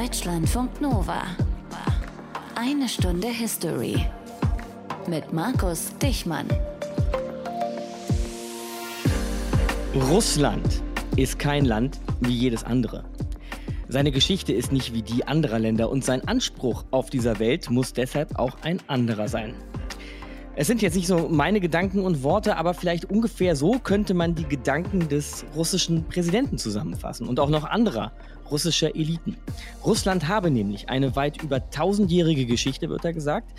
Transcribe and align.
Deutschlandfunk 0.00 0.80
Nova. 0.80 1.22
Eine 2.54 2.88
Stunde 2.88 3.28
History. 3.28 4.06
Mit 5.06 5.34
Markus 5.34 5.92
Dichmann. 5.98 6.46
Russland 9.94 10.82
ist 11.16 11.38
kein 11.38 11.66
Land 11.66 12.00
wie 12.20 12.32
jedes 12.32 12.64
andere. 12.64 13.04
Seine 13.86 14.12
Geschichte 14.12 14.54
ist 14.54 14.72
nicht 14.72 14.94
wie 14.94 15.02
die 15.02 15.26
anderer 15.26 15.58
Länder 15.58 15.90
und 15.90 16.02
sein 16.02 16.26
Anspruch 16.26 16.84
auf 16.90 17.10
dieser 17.10 17.38
Welt 17.38 17.68
muss 17.68 17.92
deshalb 17.92 18.38
auch 18.38 18.56
ein 18.62 18.80
anderer 18.86 19.28
sein. 19.28 19.52
Es 20.54 20.66
sind 20.66 20.82
jetzt 20.82 20.96
nicht 20.96 21.06
so 21.06 21.30
meine 21.30 21.60
Gedanken 21.60 22.02
und 22.02 22.22
Worte, 22.22 22.58
aber 22.58 22.74
vielleicht 22.74 23.06
ungefähr 23.06 23.56
so 23.56 23.78
könnte 23.78 24.12
man 24.12 24.34
die 24.34 24.44
Gedanken 24.44 25.08
des 25.08 25.46
russischen 25.56 26.04
Präsidenten 26.04 26.58
zusammenfassen 26.58 27.26
und 27.26 27.40
auch 27.40 27.48
noch 27.48 27.64
anderer 27.64 28.12
russischer 28.50 28.94
Eliten. 28.94 29.38
Russland 29.82 30.28
habe 30.28 30.50
nämlich 30.50 30.90
eine 30.90 31.16
weit 31.16 31.42
über 31.42 31.70
tausendjährige 31.70 32.44
Geschichte, 32.44 32.90
wird 32.90 33.02
er 33.02 33.14
gesagt, 33.14 33.50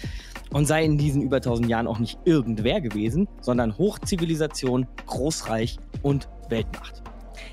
und 0.52 0.68
sei 0.68 0.86
in 0.86 1.00
diesen 1.00 1.24
über 1.24 1.42
tausend 1.42 1.68
Jahren 1.68 1.88
auch 1.88 1.98
nicht 1.98 2.20
irgendwer 2.26 2.80
gewesen, 2.80 3.28
sondern 3.42 3.76
Hochzivilisation, 3.76 4.86
Großreich 5.08 5.80
und 6.04 6.30
Weltmacht. 6.50 7.02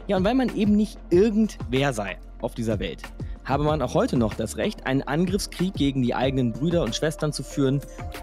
Ja, 0.06 0.18
und 0.18 0.24
weil 0.24 0.34
man 0.34 0.54
eben 0.54 0.76
nicht 0.76 0.98
irgendwer 1.08 1.94
sei 1.94 2.18
auf 2.42 2.54
dieser 2.54 2.78
Welt, 2.78 3.02
habe 3.44 3.64
man 3.64 3.82
auch 3.82 3.94
heute 3.94 4.16
noch 4.16 4.34
das 4.34 4.56
Recht, 4.56 4.86
einen 4.86 5.02
Angriffskrieg 5.02 5.74
gegen 5.74 6.02
die 6.02 6.14
eigenen 6.14 6.52
Brüder 6.52 6.82
und 6.82 6.94
Schwestern 6.94 7.32
zu 7.32 7.42
führen, 7.42 7.80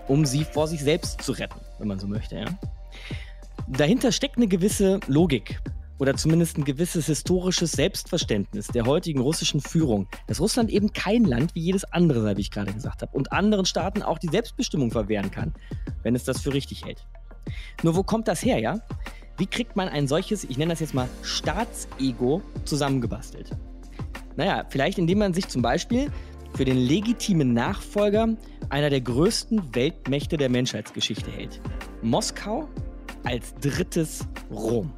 um 0.07 0.25
sie 0.25 0.43
vor 0.43 0.67
sich 0.67 0.81
selbst 0.81 1.21
zu 1.21 1.31
retten, 1.33 1.59
wenn 1.79 1.87
man 1.87 1.99
so 1.99 2.07
möchte. 2.07 2.37
Ja? 2.37 2.45
Dahinter 3.67 4.11
steckt 4.11 4.37
eine 4.37 4.47
gewisse 4.47 4.99
Logik 5.07 5.59
oder 5.99 6.15
zumindest 6.15 6.57
ein 6.57 6.63
gewisses 6.63 7.07
historisches 7.07 7.71
Selbstverständnis 7.71 8.67
der 8.67 8.85
heutigen 8.85 9.19
russischen 9.19 9.61
Führung, 9.61 10.07
dass 10.27 10.39
Russland 10.39 10.69
eben 10.69 10.93
kein 10.93 11.25
Land 11.25 11.55
wie 11.55 11.61
jedes 11.61 11.83
andere 11.85 12.21
sei, 12.21 12.37
wie 12.37 12.41
ich 12.41 12.51
gerade 12.51 12.73
gesagt 12.73 13.01
habe, 13.01 13.15
und 13.15 13.31
anderen 13.31 13.65
Staaten 13.65 14.03
auch 14.03 14.19
die 14.19 14.27
Selbstbestimmung 14.27 14.91
verwehren 14.91 15.31
kann, 15.31 15.53
wenn 16.03 16.15
es 16.15 16.23
das 16.23 16.41
für 16.41 16.53
richtig 16.53 16.85
hält. 16.85 17.05
Nur 17.83 17.95
wo 17.95 18.03
kommt 18.03 18.27
das 18.27 18.43
her, 18.43 18.59
ja? 18.59 18.79
Wie 19.37 19.47
kriegt 19.47 19.75
man 19.75 19.87
ein 19.87 20.07
solches, 20.07 20.43
ich 20.43 20.57
nenne 20.57 20.73
das 20.73 20.79
jetzt 20.79 20.93
mal 20.93 21.07
Staatsego, 21.21 22.41
zusammengebastelt? 22.65 23.51
Naja, 24.37 24.65
vielleicht 24.69 24.99
indem 24.99 25.17
man 25.17 25.33
sich 25.33 25.47
zum 25.49 25.61
Beispiel 25.61 26.09
für 26.55 26.63
den 26.63 26.77
legitimen 26.77 27.53
Nachfolger 27.53 28.29
einer 28.69 28.89
der 28.89 29.01
größten 29.01 29.75
Weltmächte 29.75 30.37
der 30.37 30.49
Menschheitsgeschichte 30.49 31.29
hält. 31.31 31.59
Moskau 32.01 32.69
als 33.23 33.53
drittes 33.55 34.25
Rom. 34.51 34.93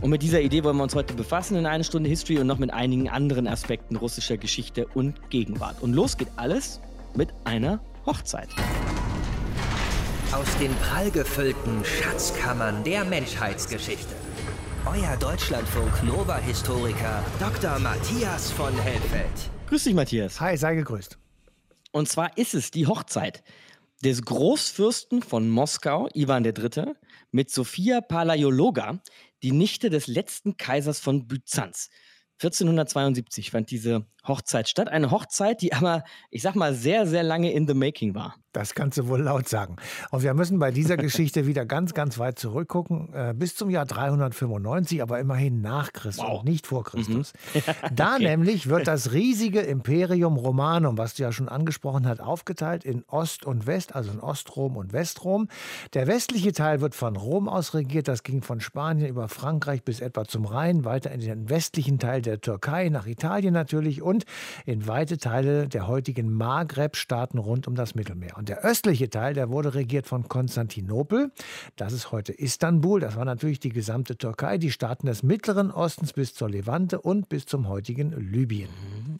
Und 0.00 0.10
mit 0.10 0.22
dieser 0.22 0.40
Idee 0.40 0.64
wollen 0.64 0.76
wir 0.76 0.82
uns 0.82 0.94
heute 0.94 1.14
befassen 1.14 1.56
in 1.56 1.66
eine 1.66 1.84
Stunde 1.84 2.08
History 2.08 2.38
und 2.38 2.46
noch 2.46 2.58
mit 2.58 2.72
einigen 2.72 3.08
anderen 3.08 3.46
Aspekten 3.46 3.96
russischer 3.96 4.36
Geschichte 4.36 4.86
und 4.94 5.30
Gegenwart. 5.30 5.82
Und 5.82 5.92
los 5.92 6.16
geht 6.16 6.28
alles 6.36 6.80
mit 7.14 7.28
einer 7.44 7.80
Hochzeit. 8.06 8.48
Aus 10.32 10.56
den 10.58 10.74
prallgefüllten 10.76 11.84
Schatzkammern 11.84 12.82
der 12.84 13.04
Menschheitsgeschichte. 13.04 14.23
Euer 14.86 15.16
Deutschlandfunk 15.16 16.04
Nova-Historiker 16.04 17.24
Dr. 17.40 17.78
Matthias 17.78 18.52
von 18.52 18.70
Helfeld. 18.78 19.30
Grüß 19.66 19.84
dich, 19.84 19.94
Matthias. 19.94 20.42
Hi, 20.42 20.58
sei 20.58 20.74
gegrüßt. 20.74 21.16
Und 21.92 22.06
zwar 22.06 22.36
ist 22.36 22.52
es 22.52 22.70
die 22.70 22.86
Hochzeit 22.86 23.42
des 24.04 24.20
Großfürsten 24.20 25.22
von 25.22 25.48
Moskau, 25.48 26.10
Ivan 26.12 26.44
III., 26.44 26.92
mit 27.30 27.50
Sophia 27.50 28.02
Palaiologa, 28.02 29.00
die 29.42 29.52
Nichte 29.52 29.88
des 29.88 30.06
letzten 30.06 30.58
Kaisers 30.58 31.00
von 31.00 31.26
Byzanz. 31.26 31.88
1472 32.42 33.52
fand 33.52 33.70
diese 33.70 34.06
Hochzeit 34.26 34.68
statt. 34.68 34.88
Eine 34.88 35.10
Hochzeit, 35.10 35.62
die 35.62 35.72
aber, 35.72 36.04
ich 36.30 36.42
sag 36.42 36.54
mal, 36.54 36.74
sehr, 36.74 37.06
sehr 37.06 37.22
lange 37.22 37.52
in 37.52 37.66
the 37.66 37.74
making 37.74 38.14
war. 38.14 38.36
Das 38.54 38.74
kannst 38.74 38.96
du 38.96 39.08
wohl 39.08 39.20
laut 39.20 39.48
sagen. 39.48 39.76
Und 40.12 40.22
wir 40.22 40.32
müssen 40.32 40.60
bei 40.60 40.70
dieser 40.70 40.96
Geschichte 41.04 41.46
wieder 41.46 41.66
ganz, 41.66 41.92
ganz 41.92 42.18
weit 42.20 42.38
zurückgucken, 42.38 43.12
äh, 43.12 43.34
bis 43.36 43.56
zum 43.56 43.68
Jahr 43.68 43.84
395, 43.84 45.02
aber 45.02 45.18
immerhin 45.18 45.60
nach 45.60 45.92
Christus, 45.92 46.24
wow. 46.24 46.44
nicht 46.44 46.66
vor 46.66 46.84
Christus. 46.84 47.32
Mhm. 47.52 47.60
Da 47.94 48.14
okay. 48.14 48.24
nämlich 48.24 48.68
wird 48.68 48.86
das 48.86 49.12
riesige 49.12 49.60
Imperium 49.60 50.36
Romanum, 50.36 50.98
was 50.98 51.14
du 51.14 51.24
ja 51.24 51.32
schon 51.32 51.48
angesprochen 51.48 52.06
hast, 52.06 52.20
aufgeteilt 52.20 52.84
in 52.84 53.04
Ost 53.08 53.44
und 53.44 53.66
West, 53.66 53.94
also 53.94 54.12
in 54.12 54.20
Ostrom 54.20 54.76
und 54.76 54.92
Westrom. 54.92 55.48
Der 55.92 56.06
westliche 56.06 56.52
Teil 56.52 56.80
wird 56.80 56.94
von 56.94 57.16
Rom 57.16 57.48
aus 57.48 57.74
regiert, 57.74 58.06
das 58.06 58.22
ging 58.22 58.42
von 58.42 58.60
Spanien 58.60 59.08
über 59.08 59.28
Frankreich 59.28 59.82
bis 59.82 60.00
etwa 60.00 60.24
zum 60.24 60.44
Rhein, 60.44 60.84
weiter 60.84 61.10
in 61.10 61.20
den 61.20 61.48
westlichen 61.50 61.98
Teil 61.98 62.22
der 62.22 62.40
Türkei, 62.40 62.88
nach 62.88 63.06
Italien 63.06 63.52
natürlich 63.52 64.00
und 64.00 64.13
und 64.14 64.24
in 64.64 64.86
weite 64.86 65.18
Teile 65.18 65.68
der 65.68 65.86
heutigen 65.88 66.32
Maghreb-Staaten 66.32 67.38
rund 67.38 67.66
um 67.66 67.74
das 67.74 67.94
Mittelmeer. 67.94 68.36
Und 68.36 68.48
der 68.48 68.64
östliche 68.64 69.10
Teil, 69.10 69.34
der 69.34 69.50
wurde 69.50 69.74
regiert 69.74 70.06
von 70.06 70.28
Konstantinopel. 70.28 71.32
Das 71.76 71.92
ist 71.92 72.12
heute 72.12 72.32
Istanbul. 72.32 73.00
Das 73.00 73.16
war 73.16 73.24
natürlich 73.24 73.60
die 73.60 73.70
gesamte 73.70 74.16
Türkei, 74.16 74.58
die 74.58 74.70
Staaten 74.70 75.06
des 75.06 75.22
Mittleren 75.22 75.70
Ostens 75.70 76.12
bis 76.12 76.34
zur 76.34 76.48
Levante 76.48 77.00
und 77.00 77.28
bis 77.28 77.46
zum 77.46 77.68
heutigen 77.68 78.12
Libyen. 78.12 78.68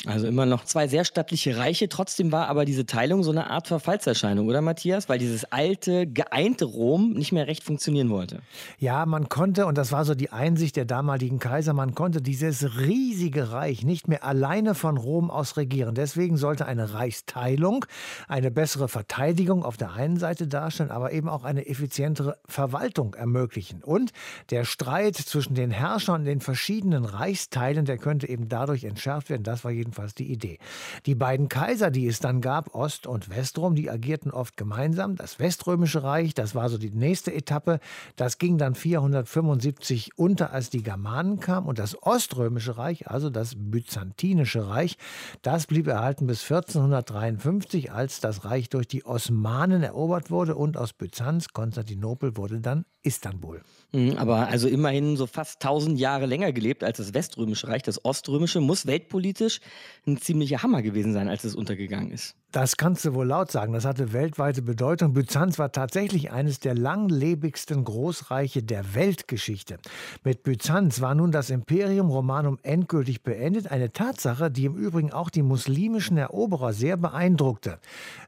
Also 0.06 0.27
immer 0.27 0.47
noch 0.47 0.65
zwei 0.65 0.87
sehr 0.87 1.05
stattliche 1.05 1.56
Reiche. 1.56 1.88
Trotzdem 1.88 2.31
war 2.31 2.49
aber 2.49 2.65
diese 2.65 2.87
Teilung 2.87 3.22
so 3.22 3.31
eine 3.31 3.50
Art 3.50 3.69
Verfallserscheinung, 3.69 4.49
oder 4.49 4.61
Matthias? 4.61 5.09
Weil 5.09 5.19
dieses 5.19 5.44
alte, 5.47 6.06
geeinte 6.06 6.66
Rom 6.66 7.12
nicht 7.12 7.32
mehr 7.32 7.47
recht 7.47 7.65
funktionieren 7.65 8.11
wollte. 8.11 8.41
Ja, 8.78 9.06
man 9.06 9.28
konnte, 9.28 9.66
und 9.66 9.78
das 9.78 9.93
war 9.93 10.05
so 10.05 10.15
die 10.15 10.31
Einsicht 10.31 10.76
der 10.76 10.84
damaligen 10.84 11.38
Kaiser, 11.38 11.72
man 11.72 11.94
konnte 11.94 12.21
dieses 12.21 12.78
riesige 12.78 13.50
Reich 13.50 13.84
nicht 13.84 14.09
mehr 14.09 14.25
alleine 14.25 14.75
von 14.84 14.98
Rom 14.98 15.30
aus 15.30 15.56
regieren. 15.56 15.94
Deswegen 15.94 16.36
sollte 16.36 16.66
eine 16.66 16.92
Reichsteilung 16.92 17.86
eine 18.28 18.50
bessere 18.50 18.86
Verteidigung 18.86 19.64
auf 19.64 19.78
der 19.78 19.94
einen 19.94 20.18
Seite 20.18 20.46
darstellen, 20.46 20.90
aber 20.90 21.12
eben 21.12 21.30
auch 21.30 21.42
eine 21.42 21.66
effizientere 21.66 22.36
Verwaltung 22.44 23.14
ermöglichen. 23.14 23.82
Und 23.82 24.12
der 24.50 24.66
Streit 24.66 25.16
zwischen 25.16 25.54
den 25.54 25.70
Herrschern 25.70 26.26
den 26.26 26.42
verschiedenen 26.42 27.06
Reichsteilen, 27.06 27.86
der 27.86 27.96
könnte 27.96 28.28
eben 28.28 28.50
dadurch 28.50 28.84
entschärft 28.84 29.30
werden. 29.30 29.42
Das 29.42 29.64
war 29.64 29.70
jedenfalls 29.70 30.14
die 30.14 30.30
Idee. 30.30 30.58
Die 31.06 31.14
beiden 31.14 31.48
Kaiser, 31.48 31.90
die 31.90 32.06
es 32.06 32.20
dann 32.20 32.42
gab, 32.42 32.74
Ost- 32.74 33.06
und 33.06 33.30
Westrom, 33.30 33.74
die 33.76 33.88
agierten 33.88 34.32
oft 34.32 34.58
gemeinsam. 34.58 35.16
Das 35.16 35.38
Weströmische 35.38 36.02
Reich, 36.02 36.34
das 36.34 36.54
war 36.54 36.68
so 36.68 36.76
die 36.76 36.90
nächste 36.90 37.32
Etappe, 37.32 37.80
das 38.16 38.36
ging 38.36 38.58
dann 38.58 38.74
475 38.74 40.18
unter, 40.18 40.52
als 40.52 40.68
die 40.68 40.82
Germanen 40.82 41.40
kamen. 41.40 41.68
Und 41.68 41.78
das 41.78 42.02
Oströmische 42.02 42.76
Reich, 42.76 43.08
also 43.08 43.30
das 43.30 43.54
Byzantinische 43.56 44.68
Reich, 44.68 44.73
Reich. 44.74 44.96
Das 45.42 45.66
blieb 45.66 45.86
erhalten 45.86 46.26
bis 46.26 46.42
1453, 46.42 47.92
als 47.92 48.20
das 48.20 48.44
Reich 48.44 48.68
durch 48.68 48.88
die 48.88 49.04
Osmanen 49.06 49.82
erobert 49.82 50.30
wurde 50.30 50.56
und 50.56 50.76
aus 50.76 50.92
Byzanz, 50.92 51.48
Konstantinopel, 51.48 52.36
wurde 52.36 52.60
dann 52.60 52.84
Istanbul. 53.02 53.62
Mhm, 53.94 54.19
aber 54.19 54.49
also 54.49 54.66
immerhin 54.66 55.16
so 55.16 55.28
fast 55.28 55.62
1000 55.62 56.00
Jahre 56.00 56.27
länger 56.27 56.53
gelebt 56.53 56.82
als 56.82 56.99
das 56.99 57.15
Weströmische 57.15 57.69
Reich. 57.69 57.82
Das 57.82 58.05
Oströmische 58.05 58.60
muss 58.60 58.87
weltpolitisch 58.87 59.60
ein 60.05 60.19
ziemlicher 60.19 60.65
Hammer 60.65 60.82
gewesen 60.82 61.12
sein, 61.12 61.28
als 61.28 61.44
es 61.44 61.55
untergegangen 61.55 62.10
ist. 62.10 62.34
Das 62.55 62.77
kannst 62.77 63.05
du 63.05 63.15
wohl 63.15 63.27
laut 63.27 63.50
sagen. 63.50 63.72
Das 63.72 63.84
hatte 63.84 64.12
weltweite 64.12 64.62
Bedeutung. 64.62 65.12
Byzanz 65.12 65.59
war 65.59 65.72
tatsächlich 65.72 66.31
eines 66.31 66.60
der 66.60 66.77
langlebigsten 66.77 67.82
Großreiche 67.82 68.62
der 68.62 68.94
Weltgeschichte. 68.94 69.78
Mit 70.22 70.44
Byzanz 70.44 71.00
war 71.00 71.16
nun 71.16 71.32
das 71.32 71.50
Imperium 71.50 72.11
Romanum 72.11 72.61
endgültig 72.62 73.25
beendet. 73.25 73.72
Eine 73.72 73.93
Tatsache, 73.93 74.53
die 74.53 74.66
im 74.66 74.76
Übrigen 74.76 75.12
auch 75.12 75.31
die 75.31 75.43
muslimischen 75.43 76.16
Eroberer 76.16 76.72
sehr 76.72 76.97
beeindruckte. 76.97 77.81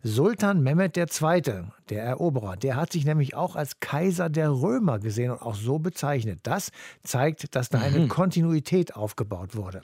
Sultan 0.03 0.61
Mehmed 0.61 0.97
II., 0.97 1.43
der 1.89 2.03
Eroberer, 2.03 2.57
der 2.57 2.75
hat 2.75 2.91
sich 2.91 3.05
nämlich 3.05 3.37
auch 3.37 3.55
als 3.55 3.79
Kaiser 3.79 4.29
der 4.29 4.51
Römer 4.51 4.99
gesehen 4.99 5.31
und 5.31 5.41
auch 5.41 5.56
so 5.57 5.79
bezeichnet. 5.79 6.41
Das 6.43 6.71
zeigt, 7.03 7.55
dass 7.55 7.69
da 7.69 7.79
eine 7.79 8.01
mhm. 8.01 8.09
Kontinuität 8.09 8.97
aufgebaut 8.97 9.57
wurde. 9.57 9.81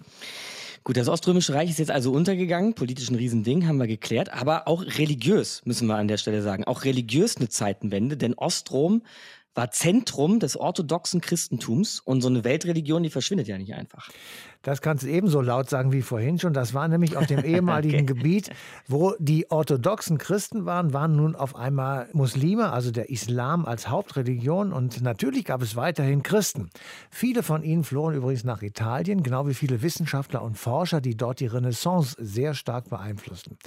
Gut, 0.84 0.96
das 0.96 1.08
Oströmische 1.08 1.54
Reich 1.54 1.70
ist 1.70 1.78
jetzt 1.78 1.92
also 1.92 2.10
untergegangen, 2.10 2.74
politisch 2.74 3.08
ein 3.08 3.14
Riesending, 3.14 3.68
haben 3.68 3.78
wir 3.78 3.86
geklärt, 3.86 4.32
aber 4.32 4.66
auch 4.66 4.82
religiös, 4.82 5.62
müssen 5.64 5.86
wir 5.86 5.96
an 5.96 6.08
der 6.08 6.16
Stelle 6.16 6.42
sagen. 6.42 6.64
Auch 6.64 6.84
religiös 6.84 7.36
eine 7.36 7.48
Zeitenwende, 7.48 8.16
denn 8.16 8.34
Ostrom 8.34 9.02
war 9.54 9.70
Zentrum 9.70 10.40
des 10.40 10.56
orthodoxen 10.56 11.20
Christentums 11.20 12.00
und 12.00 12.20
so 12.20 12.28
eine 12.28 12.42
Weltreligion, 12.42 13.02
die 13.02 13.10
verschwindet 13.10 13.46
ja 13.48 13.58
nicht 13.58 13.74
einfach. 13.74 14.08
Das 14.62 14.80
kannst 14.80 15.02
du 15.02 15.08
ebenso 15.08 15.40
laut 15.40 15.68
sagen 15.68 15.92
wie 15.92 16.02
vorhin 16.02 16.38
schon. 16.38 16.52
Das 16.52 16.72
war 16.72 16.88
nämlich 16.88 17.16
auf 17.16 17.26
dem 17.26 17.44
ehemaligen 17.44 18.02
okay. 18.02 18.14
Gebiet, 18.14 18.50
wo 18.86 19.14
die 19.18 19.50
orthodoxen 19.50 20.18
Christen 20.18 20.64
waren, 20.64 20.92
waren 20.92 21.16
nun 21.16 21.34
auf 21.34 21.56
einmal 21.56 22.08
Muslime, 22.12 22.72
also 22.72 22.90
der 22.90 23.10
Islam 23.10 23.66
als 23.66 23.88
Hauptreligion. 23.88 24.72
Und 24.72 25.02
natürlich 25.02 25.44
gab 25.44 25.62
es 25.62 25.74
weiterhin 25.74 26.22
Christen. 26.22 26.70
Viele 27.10 27.42
von 27.42 27.62
ihnen 27.62 27.82
flohen 27.84 28.14
übrigens 28.14 28.44
nach 28.44 28.62
Italien, 28.62 29.22
genau 29.22 29.48
wie 29.48 29.54
viele 29.54 29.82
Wissenschaftler 29.82 30.42
und 30.42 30.56
Forscher, 30.56 31.00
die 31.00 31.16
dort 31.16 31.40
die 31.40 31.46
Renaissance 31.46 32.16
sehr 32.18 32.54
stark 32.54 32.88
beeinflussten. 32.88 33.58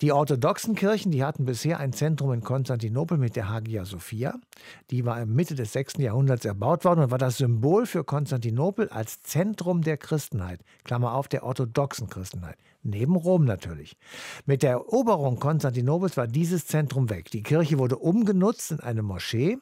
Die 0.00 0.12
orthodoxen 0.12 0.74
Kirchen, 0.74 1.12
die 1.12 1.24
hatten 1.24 1.44
bisher 1.44 1.78
ein 1.78 1.92
Zentrum 1.92 2.32
in 2.32 2.42
Konstantinopel 2.42 3.18
mit 3.18 3.36
der 3.36 3.48
Hagia 3.48 3.84
Sophia. 3.84 4.34
Die 4.90 5.04
war 5.04 5.24
Mitte 5.26 5.54
des 5.54 5.72
6. 5.72 5.98
Jahrhunderts 5.98 6.44
erbaut 6.44 6.84
worden 6.84 7.04
und 7.04 7.10
war 7.10 7.18
das 7.18 7.38
Symbol 7.38 7.86
für 7.86 8.02
Konstantinopel 8.02 8.88
als 8.88 9.22
Zentrum 9.22 9.82
der 9.82 9.96
Christen. 9.96 10.39
Christenheit, 10.40 10.60
Klammer 10.84 11.14
auf, 11.14 11.28
der 11.28 11.44
orthodoxen 11.44 12.08
Christenheit, 12.08 12.56
neben 12.82 13.14
Rom 13.14 13.44
natürlich. 13.44 13.96
Mit 14.46 14.62
der 14.62 14.72
Eroberung 14.72 15.38
Konstantinopels 15.38 16.16
war 16.16 16.26
dieses 16.26 16.66
Zentrum 16.66 17.10
weg. 17.10 17.30
Die 17.30 17.42
Kirche 17.42 17.78
wurde 17.78 17.98
umgenutzt 17.98 18.70
in 18.70 18.80
eine 18.80 19.02
Moschee 19.02 19.58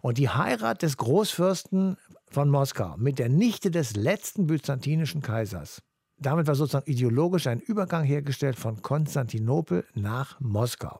und 0.00 0.18
die 0.18 0.28
Heirat 0.28 0.82
des 0.82 0.96
Großfürsten 0.96 1.96
von 2.30 2.50
Moskau 2.50 2.96
mit 2.96 3.18
der 3.18 3.28
Nichte 3.28 3.70
des 3.70 3.94
letzten 3.94 4.46
byzantinischen 4.46 5.22
Kaisers 5.22 5.82
damit 6.20 6.46
war 6.46 6.54
sozusagen 6.54 6.90
ideologisch 6.90 7.46
ein 7.46 7.60
Übergang 7.60 8.04
hergestellt 8.04 8.56
von 8.56 8.82
Konstantinopel 8.82 9.84
nach 9.94 10.40
Moskau. 10.40 10.98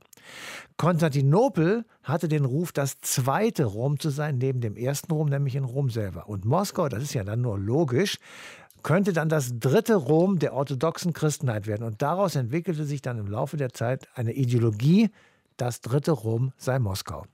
Konstantinopel 0.76 1.84
hatte 2.02 2.28
den 2.28 2.44
Ruf, 2.44 2.72
das 2.72 3.00
zweite 3.00 3.64
Rom 3.64 3.98
zu 3.98 4.10
sein, 4.10 4.38
neben 4.38 4.60
dem 4.60 4.76
ersten 4.76 5.12
Rom, 5.12 5.28
nämlich 5.28 5.56
in 5.56 5.64
Rom 5.64 5.90
selber. 5.90 6.28
Und 6.28 6.44
Moskau, 6.44 6.88
das 6.88 7.02
ist 7.02 7.14
ja 7.14 7.24
dann 7.24 7.40
nur 7.40 7.58
logisch, 7.58 8.18
könnte 8.88 9.12
dann 9.12 9.28
das 9.28 9.58
dritte 9.58 9.96
Rom 9.96 10.38
der 10.38 10.54
orthodoxen 10.54 11.12
Christenheit 11.12 11.66
werden. 11.66 11.86
Und 11.86 12.00
daraus 12.00 12.36
entwickelte 12.36 12.84
sich 12.84 13.02
dann 13.02 13.18
im 13.18 13.26
Laufe 13.26 13.58
der 13.58 13.74
Zeit 13.74 14.08
eine 14.14 14.32
Ideologie, 14.32 15.10
das 15.58 15.82
dritte 15.82 16.12
Rom 16.12 16.54
sei 16.56 16.78
Moskau. 16.78 17.26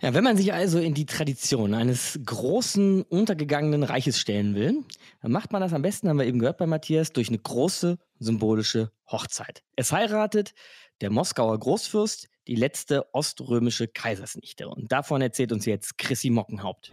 Ja, 0.00 0.14
wenn 0.14 0.22
man 0.22 0.36
sich 0.36 0.52
also 0.52 0.78
in 0.78 0.94
die 0.94 1.04
Tradition 1.04 1.74
eines 1.74 2.20
großen, 2.24 3.02
untergegangenen 3.02 3.82
Reiches 3.82 4.20
stellen 4.20 4.54
will, 4.54 4.84
dann 5.20 5.32
macht 5.32 5.50
man 5.50 5.60
das 5.60 5.72
am 5.72 5.82
besten, 5.82 6.08
haben 6.08 6.20
wir 6.20 6.26
eben 6.26 6.38
gehört 6.38 6.58
bei 6.58 6.66
Matthias, 6.68 7.12
durch 7.12 7.26
eine 7.26 7.38
große 7.38 7.98
symbolische 8.20 8.92
Hochzeit. 9.10 9.64
Es 9.74 9.90
heiratet 9.90 10.54
der 11.00 11.10
Moskauer 11.10 11.58
Großfürst 11.58 12.28
die 12.46 12.54
letzte 12.54 13.12
oströmische 13.12 13.88
Kaisersnichte. 13.88 14.68
Und 14.68 14.92
davon 14.92 15.22
erzählt 15.22 15.50
uns 15.50 15.66
jetzt 15.66 15.98
Chrissy 15.98 16.30
Mockenhaupt. 16.30 16.92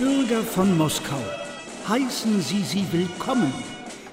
Bürger 0.00 0.42
von 0.42 0.78
Moskau, 0.78 1.22
heißen 1.90 2.40
Sie 2.40 2.62
sie 2.62 2.86
willkommen, 2.92 3.52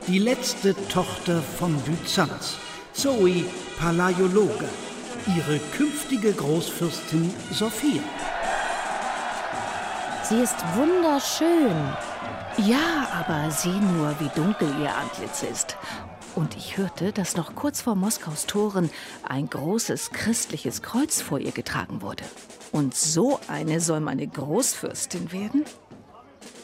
die 0.08 0.18
letzte 0.18 0.74
Tochter 0.88 1.44
von 1.60 1.80
Byzanz, 1.82 2.58
Zoe 2.94 3.46
Palaiologe 3.78 4.68
ihre 5.28 5.60
künftige 5.78 6.34
Großfürstin 6.34 7.32
Sophia. 7.52 8.02
Sie 10.24 10.40
ist 10.40 10.56
wunderschön. 10.74 11.76
Ja, 12.66 13.08
aber 13.14 13.52
sieh 13.52 13.70
nur, 13.70 14.16
wie 14.20 14.32
dunkel 14.36 14.74
ihr 14.82 14.96
Antlitz 14.96 15.44
ist. 15.44 15.78
Und 16.34 16.58
ich 16.58 16.78
hörte, 16.78 17.12
dass 17.12 17.38
noch 17.38 17.54
kurz 17.54 17.82
vor 17.82 17.94
Moskaus 17.94 18.48
Toren 18.48 18.90
ein 19.22 19.52
großes 19.52 20.10
christliches 20.10 20.82
Kreuz 20.82 21.22
vor 21.22 21.38
ihr 21.38 21.52
getragen 21.52 22.02
wurde. 22.02 22.24
Und 22.72 22.96
so 22.96 23.40
eine 23.48 23.82
soll 23.82 24.00
meine 24.00 24.26
Großfürstin 24.26 25.32
werden? 25.32 25.64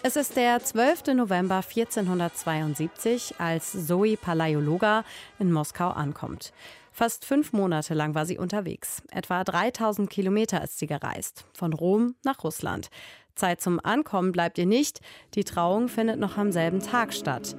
Es 0.05 0.17
ist 0.17 0.35
der 0.35 0.59
12. 0.59 1.15
November 1.15 1.63
1472, 1.65 3.35
als 3.37 3.87
Zoe 3.87 4.17
Palaiologa 4.17 5.05
in 5.39 5.49
Moskau 5.49 5.91
ankommt. 5.91 6.51
Fast 6.91 7.23
fünf 7.23 7.53
Monate 7.53 7.93
lang 7.93 8.13
war 8.13 8.25
sie 8.25 8.37
unterwegs. 8.37 9.01
Etwa 9.11 9.45
3000 9.45 10.09
Kilometer 10.09 10.61
ist 10.61 10.77
sie 10.77 10.87
gereist. 10.87 11.45
Von 11.53 11.71
Rom 11.71 12.15
nach 12.25 12.43
Russland. 12.43 12.89
Zeit 13.35 13.61
zum 13.61 13.79
Ankommen 13.81 14.33
bleibt 14.33 14.57
ihr 14.57 14.65
nicht. 14.65 14.99
Die 15.35 15.45
Trauung 15.45 15.87
findet 15.87 16.19
noch 16.19 16.35
am 16.37 16.51
selben 16.51 16.81
Tag 16.81 17.13
statt. 17.13 17.55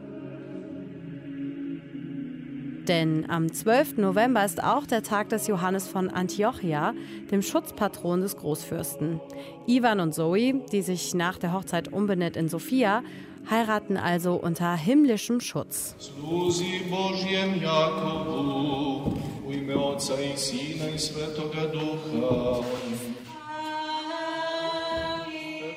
Denn 2.89 3.31
am 3.31 3.51
12. 3.51 3.97
November 3.97 4.45
ist 4.45 4.63
auch 4.63 4.87
der 4.87 5.03
Tag 5.03 5.31
des 5.31 5.47
Johannes 5.47 5.89
von 5.89 6.11
Antiochia, 6.11 6.93
dem 7.31 7.41
Schutzpatron 7.41 8.21
des 8.21 8.37
Großfürsten. 8.37 9.21
Ivan 9.67 10.01
und 10.01 10.15
Zoe, 10.15 10.61
die 10.71 10.83
sich 10.83 11.15
nach 11.15 11.39
der 11.39 11.55
Hochzeit 11.55 11.91
umbenennt 11.93 12.37
in 12.37 12.51
Sophia, 12.51 13.03
heiraten 13.51 13.97
also 13.97 14.35
unter 14.35 14.77
himmlischem 14.77 15.41
Schutz. 15.41 15.97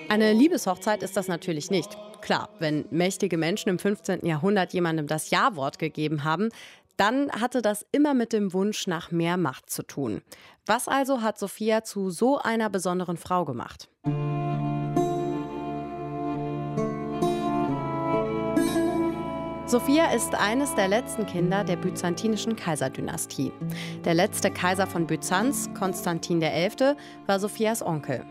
Eine 0.10 0.33
Liebeshochzeit 0.33 1.03
ist 1.03 1.18
das 1.18 1.27
natürlich 1.27 1.69
nicht. 1.69 1.98
Klar, 2.21 2.50
wenn 2.60 2.86
mächtige 2.89 3.38
Menschen 3.38 3.69
im 3.69 3.80
15. 3.80 4.25
Jahrhundert 4.25 4.74
jemandem 4.74 5.07
das 5.07 5.30
Ja-Wort 5.30 5.80
gegeben 5.80 6.24
haben, 6.24 6.50
dann 6.98 7.32
hatte 7.32 7.62
das 7.62 7.86
immer 7.92 8.14
mit 8.14 8.34
dem 8.34 8.54
Wunsch 8.54 8.88
nach 8.88 9.12
mehr 9.12 9.38
Macht 9.38 9.70
zu 9.70 9.84
tun. 9.84 10.22
Was 10.66 10.88
also 10.88 11.22
hat 11.22 11.40
Sophia 11.40 11.84
zu 11.84 12.10
so 12.10 12.40
einer 12.40 12.70
besonderen 12.70 13.18
Frau 13.18 13.46
gemacht? 13.46 13.90
Sophia 19.68 20.12
ist 20.14 20.34
eines 20.34 20.74
der 20.76 20.88
letzten 20.88 21.26
Kinder 21.26 21.66
der 21.66 21.76
byzantinischen 21.76 22.56
Kaiserdynastie. 22.56 23.52
Der 24.06 24.14
letzte 24.14 24.50
Kaiser 24.50 24.88
von 24.88 25.06
Byzanz, 25.06 25.70
Konstantin 25.78 26.40
XI., 26.40 26.96
war 27.26 27.40
Sophias 27.40 27.86
Onkel. 27.86 28.26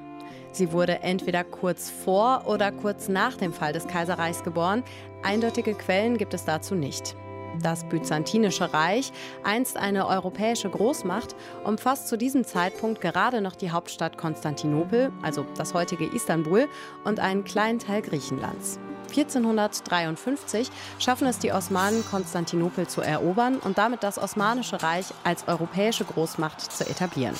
Sie 0.52 0.72
wurde 0.72 1.02
entweder 1.02 1.44
kurz 1.44 1.90
vor 1.90 2.44
oder 2.46 2.72
kurz 2.72 3.08
nach 3.08 3.36
dem 3.36 3.52
Fall 3.52 3.74
des 3.74 3.86
Kaiserreichs 3.86 4.44
geboren. 4.44 4.82
Eindeutige 5.22 5.74
Quellen 5.74 6.16
gibt 6.16 6.32
es 6.32 6.46
dazu 6.46 6.74
nicht. 6.74 7.14
Das 7.62 7.84
Byzantinische 7.88 8.72
Reich, 8.72 9.12
einst 9.44 9.76
eine 9.76 10.06
europäische 10.06 10.68
Großmacht, 10.68 11.34
umfasst 11.64 12.08
zu 12.08 12.16
diesem 12.16 12.44
Zeitpunkt 12.44 13.00
gerade 13.00 13.40
noch 13.40 13.56
die 13.56 13.70
Hauptstadt 13.70 14.18
Konstantinopel, 14.18 15.12
also 15.22 15.44
das 15.56 15.74
heutige 15.74 16.06
Istanbul, 16.06 16.68
und 17.04 17.20
einen 17.20 17.44
kleinen 17.44 17.78
Teil 17.78 18.02
Griechenlands. 18.02 18.78
1453 19.08 20.70
schaffen 20.98 21.26
es 21.26 21.38
die 21.38 21.52
Osmanen, 21.52 22.04
Konstantinopel 22.10 22.86
zu 22.86 23.00
erobern 23.00 23.58
und 23.58 23.78
damit 23.78 24.02
das 24.02 24.18
Osmanische 24.18 24.82
Reich 24.82 25.06
als 25.24 25.48
europäische 25.48 26.04
Großmacht 26.04 26.60
zu 26.60 26.88
etablieren. 26.88 27.36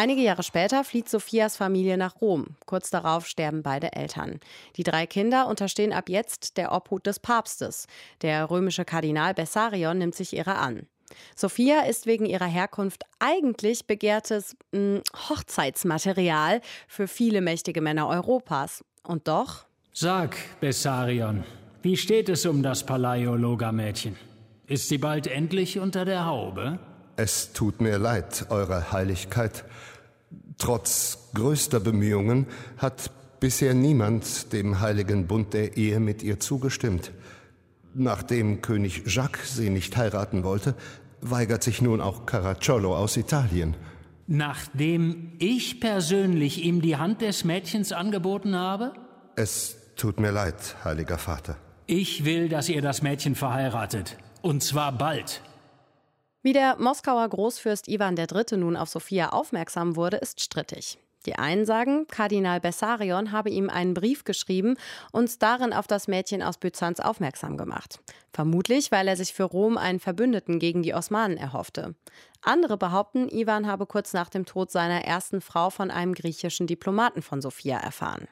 Einige 0.00 0.22
Jahre 0.22 0.42
später 0.42 0.82
flieht 0.82 1.10
Sophias 1.10 1.58
Familie 1.58 1.98
nach 1.98 2.22
Rom. 2.22 2.56
Kurz 2.64 2.88
darauf 2.88 3.26
sterben 3.26 3.62
beide 3.62 3.92
Eltern. 3.92 4.40
Die 4.76 4.82
drei 4.82 5.04
Kinder 5.04 5.46
unterstehen 5.46 5.92
ab 5.92 6.08
jetzt 6.08 6.56
der 6.56 6.72
Obhut 6.72 7.04
des 7.04 7.18
Papstes. 7.18 7.86
Der 8.22 8.48
römische 8.48 8.86
Kardinal 8.86 9.34
Bessarion 9.34 9.98
nimmt 9.98 10.14
sich 10.14 10.34
ihrer 10.34 10.58
an. 10.58 10.86
Sophia 11.36 11.82
ist 11.82 12.06
wegen 12.06 12.24
ihrer 12.24 12.46
Herkunft 12.46 13.02
eigentlich 13.18 13.86
begehrtes 13.86 14.56
mh, 14.72 14.78
hm, 14.78 15.02
Hochzeitsmaterial 15.28 16.62
für 16.88 17.06
viele 17.06 17.42
mächtige 17.42 17.82
Männer 17.82 18.08
Europas. 18.08 18.82
Und 19.02 19.28
doch? 19.28 19.66
Sag, 19.92 20.34
Bessarion, 20.60 21.44
wie 21.82 21.98
steht 21.98 22.30
es 22.30 22.46
um 22.46 22.62
das 22.62 22.86
Palaiologa-Mädchen? 22.86 24.16
Ist 24.66 24.88
sie 24.88 24.96
bald 24.96 25.26
endlich 25.26 25.78
unter 25.78 26.06
der 26.06 26.24
Haube? 26.24 26.78
Es 27.22 27.52
tut 27.52 27.82
mir 27.82 27.98
leid, 27.98 28.46
Eure 28.48 28.92
Heiligkeit. 28.92 29.64
Trotz 30.60 31.30
größter 31.34 31.80
Bemühungen 31.80 32.46
hat 32.76 33.10
bisher 33.40 33.72
niemand 33.72 34.52
dem 34.52 34.80
heiligen 34.80 35.26
Bund 35.26 35.54
der 35.54 35.78
Ehe 35.78 36.00
mit 36.00 36.22
ihr 36.22 36.38
zugestimmt. 36.38 37.12
Nachdem 37.94 38.60
König 38.60 39.02
Jacques 39.06 39.56
sie 39.56 39.70
nicht 39.70 39.96
heiraten 39.96 40.44
wollte, 40.44 40.74
weigert 41.22 41.64
sich 41.64 41.80
nun 41.80 42.02
auch 42.02 42.26
Caracciolo 42.26 42.94
aus 42.94 43.16
Italien. 43.16 43.74
Nachdem 44.26 45.32
ich 45.38 45.80
persönlich 45.80 46.62
ihm 46.62 46.82
die 46.82 46.96
Hand 46.96 47.22
des 47.22 47.42
Mädchens 47.44 47.90
angeboten 47.90 48.54
habe? 48.54 48.92
Es 49.36 49.76
tut 49.96 50.20
mir 50.20 50.30
leid, 50.30 50.76
heiliger 50.84 51.16
Vater. 51.18 51.56
Ich 51.86 52.26
will, 52.26 52.50
dass 52.50 52.68
ihr 52.68 52.82
das 52.82 53.00
Mädchen 53.00 53.34
verheiratet. 53.34 54.18
Und 54.42 54.62
zwar 54.62 54.92
bald. 54.92 55.40
Wie 56.42 56.54
der 56.54 56.76
Moskauer 56.78 57.28
Großfürst 57.28 57.86
Ivan 57.88 58.16
III. 58.16 58.56
nun 58.56 58.76
auf 58.76 58.88
Sophia 58.88 59.28
aufmerksam 59.28 59.94
wurde, 59.94 60.16
ist 60.16 60.40
strittig. 60.40 60.98
Die 61.26 61.34
einen 61.34 61.66
sagen, 61.66 62.06
Kardinal 62.06 62.60
Bessarion 62.60 63.30
habe 63.30 63.50
ihm 63.50 63.68
einen 63.68 63.92
Brief 63.92 64.24
geschrieben 64.24 64.78
und 65.12 65.42
darin 65.42 65.74
auf 65.74 65.86
das 65.86 66.08
Mädchen 66.08 66.42
aus 66.42 66.56
Byzanz 66.56 66.98
aufmerksam 66.98 67.58
gemacht. 67.58 68.00
Vermutlich, 68.32 68.90
weil 68.90 69.06
er 69.06 69.16
sich 69.16 69.34
für 69.34 69.44
Rom 69.44 69.76
einen 69.76 70.00
Verbündeten 70.00 70.58
gegen 70.58 70.82
die 70.82 70.94
Osmanen 70.94 71.36
erhoffte. 71.36 71.94
Andere 72.40 72.78
behaupten, 72.78 73.28
Ivan 73.28 73.66
habe 73.66 73.84
kurz 73.84 74.14
nach 74.14 74.30
dem 74.30 74.46
Tod 74.46 74.70
seiner 74.70 75.04
ersten 75.04 75.42
Frau 75.42 75.68
von 75.68 75.90
einem 75.90 76.14
griechischen 76.14 76.66
Diplomaten 76.66 77.20
von 77.20 77.42
Sophia 77.42 77.76
erfahren. 77.76 78.28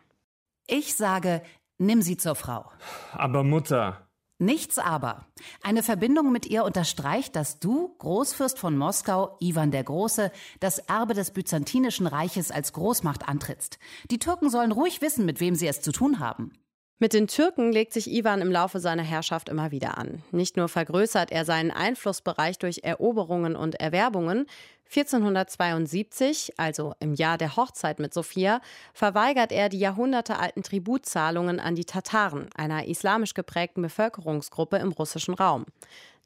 Ich 0.67 0.97
sage, 0.97 1.43
nimm 1.77 2.01
sie 2.01 2.17
zur 2.17 2.37
Frau. 2.37 2.71
Aber 3.13 3.45
Mutter, 3.45 4.08
Nichts 4.41 4.79
aber. 4.79 5.27
Eine 5.65 5.83
Verbindung 5.83 6.31
mit 6.31 6.47
ihr 6.47 6.63
unterstreicht, 6.63 7.35
dass 7.35 7.59
du, 7.59 7.97
Großfürst 7.99 8.57
von 8.57 8.79
Moskau, 8.79 9.37
Ivan 9.41 9.73
der 9.73 9.83
Große, 9.83 10.31
das 10.61 10.79
Erbe 10.79 11.15
des 11.15 11.33
Byzantinischen 11.33 12.07
Reiches 12.07 12.53
als 12.53 12.73
Großmacht 12.73 13.29
antrittst. 13.29 13.81
Die 14.13 14.21
Türken 14.21 14.49
sollen 14.49 14.71
ruhig 14.71 15.03
wissen, 15.03 15.27
mit 15.27 15.41
wem 15.41 15.57
sie 15.57 15.67
es 15.67 15.81
zu 15.81 15.91
tun 15.91 16.21
haben. 16.21 16.53
Mit 17.01 17.13
den 17.13 17.29
Türken 17.29 17.71
legt 17.71 17.93
sich 17.93 18.11
Ivan 18.11 18.41
im 18.41 18.51
Laufe 18.51 18.81
seiner 18.81 19.05
Herrschaft 19.05 19.49
immer 19.49 19.71
wieder 19.71 19.99
an. 19.99 20.25
Nicht 20.33 20.57
nur 20.57 20.69
vergrößert 20.69 21.31
er 21.31 21.45
seinen 21.45 21.71
Einflussbereich 21.71 22.59
durch 22.59 22.81
Eroberungen 22.83 23.55
und 23.55 23.77
Erwerbungen, 23.77 24.47
1472, 24.91 26.55
also 26.57 26.95
im 26.99 27.15
Jahr 27.15 27.39
der 27.39 27.55
Hochzeit 27.55 28.01
mit 28.01 28.13
Sophia, 28.13 28.61
verweigert 28.95 29.53
er 29.53 29.69
die 29.69 29.79
jahrhundertealten 29.79 30.65
Tributzahlungen 30.65 31.61
an 31.61 31.77
die 31.77 31.85
Tataren, 31.85 32.49
einer 32.57 32.89
islamisch 32.89 33.35
geprägten 33.35 33.83
Bevölkerungsgruppe 33.83 34.79
im 34.79 34.91
russischen 34.91 35.35
Raum. 35.35 35.67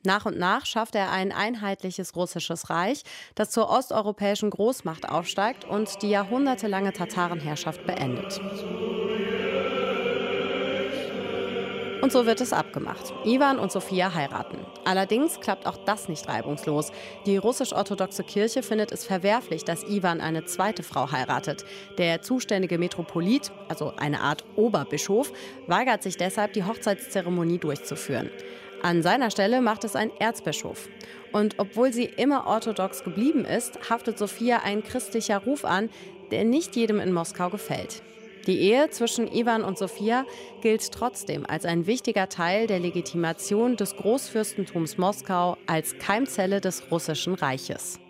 Nach 0.05 0.25
und 0.25 0.39
nach 0.39 0.65
schafft 0.65 0.95
er 0.95 1.11
ein 1.11 1.33
einheitliches 1.33 2.17
russisches 2.17 2.71
Reich, 2.71 3.03
das 3.35 3.51
zur 3.51 3.69
osteuropäischen 3.69 4.49
Großmacht 4.49 5.09
aufsteigt 5.09 5.65
und 5.65 6.01
die 6.03 6.11
jahrhundertelange 6.11 6.93
Tatarenherrschaft 6.93 7.85
beendet. 7.87 8.41
Und 12.03 12.11
so 12.11 12.27
wird 12.27 12.41
es 12.41 12.53
abgemacht. 12.53 13.15
Ivan 13.25 13.61
und 13.61 13.71
Sophia 13.71 14.13
heiraten. 14.13 14.59
Allerdings 14.85 15.39
klappt 15.39 15.69
auch 15.69 15.77
das 15.77 16.09
nicht 16.09 16.29
reibungslos. 16.29 16.91
Die 17.27 17.37
russisch-orthodoxe 17.37 18.25
Kirche 18.25 18.65
findet 18.65 18.91
es 18.91 19.05
verwerflich, 19.05 19.65
dass 19.65 19.85
Ivan 19.85 20.21
eine 20.21 20.45
zweite 20.45 20.83
Frau 20.83 21.13
heiratet. 21.13 21.65
Der 21.99 22.21
zuständige 22.21 22.77
Metropolit, 22.77 23.53
also 23.69 23.93
eine 23.97 24.21
Art 24.21 24.45
Oberbischof, 24.57 25.33
weigert 25.69 26.03
sich 26.03 26.17
deshalb, 26.17 26.55
die 26.55 26.65
Hochzeitszeremonie 26.65 27.59
durchzuführen. 27.59 28.31
An 28.83 29.05
seiner 29.05 29.31
Stelle 29.31 29.61
macht 29.61 29.85
es 29.85 29.95
ein 29.95 30.11
Erzbischof. 30.19 30.89
Und 31.31 31.55
obwohl 31.59 31.93
sie 31.93 32.07
immer 32.07 32.49
orthodox 32.49 33.05
geblieben 33.05 33.45
ist, 33.45 33.89
haftet 33.89 34.19
Sophia 34.19 34.63
ein 34.65 34.83
christlicher 34.83 35.39
Ruf 35.39 35.65
an, 35.65 35.89
der 36.33 36.45
nicht 36.45 36.75
jedem 36.75 36.99
in 36.99 37.13
Moskau 37.13 37.49
gefällt. 37.49 38.03
Die 38.47 38.59
Ehe 38.59 38.91
zwischen 38.91 39.33
Ivan 39.33 39.63
und 39.63 39.79
Sophia 39.79 40.25
gilt 40.63 40.91
trotzdem 40.91 41.47
als 41.47 41.65
ein 41.65 41.87
wichtiger 41.87 42.29
Teil 42.29 42.67
der 42.67 42.81
Legitimation 42.81 43.77
des 43.77 43.95
Großfürstentums 43.95 44.99
Moskau 44.99 45.57
als 45.69 45.97
Keimzelle 45.99 46.61
des 46.61 46.91
russischen 46.91 47.35
Reiches. 47.35 48.01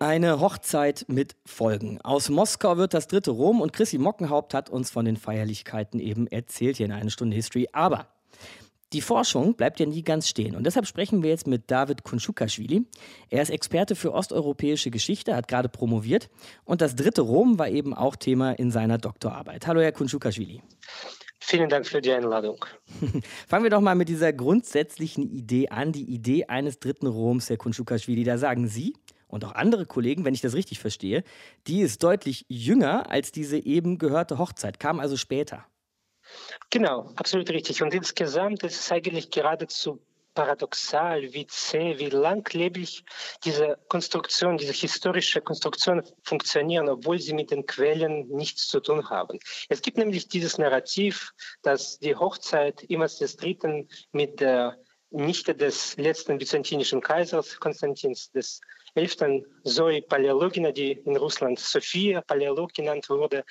Eine 0.00 0.40
Hochzeit 0.40 1.04
mit 1.06 1.36
Folgen. 1.46 2.00
Aus 2.02 2.28
Moskau 2.28 2.76
wird 2.76 2.92
das 2.92 3.06
dritte 3.06 3.30
Rom 3.30 3.60
und 3.60 3.72
Chrissy 3.72 3.98
Mockenhaupt 3.98 4.52
hat 4.52 4.68
uns 4.68 4.90
von 4.90 5.04
den 5.04 5.16
Feierlichkeiten 5.16 6.00
eben 6.00 6.26
erzählt 6.26 6.78
hier 6.78 6.86
in 6.86 6.92
einer 6.92 7.10
Stunde 7.10 7.36
History. 7.36 7.68
Aber 7.72 8.08
die 8.92 9.00
Forschung 9.00 9.54
bleibt 9.54 9.80
ja 9.80 9.86
nie 9.86 10.02
ganz 10.02 10.28
stehen 10.28 10.54
und 10.54 10.64
deshalb 10.64 10.86
sprechen 10.86 11.22
wir 11.22 11.30
jetzt 11.30 11.46
mit 11.46 11.70
David 11.70 12.04
Kunschukaschwili. 12.04 12.86
Er 13.30 13.42
ist 13.42 13.50
Experte 13.50 13.94
für 13.94 14.12
osteuropäische 14.12 14.90
Geschichte, 14.90 15.34
hat 15.34 15.48
gerade 15.48 15.68
promoviert 15.68 16.28
und 16.64 16.80
das 16.80 16.94
dritte 16.94 17.22
Rom 17.22 17.58
war 17.58 17.68
eben 17.68 17.94
auch 17.94 18.16
Thema 18.16 18.52
in 18.52 18.70
seiner 18.70 18.98
Doktorarbeit. 18.98 19.66
Hallo, 19.66 19.80
Herr 19.80 19.92
Kunschukaschwili. 19.92 20.62
Vielen 21.40 21.68
Dank 21.68 21.86
für 21.86 22.00
die 22.00 22.12
Einladung. 22.12 22.64
Fangen 23.48 23.64
wir 23.64 23.70
doch 23.70 23.80
mal 23.80 23.96
mit 23.96 24.08
dieser 24.08 24.32
grundsätzlichen 24.32 25.28
Idee 25.28 25.68
an, 25.70 25.90
die 25.90 26.04
Idee 26.04 26.44
eines 26.44 26.78
dritten 26.78 27.08
Roms, 27.08 27.50
Herr 27.50 27.56
Kunschukaschwili. 27.56 28.22
Da 28.22 28.38
sagen 28.38 28.68
Sie 28.68 28.94
und 29.26 29.44
auch 29.44 29.52
andere 29.52 29.86
Kollegen, 29.86 30.24
wenn 30.24 30.34
ich 30.34 30.40
das 30.40 30.54
richtig 30.54 30.78
verstehe, 30.78 31.24
die 31.66 31.80
ist 31.80 32.02
deutlich 32.02 32.44
jünger 32.48 33.10
als 33.10 33.32
diese 33.32 33.58
eben 33.58 33.98
gehörte 33.98 34.38
Hochzeit, 34.38 34.78
kam 34.78 35.00
also 35.00 35.16
später. 35.16 35.64
Genau, 36.70 37.10
absolut 37.16 37.50
richtig. 37.50 37.82
Und 37.82 37.94
insgesamt 37.94 38.62
ist 38.62 38.80
es 38.80 38.92
eigentlich 38.92 39.30
geradezu 39.30 40.00
paradoxal, 40.34 41.32
wie 41.34 41.46
zäh, 41.46 41.98
wie 41.98 42.08
langlebig 42.08 43.04
diese 43.44 43.78
Konstruktion, 43.88 44.56
diese 44.56 44.72
historische 44.72 45.40
Konstruktion 45.40 46.02
funktionieren, 46.22 46.88
obwohl 46.88 47.18
sie 47.18 47.34
mit 47.34 47.50
den 47.50 47.66
Quellen 47.66 48.28
nichts 48.28 48.68
zu 48.68 48.80
tun 48.80 49.08
haben. 49.10 49.38
Es 49.68 49.82
gibt 49.82 49.98
nämlich 49.98 50.28
dieses 50.28 50.58
Narrativ, 50.58 51.32
dass 51.62 51.98
die 51.98 52.16
Hochzeit 52.16 52.82
Immers 52.84 53.18
des 53.18 53.36
Dritten 53.36 53.88
mit 54.12 54.40
der 54.40 54.78
Nichte 55.10 55.54
des 55.54 55.96
letzten 55.98 56.38
byzantinischen 56.38 57.02
Kaisers 57.02 57.60
Konstantins 57.60 58.30
des 58.30 58.60
Elften, 58.94 59.44
Zoe 59.64 60.00
Paläologina, 60.02 60.72
die 60.72 60.92
in 60.92 61.16
Russland 61.16 61.58
Sophia 61.58 62.22
Paläolog 62.22 62.72
genannt 62.72 63.10
wurde, 63.10 63.44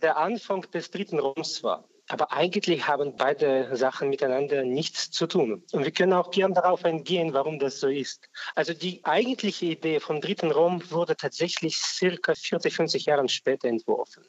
der 0.00 0.16
Anfang 0.16 0.62
des 0.70 0.90
dritten 0.90 1.18
Roms 1.18 1.62
war. 1.62 1.88
Aber 2.08 2.32
eigentlich 2.32 2.86
haben 2.86 3.16
beide 3.16 3.76
Sachen 3.76 4.08
miteinander 4.08 4.64
nichts 4.64 5.10
zu 5.10 5.26
tun. 5.26 5.62
Und 5.72 5.84
wir 5.84 5.90
können 5.90 6.14
auch 6.14 6.30
gern 6.30 6.54
darauf 6.54 6.84
eingehen, 6.84 7.34
warum 7.34 7.58
das 7.58 7.80
so 7.80 7.88
ist. 7.88 8.28
Also 8.54 8.72
die 8.72 9.04
eigentliche 9.04 9.66
Idee 9.66 10.00
vom 10.00 10.20
dritten 10.20 10.50
Rom 10.50 10.82
wurde 10.90 11.16
tatsächlich 11.16 11.76
circa 11.76 12.34
40, 12.34 12.74
50 12.74 13.06
Jahre 13.06 13.28
später 13.28 13.68
entworfen. 13.68 14.24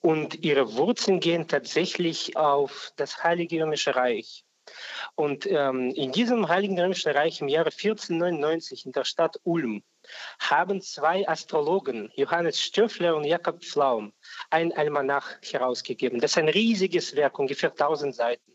Und 0.00 0.42
ihre 0.42 0.74
Wurzeln 0.74 1.20
gehen 1.20 1.46
tatsächlich 1.48 2.36
auf 2.36 2.92
das 2.96 3.22
Heilige 3.22 3.62
Römische 3.62 3.94
Reich. 3.94 4.44
Und 5.14 5.46
ähm, 5.46 5.90
in 5.90 6.12
diesem 6.12 6.48
Heiligen 6.48 6.78
Römischen 6.78 7.12
Reich 7.12 7.40
im 7.40 7.48
Jahre 7.48 7.70
1499 7.70 8.86
in 8.86 8.92
der 8.92 9.04
Stadt 9.04 9.38
Ulm 9.44 9.82
haben 10.38 10.80
zwei 10.80 11.28
Astrologen, 11.28 12.10
Johannes 12.14 12.60
Stöffler 12.60 13.16
und 13.16 13.24
Jakob 13.24 13.64
Pflaum, 13.64 14.12
ein 14.50 14.72
Almanach 14.72 15.36
herausgegeben. 15.42 16.20
Das 16.20 16.32
ist 16.32 16.38
ein 16.38 16.48
riesiges 16.48 17.16
Werk, 17.16 17.38
ungefähr 17.38 17.70
1000 17.70 18.14
Seiten. 18.14 18.52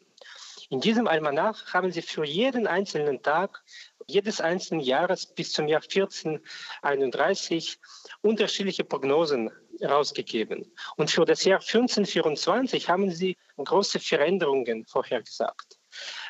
In 0.70 0.82
diesem 0.82 1.08
Almanach 1.08 1.74
haben 1.74 1.92
sie 1.92 2.02
für 2.02 2.26
jeden 2.26 2.68
einzelnen 2.68 3.22
Tag 3.22 3.64
jedes 4.06 4.42
einzelnen 4.42 4.82
Jahres 4.82 5.26
bis 5.26 5.54
zum 5.54 5.70
Jahr 5.70 5.82
1431 5.82 7.80
unterschiedliche 8.22 8.84
Prognosen 8.84 9.50
herausgegeben. 9.80 10.74
Und 10.98 11.10
für 11.10 11.24
das 11.24 11.46
Jahr 11.46 11.60
1524 11.62 12.90
haben 12.90 13.12
sie 13.12 13.38
große 13.58 14.00
Veränderungen 14.00 14.86
vorhergesagt. 14.86 15.77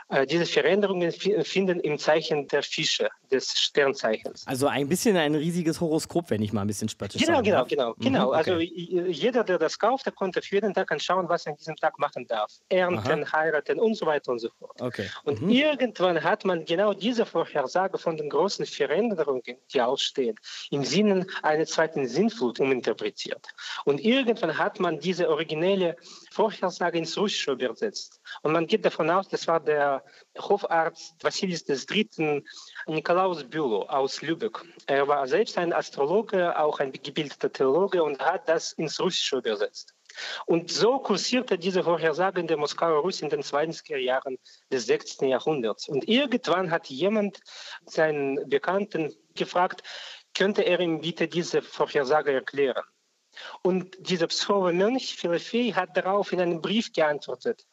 Äh, 0.10 0.26
diese 0.26 0.46
Veränderungen 0.46 1.12
finden 1.12 1.80
im 1.82 1.98
Zeichen 1.98 2.48
der 2.48 2.64
Fische, 2.64 3.10
des 3.30 3.50
Sternzeichens. 3.52 4.48
Also 4.48 4.68
ein 4.68 4.88
bisschen 4.88 5.18
ein 5.18 5.36
riesiges 5.36 5.82
Horoskop, 5.82 6.30
wenn 6.30 6.42
ich 6.42 6.54
mal 6.54 6.62
ein 6.62 6.68
bisschen 6.68 6.88
spöttisch 6.88 7.22
Genau, 7.26 7.42
genau, 7.42 7.58
darf. 7.58 7.68
genau, 7.68 7.90
Mhm, 7.98 8.04
genau. 8.04 8.28
okay. 8.30 8.38
Also 8.38 8.58
jeder, 8.60 9.44
der 9.44 9.58
das 9.60 9.78
kauft, 9.78 10.06
der 10.06 10.14
konnte 10.14 10.42
für 10.42 10.56
jeden 10.56 10.74
Tag 10.74 10.90
anschauen, 10.94 11.28
was 11.28 11.46
er 11.46 11.52
an 11.52 11.58
diesem 11.58 11.76
Tag 11.76 12.00
machen 12.00 12.26
darf. 12.26 12.54
Ernten, 12.70 13.30
heiraten 13.32 13.80
und 13.82 13.96
so 13.96 14.06
weiter 14.06 14.32
und 14.32 14.40
so 14.40 14.50
fort. 14.58 14.82
Okay. 14.82 15.10
Und 15.26 15.42
Mhm. 15.42 15.50
irgendwann 15.50 16.24
hat 16.24 16.46
man 16.46 16.64
genau 16.64 16.94
diese 16.94 17.26
Vorhersage 17.26 17.98
von 17.98 18.16
den 18.16 18.30
großen 18.30 18.66
Veränderungen, 18.66 19.42
die 19.74 19.82
ausstehen, 19.82 20.38
im 20.72 20.86
Sinne 20.86 21.28
einer 21.44 21.66
zweiten 21.66 22.08
Sinnflut 22.08 22.62
uminterpretiert. 22.62 23.46
Und 23.84 24.00
irgendwann 24.00 24.58
hat 24.58 24.80
man 24.80 25.00
diese 25.02 25.30
originelle 25.30 25.98
Vorhersage 26.32 26.98
ins 26.98 27.18
Russische 27.18 27.52
übersetzt. 27.52 28.22
Und 28.42 28.54
man 28.54 28.68
geht 28.68 28.86
davon 28.86 29.10
aus, 29.10 29.28
das 29.28 29.46
war 29.48 29.60
der 29.60 29.97
Hofarzt 30.38 31.24
Wassilis 31.24 31.68
III. 31.68 32.44
Nikolaus 32.88 33.44
Bülow 33.44 33.84
aus 33.84 34.22
Lübeck. 34.22 34.64
Er 34.86 35.08
war 35.08 35.28
selbst 35.28 35.58
ein 35.58 35.74
Astrologe, 35.74 36.58
auch 36.58 36.80
ein 36.80 36.92
gebildeter 36.92 37.52
Theologe 37.52 38.04
und 38.04 38.20
hat 38.20 38.48
das 38.48 38.74
ins 38.74 39.00
Russische 39.00 39.38
übersetzt. 39.38 39.94
Und 40.46 40.72
so 40.72 41.00
kursierte 41.00 41.58
diese 41.58 41.84
Vorhersage 41.84 42.40
in 42.40 42.48
der 42.48 42.58
Moskauer 42.58 43.02
Russ 43.02 43.22
in 43.22 43.30
den 43.30 43.42
20er 43.42 43.98
Jahren 43.98 44.38
des 44.72 44.86
16. 44.86 45.28
Jahrhunderts. 45.30 45.88
Und 45.88 46.08
irgendwann 46.08 46.72
hat 46.72 46.88
jemand 46.88 47.40
seinen 47.86 48.50
Bekannten 48.50 49.14
gefragt, 49.36 49.84
könnte 50.34 50.64
er 50.64 50.80
ihm 50.80 51.02
bitte 51.02 51.28
diese 51.28 51.62
Vorhersage 51.62 52.32
erklären? 52.34 52.84
Und 53.62 53.96
dieser 54.00 54.28
Pskower 54.28 54.74
Mönch, 54.74 55.16
Philippei, 55.16 55.72
hat 55.72 55.96
darauf 55.96 56.32
in 56.32 56.42
einem 56.42 56.62
Brief 56.62 56.92
geantwortet. 56.92 57.68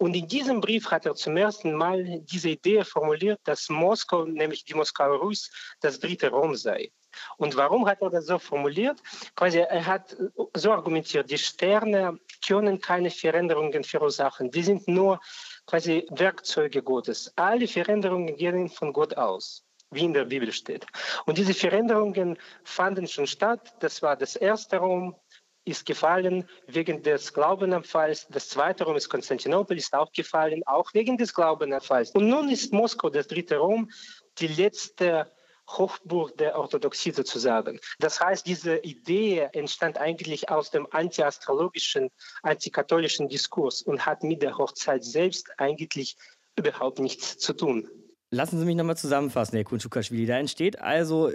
Und 0.00 0.16
in 0.16 0.26
diesem 0.26 0.62
Brief 0.62 0.90
hat 0.90 1.04
er 1.04 1.14
zum 1.14 1.36
ersten 1.36 1.74
Mal 1.74 2.20
diese 2.22 2.48
Idee 2.48 2.84
formuliert, 2.84 3.38
dass 3.44 3.68
Moskau, 3.68 4.24
nämlich 4.24 4.64
die 4.64 4.72
Moskauer 4.72 5.18
Russ, 5.18 5.50
das 5.82 6.00
dritte 6.00 6.30
Rom 6.30 6.56
sei. 6.56 6.90
Und 7.36 7.54
warum 7.54 7.86
hat 7.86 8.00
er 8.00 8.08
das 8.08 8.24
so 8.24 8.38
formuliert? 8.38 8.98
Quasi, 9.36 9.58
er 9.58 9.84
hat 9.84 10.16
so 10.54 10.72
argumentiert, 10.72 11.30
die 11.30 11.36
Sterne 11.36 12.18
können 12.46 12.80
keine 12.80 13.10
Veränderungen 13.10 13.84
verursachen. 13.84 14.50
Die 14.50 14.62
sind 14.62 14.88
nur 14.88 15.20
quasi 15.66 16.06
Werkzeuge 16.10 16.82
Gottes. 16.82 17.30
Alle 17.36 17.68
Veränderungen 17.68 18.36
gehen 18.36 18.70
von 18.70 18.94
Gott 18.94 19.18
aus 19.18 19.66
wie 19.90 20.04
in 20.04 20.14
der 20.14 20.24
Bibel 20.24 20.52
steht. 20.52 20.86
Und 21.26 21.36
diese 21.36 21.52
Veränderungen 21.52 22.38
fanden 22.62 23.08
schon 23.08 23.26
statt. 23.26 23.74
Das 23.80 24.02
war 24.02 24.16
das 24.16 24.36
erste 24.36 24.76
Rom, 24.76 25.16
ist 25.64 25.86
gefallen 25.86 26.48
wegen 26.66 27.02
des 27.02 27.32
Glaubenabfalls. 27.32 28.26
Das 28.28 28.48
zweite 28.48 28.84
Rom 28.84 28.96
ist 28.96 29.08
Konstantinopel, 29.08 29.76
ist 29.76 29.94
auch 29.94 30.10
gefallen, 30.12 30.62
auch 30.66 30.92
wegen 30.94 31.16
des 31.16 31.34
Glaubenabfalls. 31.34 32.10
Und 32.12 32.28
nun 32.28 32.48
ist 32.48 32.72
Moskau, 32.72 33.10
das 33.10 33.26
dritte 33.26 33.58
Rom, 33.58 33.90
die 34.38 34.48
letzte 34.48 35.30
Hochburg 35.68 36.36
der 36.36 36.58
Orthodoxie 36.58 37.12
sozusagen. 37.12 37.78
Das 37.98 38.20
heißt, 38.20 38.46
diese 38.46 38.78
Idee 38.78 39.48
entstand 39.52 39.98
eigentlich 39.98 40.48
aus 40.48 40.70
dem 40.70 40.86
antiastrologischen, 40.90 42.10
antikatholischen 42.42 43.28
Diskurs 43.28 43.82
und 43.82 44.04
hat 44.04 44.22
mit 44.24 44.42
der 44.42 44.56
Hochzeit 44.58 45.04
selbst 45.04 45.48
eigentlich 45.58 46.16
überhaupt 46.56 46.98
nichts 46.98 47.38
zu 47.38 47.52
tun. 47.52 47.88
Lassen 48.30 48.58
Sie 48.58 48.64
mich 48.64 48.76
nochmal 48.76 48.96
zusammenfassen, 48.96 49.56
Herr 49.56 49.64
Kunschukaschwili. 49.64 50.26
Da 50.26 50.38
entsteht 50.38 50.80
also 50.80 51.32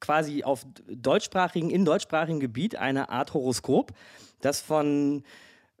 quasi 0.00 0.44
auf 0.44 0.66
deutschsprachigen, 0.88 1.70
in 1.70 1.84
deutschsprachigem 1.84 2.40
Gebiet 2.40 2.76
eine 2.76 3.08
Art 3.08 3.34
Horoskop, 3.34 3.92
das 4.40 4.60
von 4.60 5.24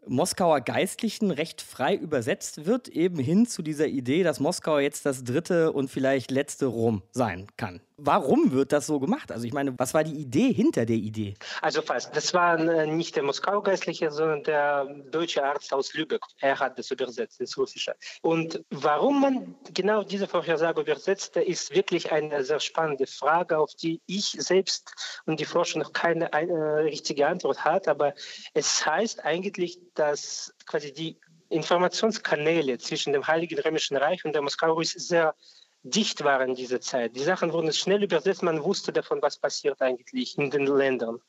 Moskauer 0.06 0.60
Geistlichen 0.60 1.30
recht 1.30 1.62
frei 1.62 1.94
übersetzt 1.94 2.66
wird, 2.66 2.88
eben 2.88 3.18
hin 3.18 3.46
zu 3.46 3.62
dieser 3.62 3.86
Idee, 3.86 4.22
dass 4.22 4.40
Moskau 4.40 4.78
jetzt 4.78 5.06
das 5.06 5.24
dritte 5.24 5.72
und 5.72 5.90
vielleicht 5.90 6.30
letzte 6.30 6.66
Rom 6.66 7.02
sein 7.12 7.46
kann. 7.56 7.80
Warum 7.96 8.50
wird 8.50 8.72
das 8.72 8.86
so 8.86 8.98
gemacht? 8.98 9.30
Also 9.30 9.46
ich 9.46 9.52
meine, 9.52 9.72
was 9.78 9.94
war 9.94 10.02
die 10.02 10.14
Idee 10.14 10.52
hinter 10.52 10.84
der 10.84 10.96
Idee? 10.96 11.34
Also 11.62 11.80
fast. 11.80 12.14
Das 12.16 12.34
war 12.34 12.58
äh, 12.58 12.88
nicht 12.88 13.14
der 13.14 13.22
Moskau-Geistliche, 13.22 14.10
sondern 14.10 14.42
der 14.42 14.84
deutsche 15.12 15.44
Arzt 15.44 15.72
aus 15.72 15.94
Lübeck. 15.94 16.20
Er 16.40 16.58
hat 16.58 16.76
das 16.76 16.90
übersetzt 16.90 17.40
ins 17.40 17.56
Russische. 17.56 17.94
Und 18.20 18.64
warum 18.70 19.20
man 19.20 19.54
genau 19.72 20.02
diese 20.02 20.26
Vorhersage 20.26 20.80
übersetzte, 20.80 21.40
ist 21.40 21.72
wirklich 21.72 22.10
eine 22.10 22.42
sehr 22.42 22.58
spannende 22.58 23.06
Frage, 23.06 23.58
auf 23.58 23.74
die 23.74 24.02
ich 24.06 24.36
selbst 24.40 25.20
und 25.26 25.38
die 25.38 25.44
Forscher 25.44 25.78
noch 25.78 25.92
keine 25.92 26.32
eine, 26.32 26.52
äh, 26.52 26.80
richtige 26.80 27.28
Antwort 27.28 27.64
hat. 27.64 27.86
Aber 27.86 28.12
es 28.54 28.84
heißt 28.84 29.24
eigentlich, 29.24 29.78
dass 29.94 30.52
quasi 30.66 30.92
die 30.92 31.16
Informationskanäle 31.48 32.78
zwischen 32.78 33.12
dem 33.12 33.24
Heiligen 33.24 33.60
Römischen 33.60 33.96
Reich 33.96 34.24
und 34.24 34.32
der 34.32 34.42
Moskau 34.42 34.82
sehr 34.82 35.36
dicht 35.84 36.24
waren 36.24 36.50
in 36.50 36.54
dieser 36.54 36.80
Zeit. 36.80 37.14
Die 37.14 37.22
Sachen 37.22 37.52
wurden 37.52 37.72
schnell 37.72 38.02
übersetzt, 38.02 38.42
man 38.42 38.64
wusste 38.64 38.92
davon, 38.92 39.20
was 39.20 39.36
passiert 39.36 39.80
eigentlich 39.82 40.36
in 40.38 40.50
den 40.50 40.66
Ländern. 40.66 41.20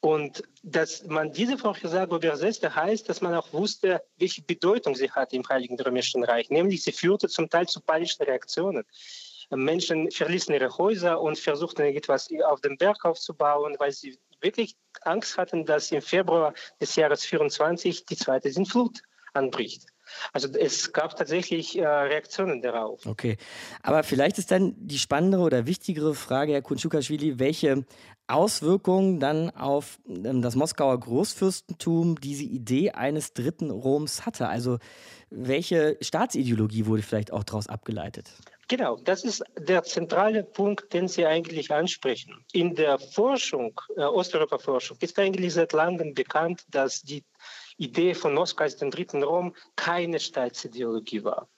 Und 0.00 0.44
dass 0.62 1.04
man 1.06 1.32
diese 1.32 1.58
Vorhersage 1.58 2.14
übersetzte, 2.14 2.74
heißt, 2.74 3.08
dass 3.08 3.20
man 3.20 3.34
auch 3.34 3.52
wusste, 3.52 4.00
welche 4.16 4.42
Bedeutung 4.42 4.94
sie 4.94 5.10
hatte 5.10 5.34
im 5.34 5.46
Heiligen 5.48 5.78
Römischen 5.80 6.22
Reich. 6.22 6.50
Nämlich, 6.50 6.84
sie 6.84 6.92
führte 6.92 7.28
zum 7.28 7.50
Teil 7.50 7.66
zu 7.66 7.80
panischen 7.80 8.24
Reaktionen. 8.24 8.84
Menschen 9.50 10.10
verließen 10.10 10.54
ihre 10.54 10.76
Häuser 10.78 11.20
und 11.20 11.38
versuchten 11.38 11.82
etwas 11.82 12.28
auf 12.46 12.60
dem 12.60 12.78
Berg 12.78 13.04
aufzubauen, 13.04 13.74
weil 13.78 13.92
sie 13.92 14.18
wirklich 14.40 14.76
Angst 15.02 15.36
hatten, 15.36 15.64
dass 15.66 15.90
im 15.90 16.02
Februar 16.02 16.54
des 16.80 16.94
Jahres 16.94 17.24
24 17.24 18.06
die 18.06 18.16
zweite 18.16 18.50
Sintflut 18.50 19.02
anbricht. 19.34 19.86
Also 20.32 20.48
es 20.48 20.92
gab 20.92 21.16
tatsächlich 21.16 21.78
äh, 21.78 21.86
Reaktionen 21.86 22.62
darauf. 22.62 23.04
Okay, 23.06 23.36
aber 23.82 24.02
vielleicht 24.02 24.38
ist 24.38 24.50
dann 24.50 24.74
die 24.76 24.98
spannendere 24.98 25.42
oder 25.42 25.66
wichtigere 25.66 26.14
Frage, 26.14 26.52
Herr 26.52 26.62
Kuntschukaschwili, 26.62 27.38
welche 27.38 27.84
Auswirkungen 28.28 29.20
dann 29.20 29.50
auf 29.50 29.98
ähm, 30.08 30.42
das 30.42 30.56
Moskauer 30.56 30.98
Großfürstentum 30.98 32.20
diese 32.20 32.44
Idee 32.44 32.90
eines 32.92 33.32
dritten 33.32 33.70
Roms 33.70 34.26
hatte? 34.26 34.48
Also 34.48 34.78
welche 35.30 35.96
Staatsideologie 36.00 36.86
wurde 36.86 37.02
vielleicht 37.02 37.32
auch 37.32 37.44
daraus 37.44 37.68
abgeleitet? 37.68 38.30
Genau, 38.68 38.96
das 38.96 39.22
ist 39.22 39.44
der 39.56 39.84
zentrale 39.84 40.42
Punkt, 40.42 40.92
den 40.92 41.06
Sie 41.06 41.24
eigentlich 41.24 41.70
ansprechen. 41.70 42.44
In 42.52 42.74
der 42.74 42.98
Forschung, 42.98 43.80
äh, 43.96 44.00
Osteuropa-Forschung, 44.00 44.96
ist 45.00 45.18
eigentlich 45.18 45.54
seit 45.54 45.72
langem 45.72 46.14
bekannt, 46.14 46.64
dass 46.70 47.02
die 47.02 47.22
Idee 47.76 48.14
von 48.14 48.34
Moskau 48.34 48.64
als 48.64 48.76
dem 48.76 48.90
dritten 48.90 49.22
Rom 49.22 49.54
keine 49.76 50.20
Staatsideologie 50.20 51.24
war. 51.24 51.48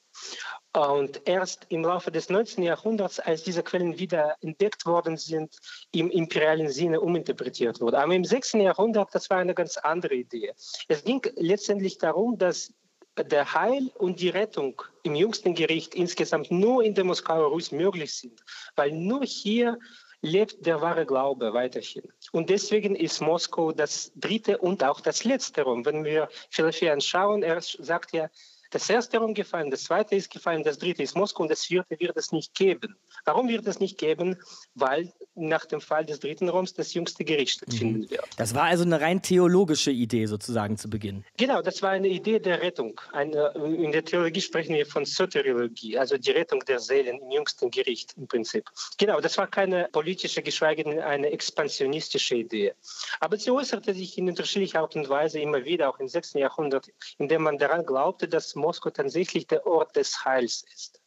Und 0.75 1.23
erst 1.27 1.67
im 1.71 1.83
Laufe 1.83 2.11
des 2.11 2.29
19. 2.29 2.63
Jahrhunderts, 2.63 3.19
als 3.19 3.43
diese 3.43 3.63
Quellen 3.63 3.99
wieder 3.99 4.37
entdeckt 4.43 4.85
worden 4.85 5.17
sind, 5.17 5.57
im 5.93 6.11
imperialen 6.11 6.69
Sinne 6.69 7.01
uminterpretiert 7.01 7.81
wurde. 7.81 7.99
Aber 7.99 8.15
im 8.15 8.25
6. 8.25 8.55
Jahrhundert, 8.55 9.15
das 9.15 9.31
war 9.31 9.39
eine 9.39 9.55
ganz 9.55 9.77
andere 9.79 10.15
Idee. 10.15 10.53
Es 10.89 11.05
ging 11.05 11.23
letztendlich 11.37 11.99
darum, 11.99 12.37
dass 12.37 12.73
der 13.17 13.53
Heil 13.55 13.91
und 13.97 14.21
die 14.21 14.29
Rettung 14.29 14.81
im 15.03 15.15
jüngsten 15.15 15.55
Gericht 15.55 15.95
insgesamt 15.95 16.51
nur 16.51 16.85
in 16.85 16.95
der 16.95 17.05
Moskauer 17.05 17.49
Russ 17.49 17.73
möglich 17.73 18.15
sind, 18.15 18.45
weil 18.77 18.93
nur 18.93 19.25
hier 19.25 19.79
lebt 20.23 20.67
der 20.67 20.81
wahre 20.81 21.07
Glaube 21.07 21.53
weiterhin. 21.53 22.03
Und 22.33 22.51
deswegen 22.51 22.97
ist 22.97 23.21
Moskau 23.21 23.73
das 23.73 24.13
dritte 24.17 24.59
und 24.59 24.83
auch 24.83 25.01
das 25.01 25.25
letzte 25.25 25.63
Rom. 25.63 25.85
Wenn 25.85 26.05
wir 26.05 26.29
Philosophie 26.51 26.91
anschauen, 26.91 27.43
er 27.43 27.61
sagt 27.61 28.13
ja, 28.13 28.29
das 28.71 28.89
erste 28.91 29.19
Rom 29.19 29.35
gefallen, 29.35 29.71
das 29.71 29.85
zweite 29.85 30.15
ist 30.15 30.31
gefallen, 30.31 30.63
das 30.63 30.79
dritte 30.79 31.03
ist 31.03 31.17
Moskau 31.17 31.43
und 31.43 31.51
das 31.51 31.65
vierte 31.65 31.99
wird 31.99 32.17
es 32.17 32.33
nicht 32.33 32.55
geben. 32.55 32.97
Warum 33.25 33.49
wird 33.49 33.67
es 33.67 33.81
nicht 33.81 33.99
geben? 33.99 34.37
Weil 34.75 35.13
nach 35.35 35.65
dem 35.65 35.81
Fall 35.81 36.05
des 36.05 36.21
dritten 36.21 36.49
Roms 36.49 36.75
das 36.75 36.95
jüngste 36.95 37.25
Gericht 37.25 37.55
stattfinden 37.55 38.01
mhm. 38.01 38.11
wird. 38.11 38.25
Das 38.37 38.55
war 38.55 38.65
also 38.65 38.85
eine 38.85 39.01
rein 39.01 39.23
theologische 39.23 39.91
Idee 39.91 40.27
sozusagen 40.27 40.77
zu 40.77 40.91
Beginn. 40.91 41.25
Genau, 41.37 41.63
das 41.63 41.83
war 41.83 41.91
eine 41.91 42.09
Idee 42.09 42.39
der 42.39 42.61
Rettung. 42.61 43.01
Eine, 43.13 43.53
in 43.55 43.93
der 43.93 44.05
Theologie 44.05 44.41
sprechen 44.41 44.75
wir 44.75 44.87
von 44.87 45.05
Soteriologie, 45.05 45.99
also 45.99 46.19
die 46.19 46.31
Rettung 46.31 46.65
der 46.67 46.81
Seelen 46.81 47.19
im 47.21 47.31
jüngsten 47.31 47.71
Gericht 47.71 48.15
im 48.17 48.27
Prinzip. 48.27 48.65
Genau, 48.99 49.21
das 49.21 49.39
war 49.39 49.47
keine 49.47 49.89
politische, 49.93 50.43
geschweige 50.43 50.85
denn 50.85 51.01
eine 51.01 51.31
expansionistische 51.31 52.37
Idee. 52.37 52.75
Aber 53.21 53.37
sie 53.37 53.51
äußerte 53.51 53.95
sich 53.95 54.19
in 54.19 54.29
unterschiedlicher 54.29 54.81
Art 54.81 54.97
und 54.97 55.09
Weise 55.09 55.41
immer 55.41 55.65
wieder, 55.65 55.89
auch 55.89 55.99
im 55.99 56.09
6. 56.09 56.35
Jahrhundert, 56.35 56.89
indem 57.19 57.43
man 57.43 57.59
daran 57.59 57.87
glaubte, 57.87 58.29
dass 58.29 58.55
Moskau 58.59 58.91
tatsächlich 58.91 59.47
der 59.47 59.67
Ort 59.67 59.97
des 59.97 60.25
Heils 60.25 60.65
ist. 60.75 61.01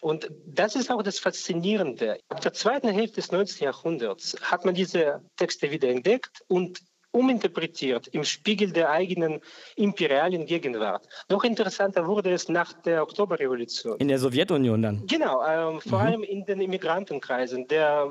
Und 0.00 0.30
das 0.46 0.76
ist 0.76 0.90
auch 0.90 1.02
das 1.02 1.18
Faszinierende. 1.18 2.18
Ab 2.28 2.40
der 2.40 2.52
zweiten 2.54 2.88
Hälfte 2.88 3.16
des 3.16 3.32
19. 3.32 3.64
Jahrhunderts 3.64 4.36
hat 4.40 4.64
man 4.64 4.74
diese 4.74 5.22
Texte 5.36 5.70
wieder 5.70 5.88
entdeckt 5.88 6.42
und 6.48 6.80
uminterpretiert 7.12 8.06
im 8.08 8.24
Spiegel 8.24 8.72
der 8.72 8.90
eigenen 8.90 9.40
imperialen 9.76 10.46
Gegenwart. 10.46 11.08
Noch 11.28 11.44
interessanter 11.44 12.06
wurde 12.06 12.32
es 12.32 12.48
nach 12.48 12.72
der 12.72 13.02
Oktoberrevolution. 13.02 13.98
In 13.98 14.08
der 14.08 14.18
Sowjetunion 14.18 14.80
dann? 14.80 15.06
Genau, 15.06 15.44
ähm, 15.44 15.80
vor 15.80 15.98
mhm. 15.98 16.06
allem 16.06 16.22
in 16.22 16.44
den 16.44 16.60
Immigrantenkreisen. 16.60 17.66
Der 17.66 18.08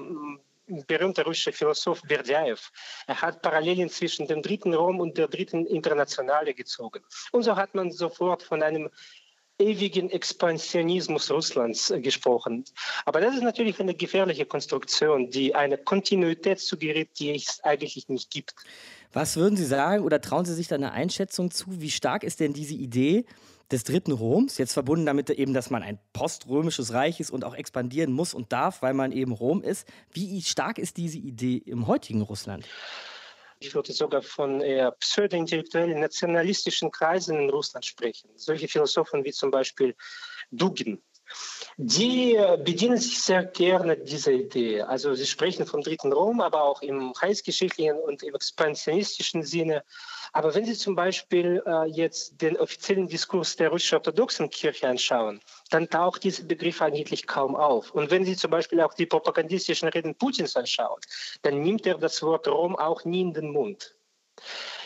ähm, 0.70 0.84
berühmte 0.88 1.24
russische 1.24 1.52
Philosoph 1.52 2.02
Berdyaev. 2.04 2.70
Er 3.08 3.22
hat 3.22 3.42
Parallelen 3.42 3.90
zwischen 3.90 4.28
dem 4.28 4.42
dritten 4.42 4.74
Rom 4.74 5.00
und 5.00 5.18
der 5.18 5.28
dritten 5.28 5.66
Internationale 5.66 6.54
gezogen. 6.54 7.04
Und 7.32 7.44
so 7.44 7.56
hat 7.56 7.76
man 7.76 7.92
sofort 7.92 8.44
von 8.44 8.64
einem 8.64 8.90
ewigen 9.60 10.10
Expansionismus 10.10 11.30
Russlands 11.30 11.92
äh, 11.92 12.00
gesprochen. 12.00 12.64
Aber 13.06 13.20
das 13.20 13.36
ist 13.36 13.44
natürlich 13.44 13.80
eine 13.80 13.94
gefährliche 13.94 14.46
Konstruktion, 14.46 15.30
die 15.30 15.54
eine 15.54 15.78
Kontinuität 15.78 16.60
suggeriert, 16.60 17.10
die 17.20 17.36
es 17.36 17.60
eigentlich 17.64 18.08
nicht 18.08 18.32
gibt. 18.32 18.56
Was 19.12 19.36
würden 19.36 19.58
Sie 19.58 19.66
sagen 19.66 20.04
oder 20.04 20.22
trauen 20.22 20.46
Sie 20.46 20.54
sich 20.54 20.68
da 20.68 20.76
eine 20.76 20.92
Einschätzung 20.92 21.52
zu? 21.52 21.66
Wie 21.82 21.92
stark 21.92 22.24
ist 22.24 22.40
denn 22.40 22.54
diese 22.54 22.76
Idee 22.76 23.26
des 23.72 23.84
dritten 23.84 24.12
Roms, 24.12 24.58
jetzt 24.58 24.74
verbunden 24.74 25.06
damit 25.06 25.30
eben, 25.30 25.54
dass 25.54 25.70
man 25.70 25.84
ein 25.84 26.00
poströmisches 26.14 26.94
Reich 26.94 27.20
ist 27.20 27.30
und 27.30 27.44
auch 27.44 27.56
expandieren 27.56 28.12
muss 28.12 28.34
und 28.34 28.52
darf, 28.52 28.82
weil 28.82 28.94
man 28.94 29.12
eben 29.12 29.32
Rom 29.32 29.62
ist? 29.62 29.88
Wie 30.12 30.42
stark 30.42 30.78
ist 30.78 30.98
diese 30.98 31.18
Idee 31.18 31.58
im 31.58 31.88
heutigen 31.88 32.22
Russland? 32.22 32.66
Ich 33.60 33.76
würde 33.76 33.92
sogar 33.92 34.22
von 34.22 34.62
eher 34.62 34.92
pseudo-intellektuellen 34.92 36.00
nationalistischen 36.00 36.92
Kreisen 36.92 37.38
in 37.38 37.50
Russland 37.50 37.86
sprechen. 37.86 38.30
Solche 38.36 38.70
Philosophen 38.70 39.26
wie 39.26 39.34
zum 39.34 39.52
Beispiel 39.52 39.96
Dugin. 40.50 41.02
Die 41.78 42.36
äh, 42.36 42.58
bedienen 42.58 42.98
sich 42.98 43.22
sehr 43.22 43.44
gerne 43.46 43.98
dieser 43.98 44.32
Idee. 44.32 44.82
Also 44.82 45.14
sie 45.14 45.28
sprechen 45.28 45.66
vom 45.66 45.82
dritten 45.82 46.12
Rom, 46.12 46.42
aber 46.42 46.64
auch 46.64 46.82
im 46.82 47.14
heilsgeschichtlichen 47.22 47.98
und 47.98 48.24
im 48.24 48.34
expansionistischen 48.34 49.44
Sinne. 49.44 49.84
Aber 50.34 50.54
wenn 50.54 50.66
Sie 50.66 50.76
zum 50.76 50.96
Beispiel 50.96 51.62
äh, 51.66 51.86
jetzt 51.86 52.42
den 52.42 52.58
offiziellen 52.58 53.08
Diskurs 53.08 53.56
der 53.56 53.70
russisch-orthodoxen 53.70 54.50
Kirche 54.50 54.88
anschauen, 54.88 55.42
dann 55.70 55.90
taucht 55.90 56.24
dieser 56.24 56.44
Begriff 56.44 56.82
eigentlich 56.82 57.28
kaum 57.28 57.56
auf. 57.56 57.92
Und 57.92 58.12
wenn 58.12 58.26
Sie 58.26 58.36
zum 58.36 58.52
Beispiel 58.52 58.82
auch 58.82 58.94
die 58.94 59.06
propagandistischen 59.06 59.90
Reden 59.90 60.16
Putins 60.16 60.56
anschauen, 60.56 61.00
dann 61.42 61.62
nimmt 61.62 61.86
er 61.86 61.98
das 61.98 62.22
Wort 62.22 62.48
Rom 62.48 62.76
auch 62.76 63.06
nie 63.06 63.22
in 63.22 63.34
den 63.34 63.52
Mund. 63.52 63.96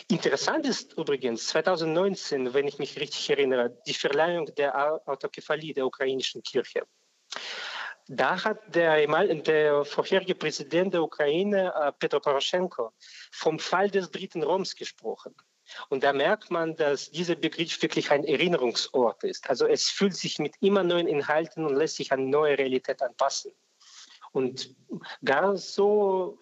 Interessant 0.08 0.66
ist 0.66 0.92
übrigens 0.94 1.46
2019, 1.46 2.52
wenn 2.52 2.68
ich 2.68 2.78
mich 2.78 2.98
richtig 2.98 3.30
erinnere, 3.30 3.76
die 3.86 3.94
Verleihung 3.94 4.54
der 4.56 5.00
Autokephalie 5.06 5.72
der 5.72 5.86
ukrainischen 5.86 6.42
Kirche. 6.42 6.82
Da 8.08 8.44
hat 8.44 8.58
der, 8.74 9.06
der 9.34 9.84
vorherige 9.84 10.34
Präsident 10.34 10.92
der 10.92 11.02
Ukraine, 11.02 11.72
äh, 11.74 11.92
Petro 11.92 12.20
Poroschenko, 12.20 12.92
vom 13.32 13.58
Fall 13.58 13.90
des 13.90 14.10
dritten 14.10 14.42
Roms 14.42 14.76
gesprochen. 14.76 15.34
Und 15.88 16.04
da 16.04 16.12
merkt 16.12 16.50
man, 16.50 16.76
dass 16.76 17.10
dieser 17.10 17.34
Begriff 17.34 17.80
wirklich 17.80 18.10
ein 18.10 18.24
Erinnerungsort 18.24 19.24
ist. 19.24 19.48
Also 19.48 19.66
es 19.66 19.88
fühlt 19.88 20.14
sich 20.14 20.38
mit 20.38 20.54
immer 20.60 20.82
neuen 20.82 21.08
Inhalten 21.08 21.64
und 21.64 21.76
lässt 21.76 21.96
sich 21.96 22.12
an 22.12 22.28
neue 22.28 22.58
Realität 22.58 23.00
anpassen. 23.00 23.52
Und 24.32 24.74
gar 25.24 25.56
so 25.56 26.38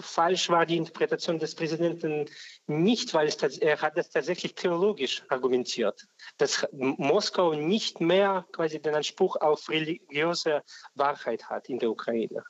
falsch 0.00 0.48
war 0.48 0.66
die 0.66 0.76
Interpretation 0.76 1.38
des 1.38 1.54
Präsidenten 1.54 2.26
nicht, 2.66 3.12
weil 3.14 3.28
es, 3.28 3.36
er 3.58 3.80
hat 3.80 3.96
das 3.96 4.10
tatsächlich 4.10 4.54
theologisch 4.54 5.22
argumentiert, 5.28 6.06
dass 6.38 6.66
Moskau 6.72 7.54
nicht 7.54 8.00
mehr 8.00 8.46
quasi 8.52 8.80
den 8.80 8.94
Anspruch 8.94 9.36
auf 9.36 9.68
religiöse 9.68 10.62
Wahrheit 10.94 11.44
hat 11.48 11.68
in 11.68 11.78
der 11.78 11.90
Ukraine. 11.90 12.42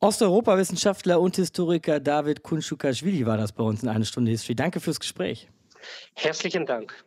Osteuropa-Wissenschaftler 0.00 1.20
und 1.20 1.36
Historiker 1.36 2.00
David 2.00 2.42
Kunschukashvili 2.42 3.26
war 3.26 3.36
das 3.36 3.52
bei 3.52 3.62
uns 3.62 3.82
in 3.82 3.88
einer 3.88 4.06
Stunde 4.06 4.30
History. 4.30 4.54
Danke 4.54 4.80
fürs 4.80 4.98
Gespräch. 4.98 5.48
Herzlichen 6.14 6.64
Dank. 6.64 7.04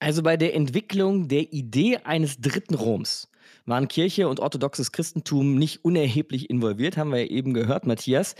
Also 0.00 0.22
bei 0.22 0.36
der 0.36 0.54
Entwicklung 0.54 1.28
der 1.28 1.52
Idee 1.52 1.98
eines 1.98 2.40
dritten 2.40 2.74
Roms 2.74 3.28
waren 3.66 3.88
Kirche 3.88 4.28
und 4.28 4.40
orthodoxes 4.40 4.92
Christentum 4.92 5.56
nicht 5.56 5.84
unerheblich 5.84 6.50
involviert, 6.50 6.96
haben 6.96 7.10
wir 7.10 7.20
ja 7.20 7.30
eben 7.30 7.54
gehört, 7.54 7.86
Matthias. 7.86 8.34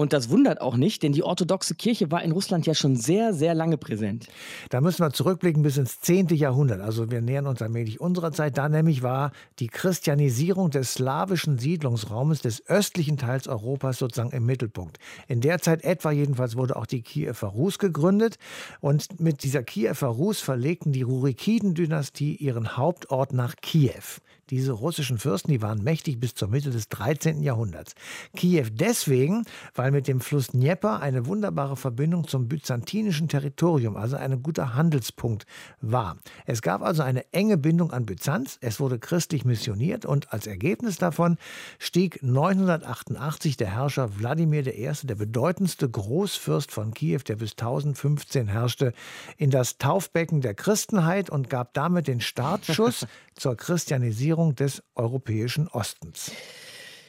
Und 0.00 0.14
das 0.14 0.30
wundert 0.30 0.62
auch 0.62 0.78
nicht, 0.78 1.02
denn 1.02 1.12
die 1.12 1.22
orthodoxe 1.22 1.74
Kirche 1.74 2.10
war 2.10 2.22
in 2.22 2.32
Russland 2.32 2.66
ja 2.66 2.72
schon 2.72 2.96
sehr, 2.96 3.34
sehr 3.34 3.54
lange 3.54 3.76
präsent. 3.76 4.28
Da 4.70 4.80
müssen 4.80 5.04
wir 5.04 5.12
zurückblicken 5.12 5.62
bis 5.62 5.76
ins 5.76 6.00
10. 6.00 6.28
Jahrhundert. 6.28 6.80
Also 6.80 7.10
wir 7.10 7.20
nähern 7.20 7.46
uns 7.46 7.60
allmählich 7.60 8.00
unserer 8.00 8.32
Zeit. 8.32 8.56
Da 8.56 8.70
nämlich 8.70 9.02
war 9.02 9.30
die 9.58 9.66
Christianisierung 9.66 10.70
des 10.70 10.94
slawischen 10.94 11.58
Siedlungsraumes 11.58 12.40
des 12.40 12.66
östlichen 12.66 13.18
Teils 13.18 13.46
Europas 13.46 13.98
sozusagen 13.98 14.30
im 14.30 14.46
Mittelpunkt. 14.46 14.96
In 15.28 15.42
der 15.42 15.58
Zeit 15.58 15.84
etwa 15.84 16.12
jedenfalls 16.12 16.56
wurde 16.56 16.76
auch 16.76 16.86
die 16.86 17.02
Kiewer 17.02 17.34
Rus 17.48 17.78
gegründet. 17.78 18.38
Und 18.80 19.20
mit 19.20 19.42
dieser 19.42 19.62
Kiewer 19.62 20.06
Rus 20.06 20.40
verlegten 20.40 20.92
die 20.92 21.02
Rurikiden-Dynastie 21.02 22.36
ihren 22.36 22.78
Hauptort 22.78 23.34
nach 23.34 23.54
Kiew. 23.56 24.22
Diese 24.50 24.72
russischen 24.72 25.18
Fürsten, 25.18 25.52
die 25.52 25.62
waren 25.62 25.84
mächtig 25.84 26.18
bis 26.18 26.34
zur 26.34 26.48
Mitte 26.48 26.70
des 26.70 26.88
13. 26.88 27.42
Jahrhunderts. 27.42 27.94
Kiew 28.34 28.66
deswegen, 28.72 29.44
weil 29.74 29.92
mit 29.92 30.08
dem 30.08 30.20
Fluss 30.20 30.48
Dnieper 30.48 31.00
eine 31.00 31.26
wunderbare 31.26 31.76
Verbindung 31.76 32.26
zum 32.26 32.48
byzantinischen 32.48 33.28
Territorium, 33.28 33.96
also 33.96 34.16
ein 34.16 34.42
guter 34.42 34.74
Handelspunkt 34.74 35.46
war. 35.80 36.16
Es 36.46 36.62
gab 36.62 36.82
also 36.82 37.02
eine 37.02 37.32
enge 37.32 37.58
Bindung 37.58 37.92
an 37.92 38.06
Byzanz, 38.06 38.58
es 38.60 38.80
wurde 38.80 38.98
christlich 38.98 39.44
missioniert 39.44 40.04
und 40.04 40.32
als 40.32 40.48
Ergebnis 40.48 40.96
davon 40.96 41.38
stieg 41.78 42.20
988 42.22 43.56
der 43.56 43.72
Herrscher 43.72 44.18
Wladimir 44.18 44.66
I., 44.66 44.90
der 45.04 45.14
bedeutendste 45.14 45.88
Großfürst 45.88 46.72
von 46.72 46.92
Kiew, 46.92 47.20
der 47.26 47.36
bis 47.36 47.52
1015 47.52 48.48
herrschte, 48.48 48.92
in 49.36 49.50
das 49.50 49.78
Taufbecken 49.78 50.40
der 50.40 50.54
Christenheit 50.54 51.30
und 51.30 51.48
gab 51.48 51.72
damit 51.74 52.08
den 52.08 52.20
Startschuss 52.20 53.06
zur 53.34 53.56
Christianisierung 53.56 54.39
des 54.48 54.82
europäischen 54.94 55.68
Ostens. 55.68 56.32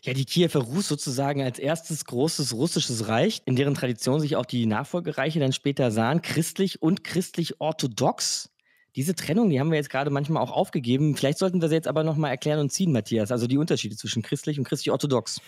Ja, 0.03 0.13
die 0.13 0.25
Kiewer 0.25 0.61
Rus 0.61 0.87
sozusagen 0.87 1.41
als 1.43 1.59
erstes 1.59 2.05
großes 2.05 2.53
russisches 2.53 3.07
Reich, 3.07 3.41
in 3.45 3.55
deren 3.55 3.75
Tradition 3.75 4.19
sich 4.19 4.35
auch 4.35 4.45
die 4.45 4.65
Nachfolgereiche 4.65 5.39
dann 5.39 5.53
später 5.53 5.91
sahen, 5.91 6.21
christlich 6.21 6.81
und 6.81 7.03
christlich-orthodox. 7.03 8.49
Diese 8.97 9.15
Trennung, 9.15 9.49
die 9.49 9.57
haben 9.57 9.71
wir 9.71 9.77
jetzt 9.77 9.89
gerade 9.89 10.09
manchmal 10.09 10.43
auch 10.43 10.51
aufgegeben. 10.51 11.15
Vielleicht 11.15 11.37
sollten 11.37 11.61
wir 11.61 11.69
sie 11.69 11.75
jetzt 11.75 11.87
aber 11.87 12.03
nochmal 12.03 12.31
erklären 12.31 12.59
und 12.59 12.73
ziehen, 12.73 12.91
Matthias. 12.91 13.31
Also 13.31 13.47
die 13.47 13.57
Unterschiede 13.57 13.95
zwischen 13.95 14.21
christlich 14.21 14.59
und 14.59 14.65
christlich-orthodox. 14.65 15.39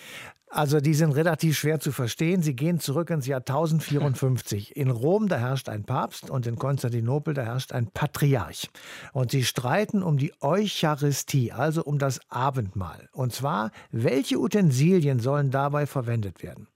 Also 0.48 0.80
die 0.80 0.94
sind 0.94 1.12
relativ 1.12 1.58
schwer 1.58 1.82
zu 1.82 1.92
verstehen. 1.92 2.42
Sie 2.42 2.56
gehen 2.56 2.80
zurück 2.80 3.10
ins 3.10 3.28
Jahr 3.28 3.42
1054. 3.42 4.78
In 4.78 4.92
Rom, 4.92 5.28
da 5.28 5.40
herrscht 5.40 5.68
ein 5.68 5.84
Papst 5.84 6.30
und 6.30 6.48
in 6.48 6.56
Konstantinopel, 6.56 7.34
da 7.34 7.42
herrscht 7.42 7.74
ein 7.74 7.88
Patriarch. 7.88 8.70
Und 9.12 9.32
sie 9.32 9.44
streiten 9.44 10.04
um 10.04 10.18
die 10.18 10.32
Eucharistie, 10.40 11.52
also 11.52 11.84
um 11.84 12.00
das 12.00 12.22
Abendmahl. 12.30 13.10
Und 13.12 13.34
zwar, 13.34 13.72
welche 13.92 14.40
Utensilien 14.40 15.20
sollen 15.20 15.52
dabei 15.52 15.86
verwendet 15.86 16.44
werden? 16.44 16.68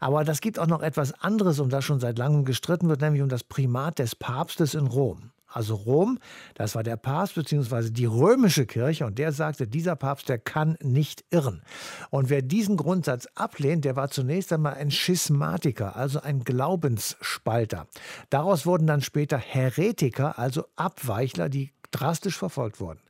Aber 0.00 0.24
das 0.24 0.42
gibt 0.42 0.58
auch 0.58 0.66
noch 0.66 0.82
etwas 0.82 1.12
anderes, 1.22 1.60
um 1.60 1.70
das 1.70 1.84
schon 1.84 2.00
seit 2.00 2.18
langem 2.18 2.44
gestritten 2.44 2.90
wird, 2.90 3.00
nämlich 3.00 3.22
um 3.22 3.30
das 3.30 3.44
Primat 3.44 3.98
des 4.00 4.16
Papstes 4.16 4.74
in 4.74 4.86
Rom 4.86 5.30
also 5.52 5.74
Rom, 5.74 6.18
das 6.54 6.74
war 6.74 6.82
der 6.82 6.96
Papst 6.96 7.34
bzw. 7.34 7.90
die 7.90 8.06
römische 8.06 8.66
Kirche 8.66 9.06
und 9.06 9.18
der 9.18 9.32
sagte, 9.32 9.66
dieser 9.66 9.96
Papst, 9.96 10.28
der 10.28 10.38
kann 10.38 10.76
nicht 10.82 11.24
irren. 11.30 11.62
Und 12.10 12.30
wer 12.30 12.42
diesen 12.42 12.76
Grundsatz 12.76 13.26
ablehnt, 13.34 13.84
der 13.84 13.96
war 13.96 14.10
zunächst 14.10 14.52
einmal 14.52 14.74
ein 14.74 14.90
Schismatiker, 14.90 15.96
also 15.96 16.20
ein 16.20 16.44
Glaubensspalter. 16.44 17.86
Daraus 18.30 18.66
wurden 18.66 18.86
dann 18.86 19.02
später 19.02 19.38
Heretiker, 19.38 20.38
also 20.38 20.64
Abweichler, 20.76 21.48
die 21.48 21.72
drastisch 21.90 22.38
verfolgt 22.38 22.80
wurden. 22.80 23.00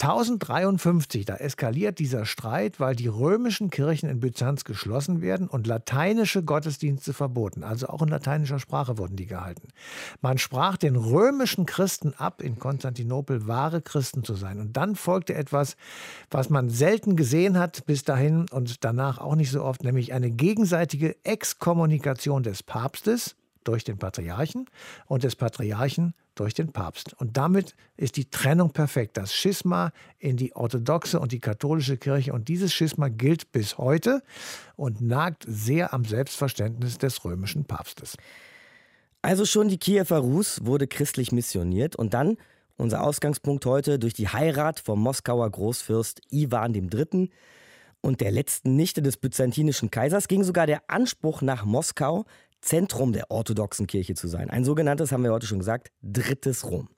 1053, 0.00 1.24
da 1.24 1.36
eskaliert 1.36 1.98
dieser 1.98 2.24
Streit, 2.24 2.78
weil 2.78 2.94
die 2.94 3.08
römischen 3.08 3.68
Kirchen 3.70 4.08
in 4.08 4.20
Byzanz 4.20 4.62
geschlossen 4.64 5.22
werden 5.22 5.48
und 5.48 5.66
lateinische 5.66 6.44
Gottesdienste 6.44 7.12
verboten. 7.12 7.64
Also 7.64 7.88
auch 7.88 8.02
in 8.02 8.08
lateinischer 8.08 8.60
Sprache 8.60 8.96
wurden 8.96 9.16
die 9.16 9.26
gehalten. 9.26 9.68
Man 10.20 10.38
sprach 10.38 10.76
den 10.76 10.94
römischen 10.94 11.66
Christen 11.66 12.14
ab, 12.16 12.42
in 12.42 12.60
Konstantinopel 12.60 13.48
wahre 13.48 13.82
Christen 13.82 14.22
zu 14.22 14.34
sein. 14.34 14.60
Und 14.60 14.76
dann 14.76 14.94
folgte 14.94 15.34
etwas, 15.34 15.76
was 16.30 16.48
man 16.48 16.70
selten 16.70 17.16
gesehen 17.16 17.58
hat 17.58 17.84
bis 17.86 18.04
dahin 18.04 18.46
und 18.52 18.84
danach 18.84 19.18
auch 19.18 19.34
nicht 19.34 19.50
so 19.50 19.64
oft, 19.64 19.82
nämlich 19.82 20.12
eine 20.12 20.30
gegenseitige 20.30 21.16
Exkommunikation 21.24 22.44
des 22.44 22.62
Papstes 22.62 23.34
durch 23.64 23.84
den 23.84 23.98
Patriarchen 23.98 24.66
und 25.06 25.24
des 25.24 25.36
Patriarchen 25.36 26.14
durch 26.34 26.54
den 26.54 26.72
Papst. 26.72 27.14
Und 27.14 27.36
damit 27.36 27.74
ist 27.96 28.16
die 28.16 28.30
Trennung 28.30 28.72
perfekt. 28.72 29.16
Das 29.16 29.34
Schisma 29.34 29.92
in 30.18 30.36
die 30.36 30.54
orthodoxe 30.54 31.18
und 31.18 31.32
die 31.32 31.40
katholische 31.40 31.96
Kirche. 31.96 32.32
Und 32.32 32.48
dieses 32.48 32.72
Schisma 32.72 33.08
gilt 33.08 33.50
bis 33.52 33.78
heute 33.78 34.22
und 34.76 35.00
nagt 35.00 35.44
sehr 35.48 35.92
am 35.92 36.04
Selbstverständnis 36.04 36.98
des 36.98 37.24
römischen 37.24 37.64
Papstes. 37.64 38.16
Also 39.20 39.44
schon 39.44 39.68
die 39.68 39.78
Kiewer 39.78 40.18
Rus 40.18 40.64
wurde 40.64 40.86
christlich 40.86 41.32
missioniert 41.32 41.96
und 41.96 42.14
dann 42.14 42.36
unser 42.76 43.02
Ausgangspunkt 43.02 43.66
heute 43.66 43.98
durch 43.98 44.14
die 44.14 44.28
Heirat 44.28 44.78
vom 44.78 45.00
Moskauer 45.00 45.50
Großfürst 45.50 46.20
Iwan 46.30 46.74
III. 46.74 47.28
und 48.00 48.20
der 48.20 48.30
letzten 48.30 48.76
Nichte 48.76 49.02
des 49.02 49.16
byzantinischen 49.16 49.90
Kaisers 49.90 50.28
ging 50.28 50.44
sogar 50.44 50.68
der 50.68 50.88
Anspruch 50.88 51.42
nach 51.42 51.64
Moskau, 51.64 52.24
Zentrum 52.60 53.12
der 53.12 53.30
orthodoxen 53.30 53.86
Kirche 53.86 54.14
zu 54.14 54.28
sein. 54.28 54.50
Ein 54.50 54.64
sogenanntes, 54.64 55.12
haben 55.12 55.24
wir 55.24 55.32
heute 55.32 55.46
schon 55.46 55.58
gesagt, 55.58 55.90
drittes 56.02 56.64
Rom. 56.64 56.88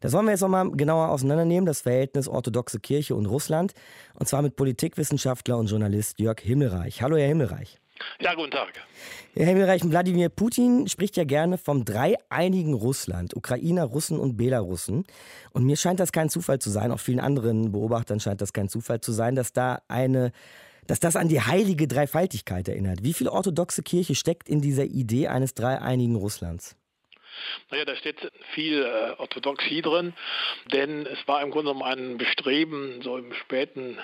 Das 0.00 0.12
wollen 0.12 0.26
wir 0.26 0.32
jetzt 0.32 0.42
nochmal 0.42 0.70
genauer 0.72 1.08
auseinandernehmen, 1.08 1.66
das 1.66 1.80
Verhältnis 1.80 2.28
orthodoxe 2.28 2.80
Kirche 2.80 3.14
und 3.14 3.26
Russland. 3.26 3.72
Und 4.14 4.28
zwar 4.28 4.42
mit 4.42 4.56
Politikwissenschaftler 4.56 5.56
und 5.56 5.66
Journalist 5.66 6.18
Jörg 6.18 6.40
Himmelreich. 6.40 7.02
Hallo, 7.02 7.16
Herr 7.16 7.28
Himmelreich. 7.28 7.78
Ja, 8.20 8.34
guten 8.34 8.50
Tag. 8.50 8.72
Herr 9.34 9.46
Himmelreich, 9.46 9.82
Wladimir 9.84 10.28
Putin 10.28 10.86
spricht 10.88 11.16
ja 11.16 11.24
gerne 11.24 11.58
vom 11.58 11.84
dreieinigen 11.84 12.74
Russland, 12.74 13.34
Ukrainer, 13.34 13.84
Russen 13.84 14.18
und 14.18 14.36
Belarussen. 14.36 15.04
Und 15.52 15.64
mir 15.64 15.76
scheint 15.76 16.00
das 16.00 16.12
kein 16.12 16.28
Zufall 16.28 16.58
zu 16.58 16.70
sein, 16.70 16.92
auch 16.92 17.00
vielen 17.00 17.20
anderen 17.20 17.72
Beobachtern 17.72 18.20
scheint 18.20 18.40
das 18.40 18.52
kein 18.52 18.68
Zufall 18.68 19.00
zu 19.00 19.12
sein, 19.12 19.34
dass 19.34 19.52
da 19.52 19.82
eine 19.88 20.32
dass 20.86 21.00
das 21.00 21.16
an 21.16 21.28
die 21.28 21.40
heilige 21.40 21.88
Dreifaltigkeit 21.88 22.68
erinnert. 22.68 23.02
Wie 23.02 23.12
viel 23.12 23.28
orthodoxe 23.28 23.82
Kirche 23.82 24.14
steckt 24.14 24.48
in 24.48 24.60
dieser 24.60 24.84
Idee 24.84 25.28
eines 25.28 25.54
dreieinigen 25.54 26.16
Russlands? 26.16 26.76
Naja, 27.70 27.84
da 27.84 27.96
steht 27.96 28.16
viel 28.52 28.82
äh, 28.82 29.20
Orthodoxie 29.20 29.82
drin, 29.82 30.14
denn 30.72 31.06
es 31.06 31.26
war 31.26 31.42
im 31.42 31.50
Grunde 31.50 31.72
genommen 31.72 31.82
ein 31.82 32.18
Bestreben, 32.18 33.02
so 33.02 33.16
im 33.16 33.32
späten 33.34 33.98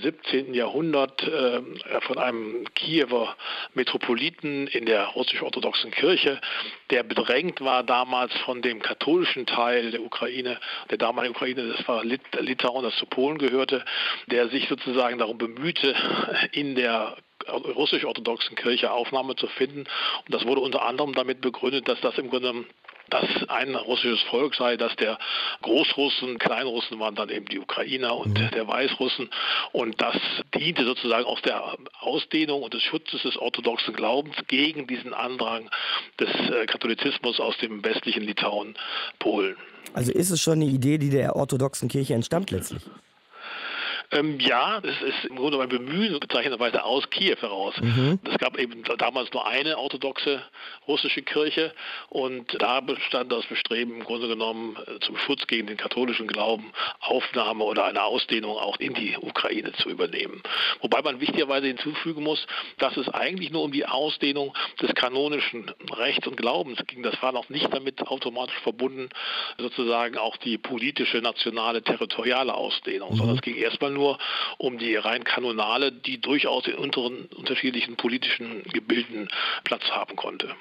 17. 0.00 0.54
Jahrhundert 0.54 1.22
äh, 1.22 1.60
von 2.02 2.18
einem 2.18 2.64
Kiewer 2.74 3.36
Metropoliten 3.74 4.66
in 4.68 4.86
der 4.86 5.04
russisch-orthodoxen 5.06 5.90
Kirche, 5.90 6.40
der 6.90 7.02
bedrängt 7.02 7.60
war 7.60 7.82
damals 7.82 8.32
von 8.38 8.62
dem 8.62 8.80
katholischen 8.80 9.46
Teil 9.46 9.90
der 9.90 10.02
Ukraine, 10.02 10.58
der 10.90 10.98
damaligen 10.98 11.34
Ukraine, 11.34 11.74
das 11.76 11.88
war 11.88 12.04
Lit 12.04 12.20
Litauen, 12.38 12.84
das 12.84 12.96
zu 12.96 13.06
Polen 13.06 13.38
gehörte, 13.38 13.84
der 14.26 14.48
sich 14.48 14.68
sozusagen 14.68 15.18
darum 15.18 15.38
bemühte, 15.38 15.94
in 16.52 16.74
der 16.74 17.16
russisch-orthodoxen 17.48 18.56
Kirche 18.56 18.90
Aufnahme 18.90 19.36
zu 19.36 19.46
finden. 19.46 19.80
Und 19.80 20.34
das 20.34 20.44
wurde 20.46 20.60
unter 20.60 20.84
anderem 20.84 21.14
damit 21.14 21.40
begründet, 21.40 21.88
dass 21.88 22.00
das 22.00 22.18
im 22.18 22.30
Grunde 22.30 22.64
dass 23.10 23.48
ein 23.48 23.74
russisches 23.74 24.20
Volk 24.30 24.54
sei, 24.54 24.76
dass 24.76 24.94
der 24.96 25.18
Großrussen, 25.62 26.38
Kleinrussen 26.38 26.98
waren 27.00 27.14
dann 27.14 27.28
eben 27.28 27.46
die 27.46 27.58
Ukrainer 27.58 28.16
und 28.16 28.38
mhm. 28.38 28.50
der 28.50 28.66
Weißrussen 28.66 29.30
und 29.72 30.00
das 30.00 30.16
diente 30.54 30.84
sozusagen 30.84 31.24
aus 31.24 31.42
der 31.42 31.76
Ausdehnung 32.00 32.62
und 32.62 32.74
des 32.74 32.82
Schutzes 32.82 33.22
des 33.22 33.36
orthodoxen 33.36 33.94
Glaubens 33.94 34.36
gegen 34.48 34.86
diesen 34.86 35.14
Andrang 35.14 35.68
des 36.18 36.28
äh, 36.28 36.66
Katholizismus 36.66 37.40
aus 37.40 37.56
dem 37.58 37.84
westlichen 37.84 38.22
Litauen, 38.22 38.74
Polen. 39.18 39.56
Also 39.94 40.12
ist 40.12 40.30
es 40.30 40.40
schon 40.40 40.54
eine 40.54 40.66
Idee, 40.66 40.98
die 40.98 41.10
der 41.10 41.36
orthodoxen 41.36 41.88
Kirche 41.88 42.14
entstammt 42.14 42.50
letztlich? 42.50 42.82
Ähm, 44.10 44.40
ja, 44.40 44.78
es 44.78 45.02
ist 45.02 45.26
im 45.28 45.36
Grunde 45.36 45.60
ein 45.60 45.68
Bemühen 45.68 46.18
bezeichnenderweise 46.18 46.82
aus 46.82 47.08
Kiew 47.10 47.36
heraus. 47.40 47.74
Mhm. 47.80 48.18
Es 48.24 48.38
gab 48.38 48.58
eben 48.58 48.82
damals 48.96 49.32
nur 49.32 49.46
eine 49.46 49.76
orthodoxe 49.76 50.42
russische 50.86 51.20
Kirche 51.22 51.74
und 52.08 52.56
da 52.60 52.80
bestand 52.80 53.30
das 53.30 53.44
Bestreben 53.46 53.96
im 53.96 54.04
Grunde 54.04 54.28
genommen 54.28 54.76
äh, 54.86 54.98
zum 55.00 55.18
Schutz 55.18 55.46
gegen 55.46 55.66
den 55.66 55.76
katholischen 55.76 56.26
Glauben 56.26 56.72
Aufnahme 57.00 57.64
oder 57.64 57.84
eine 57.84 58.02
Ausdehnung 58.02 58.56
auch 58.56 58.78
in 58.78 58.94
die 58.94 59.16
Ukraine 59.18 59.72
zu 59.72 59.90
übernehmen. 59.90 60.42
Wobei 60.80 61.02
man 61.02 61.20
wichtigerweise 61.20 61.66
hinzufügen 61.66 62.22
muss, 62.22 62.46
dass 62.78 62.96
es 62.96 63.08
eigentlich 63.10 63.50
nur 63.50 63.62
um 63.62 63.72
die 63.72 63.84
Ausdehnung 63.84 64.54
des 64.80 64.94
kanonischen 64.94 65.70
Rechts 65.92 66.26
und 66.26 66.36
Glaubens 66.36 66.78
ging. 66.86 67.02
Das 67.02 67.20
war 67.22 67.32
noch 67.32 67.50
nicht 67.50 67.68
damit 67.74 68.00
automatisch 68.06 68.58
verbunden, 68.62 69.10
sozusagen 69.58 70.16
auch 70.16 70.38
die 70.38 70.56
politische, 70.56 71.18
nationale, 71.18 71.82
territoriale 71.82 72.54
Ausdehnung, 72.54 73.12
mhm. 73.12 73.16
sondern 73.16 73.36
es 73.36 73.42
ging 73.42 73.56
erstmal 73.56 73.97
nur 73.98 74.18
um 74.58 74.78
die 74.78 74.96
rein 74.96 75.24
kanonale, 75.24 75.92
die 75.92 76.20
durchaus 76.20 76.66
in 76.66 76.76
unteren, 76.76 77.26
unterschiedlichen 77.36 77.96
politischen 77.96 78.62
Gebilden 78.72 79.28
Platz 79.64 79.82
haben 79.90 80.16
konnte. 80.16 80.54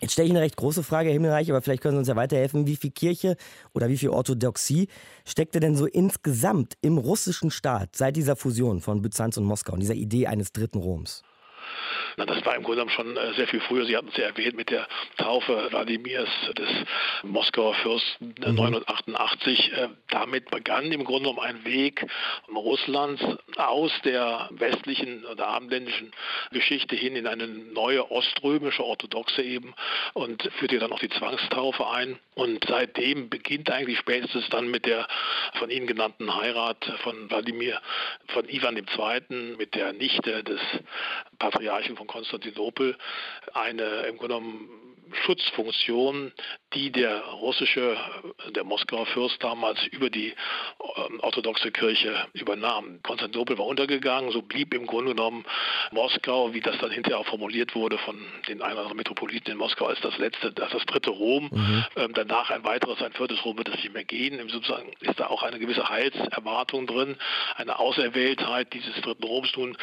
Jetzt 0.00 0.12
stelle 0.12 0.26
ich 0.26 0.32
eine 0.32 0.42
recht 0.42 0.56
große 0.56 0.82
Frage, 0.82 1.08
Herr 1.08 1.14
Himmelreich, 1.14 1.50
aber 1.50 1.62
vielleicht 1.62 1.82
können 1.82 1.94
Sie 1.94 2.00
uns 2.00 2.08
ja 2.08 2.16
weiterhelfen. 2.16 2.66
Wie 2.66 2.76
viel 2.76 2.90
Kirche 2.90 3.36
oder 3.72 3.88
wie 3.88 3.96
viel 3.96 4.10
Orthodoxie 4.10 4.88
steckte 5.24 5.60
denn 5.60 5.76
so 5.76 5.86
insgesamt 5.86 6.74
im 6.82 6.98
russischen 6.98 7.50
Staat 7.50 7.96
seit 7.96 8.16
dieser 8.16 8.36
Fusion 8.36 8.80
von 8.80 9.00
Byzanz 9.00 9.38
und 9.38 9.44
Moskau 9.44 9.72
und 9.72 9.80
dieser 9.80 9.94
Idee 9.94 10.26
eines 10.26 10.52
dritten 10.52 10.78
Roms? 10.78 11.22
Das 12.16 12.44
war 12.46 12.54
im 12.54 12.62
Grunde 12.62 12.84
genommen 12.84 12.90
schon 12.90 13.16
äh, 13.16 13.34
sehr 13.34 13.48
viel 13.48 13.60
früher. 13.60 13.84
Sie 13.86 13.96
hatten 13.96 14.08
es 14.08 14.16
ja 14.16 14.24
erwähnt 14.24 14.56
mit 14.56 14.70
der 14.70 14.86
Taufe 15.16 15.68
Wladimirs 15.70 16.30
des 16.56 16.68
Moskauer 17.22 17.74
Fürsten 17.74 18.34
988. 18.38 19.72
Mhm. 19.72 19.78
Äh, 19.78 19.88
damit 20.08 20.50
begann 20.50 20.92
im 20.92 21.04
Grunde 21.04 21.30
genommen 21.30 21.40
ein 21.40 21.64
Weg 21.64 22.06
Russlands 22.54 23.22
aus 23.56 23.92
der 24.04 24.48
westlichen 24.52 25.24
oder 25.24 25.48
abendländischen 25.48 26.12
Geschichte 26.52 26.96
hin 26.96 27.16
in 27.16 27.26
eine 27.26 27.46
neue 27.46 28.10
oströmische 28.10 28.84
Orthodoxe 28.84 29.42
eben 29.42 29.74
und 30.12 30.42
führte 30.58 30.78
dann 30.78 30.92
auch 30.92 31.00
die 31.00 31.10
Zwangstaufe 31.10 31.88
ein. 31.90 32.18
Und 32.34 32.64
seitdem 32.68 33.28
beginnt 33.28 33.70
eigentlich 33.70 33.98
spätestens 33.98 34.48
dann 34.50 34.68
mit 34.68 34.86
der 34.86 35.06
von 35.54 35.70
Ihnen 35.70 35.86
genannten 35.86 36.34
Heirat 36.34 36.84
von 37.02 37.30
Wladimir, 37.30 37.80
von 38.28 38.48
Ivan 38.48 38.76
II. 38.76 39.56
mit 39.56 39.74
der 39.74 39.92
Nichte 39.92 40.42
des 40.42 40.60
Patriarchen 41.38 41.96
von 41.96 42.06
Konstantinopel 42.06 42.96
eine 43.52 43.84
im 44.06 44.16
Grunde 44.16 44.34
genommen 44.34 44.93
Schutzfunktion, 45.22 46.32
die 46.74 46.90
der 46.90 47.20
russische, 47.24 47.96
der 48.50 48.64
Moskauer 48.64 49.06
Fürst 49.06 49.42
damals 49.42 49.84
über 49.88 50.10
die 50.10 50.34
ähm, 50.96 51.20
orthodoxe 51.20 51.70
Kirche 51.70 52.26
übernahm. 52.32 53.00
Konstantinopel 53.02 53.58
war 53.58 53.66
untergegangen, 53.66 54.32
so 54.32 54.42
blieb 54.42 54.74
im 54.74 54.86
Grunde 54.86 55.14
genommen 55.14 55.44
Moskau, 55.92 56.52
wie 56.52 56.60
das 56.60 56.76
dann 56.78 56.90
hinterher 56.90 57.18
auch 57.18 57.26
formuliert 57.26 57.74
wurde 57.74 57.98
von 57.98 58.16
den 58.48 58.62
ein 58.62 58.72
oder 58.72 58.80
anderen 58.80 58.96
Metropoliten 58.96 59.52
in 59.52 59.58
Moskau, 59.58 59.86
als 59.86 60.00
das 60.00 60.18
letzte, 60.18 60.52
als 60.60 60.72
das 60.72 60.84
dritte 60.86 61.10
Rom. 61.10 61.50
Mhm. 61.52 61.84
Ähm, 61.96 62.12
danach 62.14 62.50
ein 62.50 62.64
weiteres, 62.64 63.00
ein 63.02 63.12
viertes 63.12 63.44
Rom 63.44 63.56
wird 63.58 63.68
es 63.68 63.76
nicht 63.76 63.92
mehr 63.92 64.04
gehen. 64.04 64.38
Im 64.38 64.48
sozusagen 64.48 64.92
ist 65.00 65.20
da 65.20 65.28
auch 65.28 65.42
eine 65.42 65.58
gewisse 65.58 65.88
Heilserwartung 65.88 66.86
drin, 66.86 67.16
eine 67.56 67.78
Auserwähltheit 67.78 68.72
dieses 68.72 68.94
dritten 69.00 69.24
Roms 69.24 69.54
nun 69.56 69.76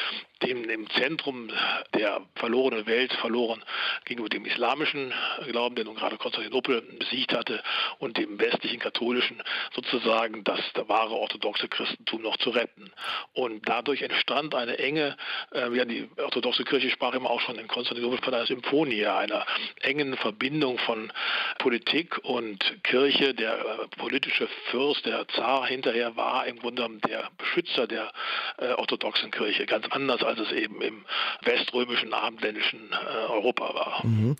dem 0.43 0.69
im 0.69 0.89
Zentrum 0.91 1.49
der 1.93 2.21
verlorenen 2.35 2.85
Welt 2.87 3.13
verloren 3.13 3.63
gegenüber 4.05 4.29
dem 4.29 4.45
islamischen 4.45 5.13
Glauben, 5.47 5.75
der 5.75 5.86
nun 5.86 5.95
gerade 5.95 6.17
Konstantinopel 6.17 6.81
besiegt 6.99 7.34
hatte, 7.34 7.62
und 7.99 8.17
dem 8.17 8.39
westlichen 8.39 8.79
katholischen 8.79 9.41
sozusagen 9.73 10.43
das 10.43 10.60
wahre 10.88 11.13
orthodoxe 11.13 11.67
Christentum 11.67 12.21
noch 12.21 12.38
zu 12.38 12.49
retten. 12.49 12.91
Und 13.34 13.67
dadurch 13.67 14.01
entstand 14.01 14.55
eine 14.55 14.77
enge, 14.79 15.17
äh, 15.53 15.75
ja, 15.75 15.86
die 15.86 16.10
orthodoxe 16.17 16.63
Kirche 16.63 16.89
sprach 16.89 17.13
immer 17.13 17.29
auch 17.29 17.41
schon 17.41 17.57
in 17.57 17.67
Konstantinopel 17.67 18.19
von 18.23 18.34
einer 18.34 18.45
Symphonie, 18.45 19.05
einer 19.05 19.45
engen 19.81 20.17
Verbindung 20.17 20.77
von 20.79 21.12
Politik 21.60 22.17
und 22.23 22.84
Kirche. 22.84 23.34
Der 23.34 23.60
äh, 23.60 23.88
politische 23.97 24.47
Fürst, 24.69 25.05
der 25.05 25.27
Zar 25.29 25.67
hinterher 25.67 26.15
war 26.15 26.45
im 26.47 26.60
Grunde 26.60 26.89
der 27.07 27.29
Beschützer 27.38 27.88
der 27.88 28.12
äh, 28.57 28.73
orthodoxen 28.73 29.31
Kirche, 29.31 29.65
ganz 29.65 29.88
anders 29.91 30.23
als 30.23 30.39
es 30.39 30.51
eben 30.51 30.81
im 30.81 31.05
weströmischen, 31.41 32.13
abendländischen 32.13 32.91
äh, 32.91 33.31
Europa 33.31 33.73
war. 33.73 34.05
Mhm. 34.05 34.36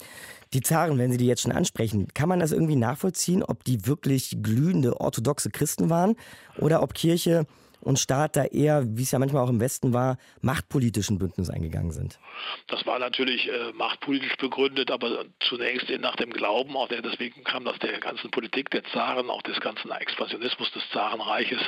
Die 0.54 0.62
Zaren, 0.62 0.98
wenn 0.98 1.12
Sie 1.12 1.18
die 1.18 1.28
jetzt 1.28 1.42
schon 1.42 1.54
ansprechen, 1.54 2.08
kann 2.14 2.28
man 2.28 2.40
das 2.40 2.52
irgendwie 2.52 2.76
nachvollziehen, 2.76 3.42
ob 3.42 3.64
die 3.64 3.86
wirklich 3.88 4.38
glühende 4.42 5.00
orthodoxe 5.00 5.50
Christen 5.50 5.90
waren 5.90 6.16
oder 6.58 6.84
ob 6.84 6.94
Kirche 6.94 7.46
und 7.82 8.00
Staat 8.00 8.36
da 8.36 8.46
eher, 8.46 8.84
wie 8.88 9.04
es 9.04 9.12
ja 9.12 9.20
manchmal 9.20 9.44
auch 9.44 9.50
im 9.50 9.60
Westen 9.60 9.94
war, 9.94 10.17
machtpolitischen 10.41 11.17
Bündnis 11.17 11.50
eingegangen 11.50 11.91
sind? 11.91 12.20
Das 12.67 12.86
war 12.86 13.00
natürlich 13.00 13.50
äh, 13.50 13.74
machtpolitisch 13.74 14.36
begründet, 14.38 14.91
aber 14.91 15.26
zunächst 15.39 15.89
nach 16.00 16.15
dem 16.15 16.32
Glauben, 16.32 16.76
auch 16.76 16.88
der, 16.88 17.02
deswegen 17.02 17.44
kam 17.44 17.65
das 17.65 17.78
der 17.80 18.00
ganzen 18.00 18.32
Politik 18.32 18.70
der 18.72 18.84
Zaren, 18.86 19.30
auch 19.30 19.41
des 19.41 19.60
ganzen 19.60 19.91
Expansionismus 19.91 20.72
des 20.72 20.84
Zarenreiches 20.91 21.62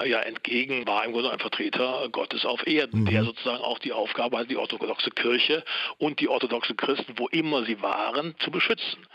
äh, 0.00 0.08
ja 0.08 0.20
entgegen, 0.20 0.86
war 0.86 1.04
im 1.04 1.12
Grunde 1.12 1.30
ein 1.30 1.38
Vertreter 1.38 2.08
Gottes 2.10 2.44
auf 2.44 2.66
Erden, 2.66 3.02
mhm. 3.02 3.06
der 3.06 3.24
sozusagen 3.24 3.62
auch 3.62 3.78
die 3.78 3.92
Aufgabe 3.92 4.38
hatte, 4.38 4.48
die 4.48 4.56
orthodoxe 4.56 5.10
Kirche 5.10 5.64
und 5.98 6.20
die 6.20 6.28
orthodoxen 6.28 6.76
Christen, 6.76 7.14
wo 7.16 7.28
immer 7.28 7.64
sie 7.64 7.80
waren, 7.82 8.34
zu 8.38 8.50
beschützen. 8.50 9.06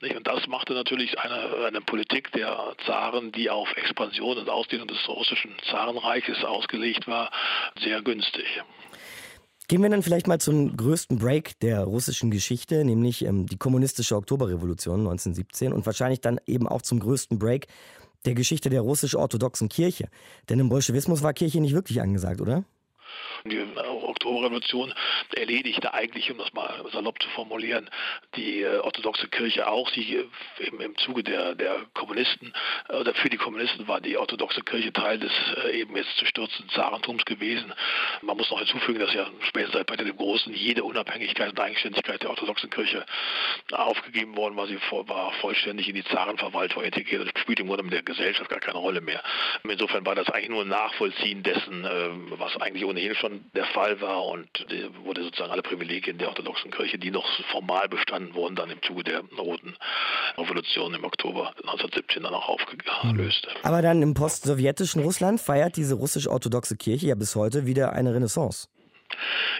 Nicht? 0.00 0.16
Und 0.16 0.26
das 0.26 0.46
machte 0.46 0.74
natürlich 0.74 1.18
eine, 1.18 1.66
eine 1.66 1.80
Politik 1.80 2.32
der 2.32 2.74
Zaren, 2.86 3.32
die 3.32 3.50
auf 3.50 3.74
Expansion 3.76 4.38
und 4.38 4.48
Ausdehnung 4.48 4.88
des 4.88 5.08
russischen 5.08 5.54
Zaren 5.70 5.77
Zarenreiches 5.78 6.44
ausgelegt 6.44 7.06
war, 7.06 7.30
sehr 7.80 8.02
günstig. 8.02 8.44
Gehen 9.68 9.82
wir 9.82 9.90
dann 9.90 10.02
vielleicht 10.02 10.26
mal 10.26 10.40
zum 10.40 10.76
größten 10.76 11.18
Break 11.18 11.60
der 11.60 11.84
russischen 11.84 12.30
Geschichte, 12.30 12.84
nämlich 12.84 13.24
ähm, 13.24 13.46
die 13.46 13.58
kommunistische 13.58 14.16
Oktoberrevolution 14.16 15.00
1917 15.00 15.72
und 15.72 15.86
wahrscheinlich 15.86 16.20
dann 16.20 16.40
eben 16.46 16.66
auch 16.66 16.82
zum 16.82 16.98
größten 16.98 17.38
Break 17.38 17.66
der 18.24 18.34
Geschichte 18.34 18.70
der 18.70 18.80
russisch-orthodoxen 18.80 19.68
Kirche. 19.68 20.08
Denn 20.48 20.58
im 20.58 20.68
Bolschewismus 20.68 21.22
war 21.22 21.32
Kirche 21.32 21.60
nicht 21.60 21.74
wirklich 21.74 22.00
angesagt, 22.00 22.40
oder? 22.40 22.64
Die 23.44 23.60
Oktoberrevolution 23.76 24.92
erledigte 25.34 25.94
eigentlich, 25.94 26.30
um 26.30 26.38
das 26.38 26.52
mal 26.52 26.84
salopp 26.92 27.22
zu 27.22 27.28
formulieren, 27.30 27.88
die 28.36 28.62
äh, 28.62 28.78
orthodoxe 28.78 29.28
Kirche 29.28 29.68
auch. 29.68 29.88
Sie 29.90 30.16
äh, 30.16 30.26
im, 30.58 30.80
im 30.80 30.96
Zuge 30.98 31.22
der, 31.22 31.54
der 31.54 31.86
Kommunisten 31.94 32.52
äh, 32.88 32.96
oder 32.96 33.14
für 33.14 33.28
die 33.28 33.36
Kommunisten 33.36 33.86
war 33.88 34.00
die 34.00 34.16
orthodoxe 34.16 34.62
Kirche 34.62 34.92
Teil 34.92 35.18
des 35.18 35.32
eben 35.72 35.96
jetzt 35.96 36.16
zu 36.16 36.26
stürzenden 36.26 36.70
Zarentums 36.70 37.24
gewesen. 37.24 37.72
Man 38.22 38.36
muss 38.36 38.50
noch 38.50 38.58
hinzufügen, 38.58 38.98
dass 38.98 39.14
ja 39.14 39.26
später 39.42 39.72
seit 39.72 39.86
Peter 39.86 40.04
dem 40.04 40.16
Großen 40.16 40.52
jede 40.54 40.84
Unabhängigkeit 40.84 41.50
und 41.50 41.60
Eigenständigkeit 41.60 42.22
der 42.22 42.30
orthodoxen 42.30 42.70
Kirche 42.70 43.04
aufgegeben 43.72 44.36
worden 44.36 44.56
war. 44.56 44.66
Sie 44.66 44.78
war 44.90 45.32
vollständig 45.34 45.88
in 45.88 45.94
die 45.94 46.04
Zarenverwaltung 46.04 46.82
integriert 46.82 47.22
und 47.22 47.38
spielt 47.38 47.60
im 47.60 47.68
Grunde 47.68 47.84
mit 47.84 47.92
der 47.92 48.02
Gesellschaft 48.02 48.50
gar 48.50 48.60
keine 48.60 48.78
Rolle 48.78 49.00
mehr. 49.00 49.22
Insofern 49.64 50.04
war 50.06 50.14
das 50.14 50.28
eigentlich 50.30 50.50
nur 50.50 50.62
ein 50.62 50.68
Nachvollziehen 50.68 51.42
dessen, 51.42 51.84
was 52.30 52.56
eigentlich 52.60 52.84
ohnehin 52.98 53.14
schon 53.14 53.44
der 53.54 53.64
Fall 53.66 54.00
war 54.00 54.26
und 54.26 54.48
wurde 55.04 55.22
sozusagen 55.22 55.52
alle 55.52 55.62
Privilegien 55.62 56.18
der 56.18 56.28
orthodoxen 56.28 56.70
Kirche, 56.70 56.98
die 56.98 57.10
noch 57.10 57.26
formal 57.50 57.88
bestanden 57.88 58.34
wurden, 58.34 58.56
dann 58.56 58.70
im 58.70 58.82
Zuge 58.82 59.04
der 59.04 59.22
Roten 59.38 59.76
Revolution 60.36 60.94
im 60.94 61.04
Oktober 61.04 61.48
1917 61.62 62.22
dann 62.22 62.34
auch 62.34 62.48
aufgelöst. 62.48 63.46
Aber 63.62 63.82
dann 63.82 64.02
im 64.02 64.14
post-sowjetischen 64.14 65.02
Russland 65.02 65.40
feiert 65.40 65.76
diese 65.76 65.94
russisch-orthodoxe 65.94 66.76
Kirche 66.76 67.06
ja 67.06 67.14
bis 67.14 67.36
heute 67.36 67.66
wieder 67.66 67.92
eine 67.92 68.14
Renaissance. 68.14 68.68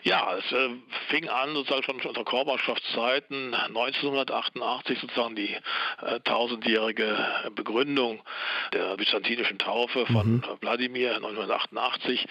Ja, 0.03 0.37
es 0.37 0.53
äh, 0.53 0.71
fing 1.09 1.29
an 1.29 1.55
sozusagen 1.55 1.83
schon 1.83 2.01
unter 2.01 2.25
Korbaschaftszeiten 2.25 3.55
1988 3.55 5.01
sozusagen 5.01 5.37
die 5.37 5.57
äh, 6.03 6.21
tausendjährige 6.25 7.51
Begründung 7.55 8.21
der 8.73 8.97
byzantinischen 8.97 9.59
Taufe 9.59 10.07
von 10.07 10.37
mhm. 10.37 10.45
Wladimir 10.61 11.17
1988 11.17 12.27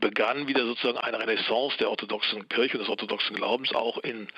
begann 0.00 0.48
wieder 0.48 0.66
sozusagen 0.66 0.98
eine 0.98 1.18
Renaissance 1.18 1.76
der 1.78 1.90
orthodoxen 1.90 2.48
Kirche 2.48 2.76
und 2.76 2.82
des 2.82 2.90
orthodoxen 2.90 3.36
Glaubens 3.36 3.74
auch 3.74 3.98
in 3.98 4.28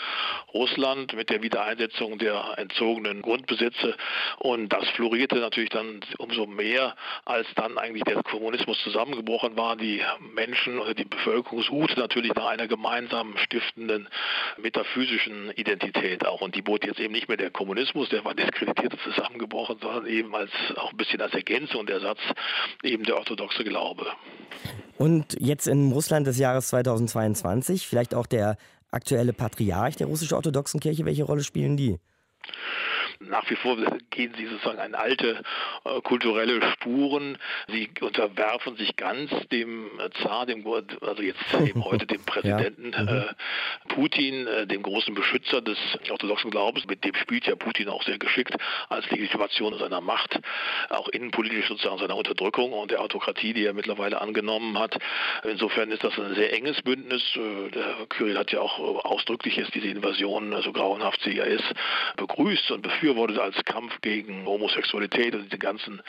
Russland 0.52 1.14
mit 1.14 1.30
der 1.30 1.42
Wiedereinsetzung 1.42 2.18
der 2.18 2.54
entzogenen 2.56 3.22
Grundbesitze 3.22 3.96
und 4.38 4.68
das 4.68 4.88
florierte 4.90 5.36
natürlich 5.36 5.70
dann 5.70 6.00
umso 6.18 6.46
mehr, 6.46 6.94
als 7.24 7.46
dann 7.56 7.78
eigentlich 7.78 8.04
der 8.04 8.22
Kommunismus 8.22 8.80
zusammengebrochen 8.82 9.56
war, 9.56 9.76
die 9.76 10.02
Menschen 10.34 10.78
oder 10.78 10.94
die 10.94 11.04
Bevölkerung 11.04 11.62
suchte 11.62 11.93
natürlich 11.96 12.34
nach 12.34 12.46
einer 12.46 12.68
gemeinsamen 12.68 13.36
stiftenden 13.38 14.08
metaphysischen 14.56 15.50
Identität 15.52 16.26
auch. 16.26 16.40
Und 16.40 16.54
die 16.54 16.62
bot 16.62 16.84
jetzt 16.84 17.00
eben 17.00 17.12
nicht 17.12 17.28
mehr 17.28 17.36
der 17.36 17.50
Kommunismus, 17.50 18.08
der 18.08 18.24
war 18.24 18.34
diskreditiert 18.34 18.94
zusammengebrochen, 19.02 19.78
sondern 19.80 20.06
eben 20.06 20.34
als 20.34 20.50
auch 20.76 20.90
ein 20.90 20.96
bisschen 20.96 21.20
als 21.20 21.34
Ergänzung 21.34 21.80
und 21.80 21.90
Ersatz 21.90 22.18
eben 22.82 23.04
der 23.04 23.16
orthodoxe 23.16 23.64
Glaube. 23.64 24.06
Und 24.96 25.36
jetzt 25.40 25.66
in 25.66 25.92
Russland 25.92 26.26
des 26.26 26.38
Jahres 26.38 26.68
2022 26.68 27.86
vielleicht 27.86 28.14
auch 28.14 28.26
der 28.26 28.56
aktuelle 28.90 29.32
Patriarch 29.32 29.96
der 29.96 30.06
russisch-orthodoxen 30.06 30.80
Kirche, 30.80 31.04
welche 31.04 31.24
Rolle 31.24 31.42
spielen 31.42 31.76
die? 31.76 31.98
Nach 33.28 33.48
wie 33.50 33.56
vor 33.56 33.76
gehen 34.10 34.32
sie 34.36 34.46
sozusagen 34.46 34.78
an 34.78 34.94
alte 34.94 35.42
äh, 35.84 36.00
kulturelle 36.02 36.60
Spuren. 36.72 37.38
Sie 37.68 37.90
unterwerfen 38.00 38.76
sich 38.76 38.96
ganz 38.96 39.30
dem 39.50 39.90
Zar, 40.22 40.46
dem 40.46 40.64
also 40.66 41.22
jetzt 41.22 41.40
eben 41.66 41.84
heute 41.84 42.06
dem 42.06 42.24
Präsidenten 42.24 42.92
ja. 42.92 43.02
mhm. 43.02 43.08
äh, 43.08 43.94
Putin, 43.94 44.46
äh, 44.46 44.66
dem 44.66 44.82
großen 44.82 45.14
Beschützer 45.14 45.60
des 45.60 45.78
orthodoxen 46.10 46.50
Glaubens. 46.50 46.86
Mit 46.86 47.04
dem 47.04 47.14
spielt 47.14 47.46
ja 47.46 47.56
Putin 47.56 47.88
auch 47.88 48.02
sehr 48.02 48.18
geschickt 48.18 48.54
als 48.88 49.10
Legitimation 49.10 49.76
seiner 49.78 50.00
Macht, 50.00 50.38
auch 50.90 51.08
innenpolitisch 51.08 51.68
sozusagen 51.68 51.98
seiner 51.98 52.16
Unterdrückung 52.16 52.72
und 52.72 52.90
der 52.90 53.00
Autokratie, 53.00 53.52
die 53.52 53.64
er 53.64 53.72
mittlerweile 53.72 54.20
angenommen 54.20 54.78
hat. 54.78 54.98
Insofern 55.44 55.90
ist 55.90 56.04
das 56.04 56.18
ein 56.18 56.34
sehr 56.34 56.52
enges 56.52 56.80
Bündnis. 56.82 57.22
Äh, 57.36 57.70
der 57.70 58.06
Kyrill 58.08 58.38
hat 58.38 58.52
ja 58.52 58.60
auch 58.60 59.04
ausdrücklich 59.04 59.56
jetzt 59.56 59.74
diese 59.74 59.88
Invasion, 59.88 60.54
so 60.62 60.72
grauenhaft 60.72 61.20
sie 61.22 61.36
ja 61.36 61.44
ist, 61.44 61.74
begrüßt 62.16 62.70
und 62.70 62.82
befürwortet 62.82 63.13
befürwortet 63.14 63.38
als 63.38 63.64
Kampf 63.64 64.00
gegen 64.00 64.44
Homosexualität 64.44 65.34
und 65.34 65.44
diese 65.44 65.58
ganzen 65.58 66.02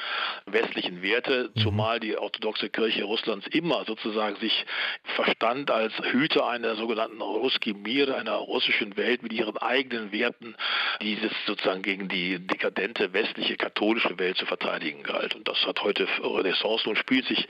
westlichen 0.45 1.01
Werte, 1.01 1.51
mhm. 1.53 1.61
zumal 1.61 1.99
die 1.99 2.17
orthodoxe 2.17 2.69
Kirche 2.69 3.03
Russlands 3.03 3.47
immer 3.47 3.85
sozusagen 3.85 4.35
sich 4.37 4.65
verstand 5.15 5.71
als 5.71 5.93
Hüter 6.11 6.47
einer 6.47 6.75
sogenannten 6.75 7.21
Ruski 7.21 7.73
Mir, 7.73 8.15
einer 8.15 8.35
russischen 8.35 8.97
Welt 8.97 9.23
mit 9.23 9.33
ihren 9.33 9.57
eigenen 9.57 10.11
Werten, 10.11 10.55
dieses 11.01 11.31
sozusagen 11.45 11.81
gegen 11.81 12.07
die 12.07 12.39
dekadente 12.39 13.13
westliche 13.13 13.55
katholische 13.55 14.17
Welt 14.17 14.37
zu 14.37 14.45
verteidigen 14.45 15.03
galt. 15.03 15.35
Und 15.35 15.47
das 15.47 15.63
hat 15.65 15.81
heute 15.83 16.07
Renaissance 16.23 16.89
und 16.89 16.97
spielt 16.97 17.25
sich 17.27 17.47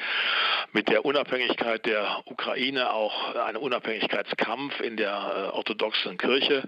mit 0.73 0.89
der 0.89 1.05
Unabhängigkeit 1.05 1.85
der 1.85 2.21
Ukraine 2.25 2.91
auch 2.91 3.35
ein 3.35 3.55
Unabhängigkeitskampf 3.55 4.81
in 4.81 4.97
der 4.97 5.11
äh, 5.53 5.55
orthodoxen 5.55 6.17
Kirche 6.17 6.63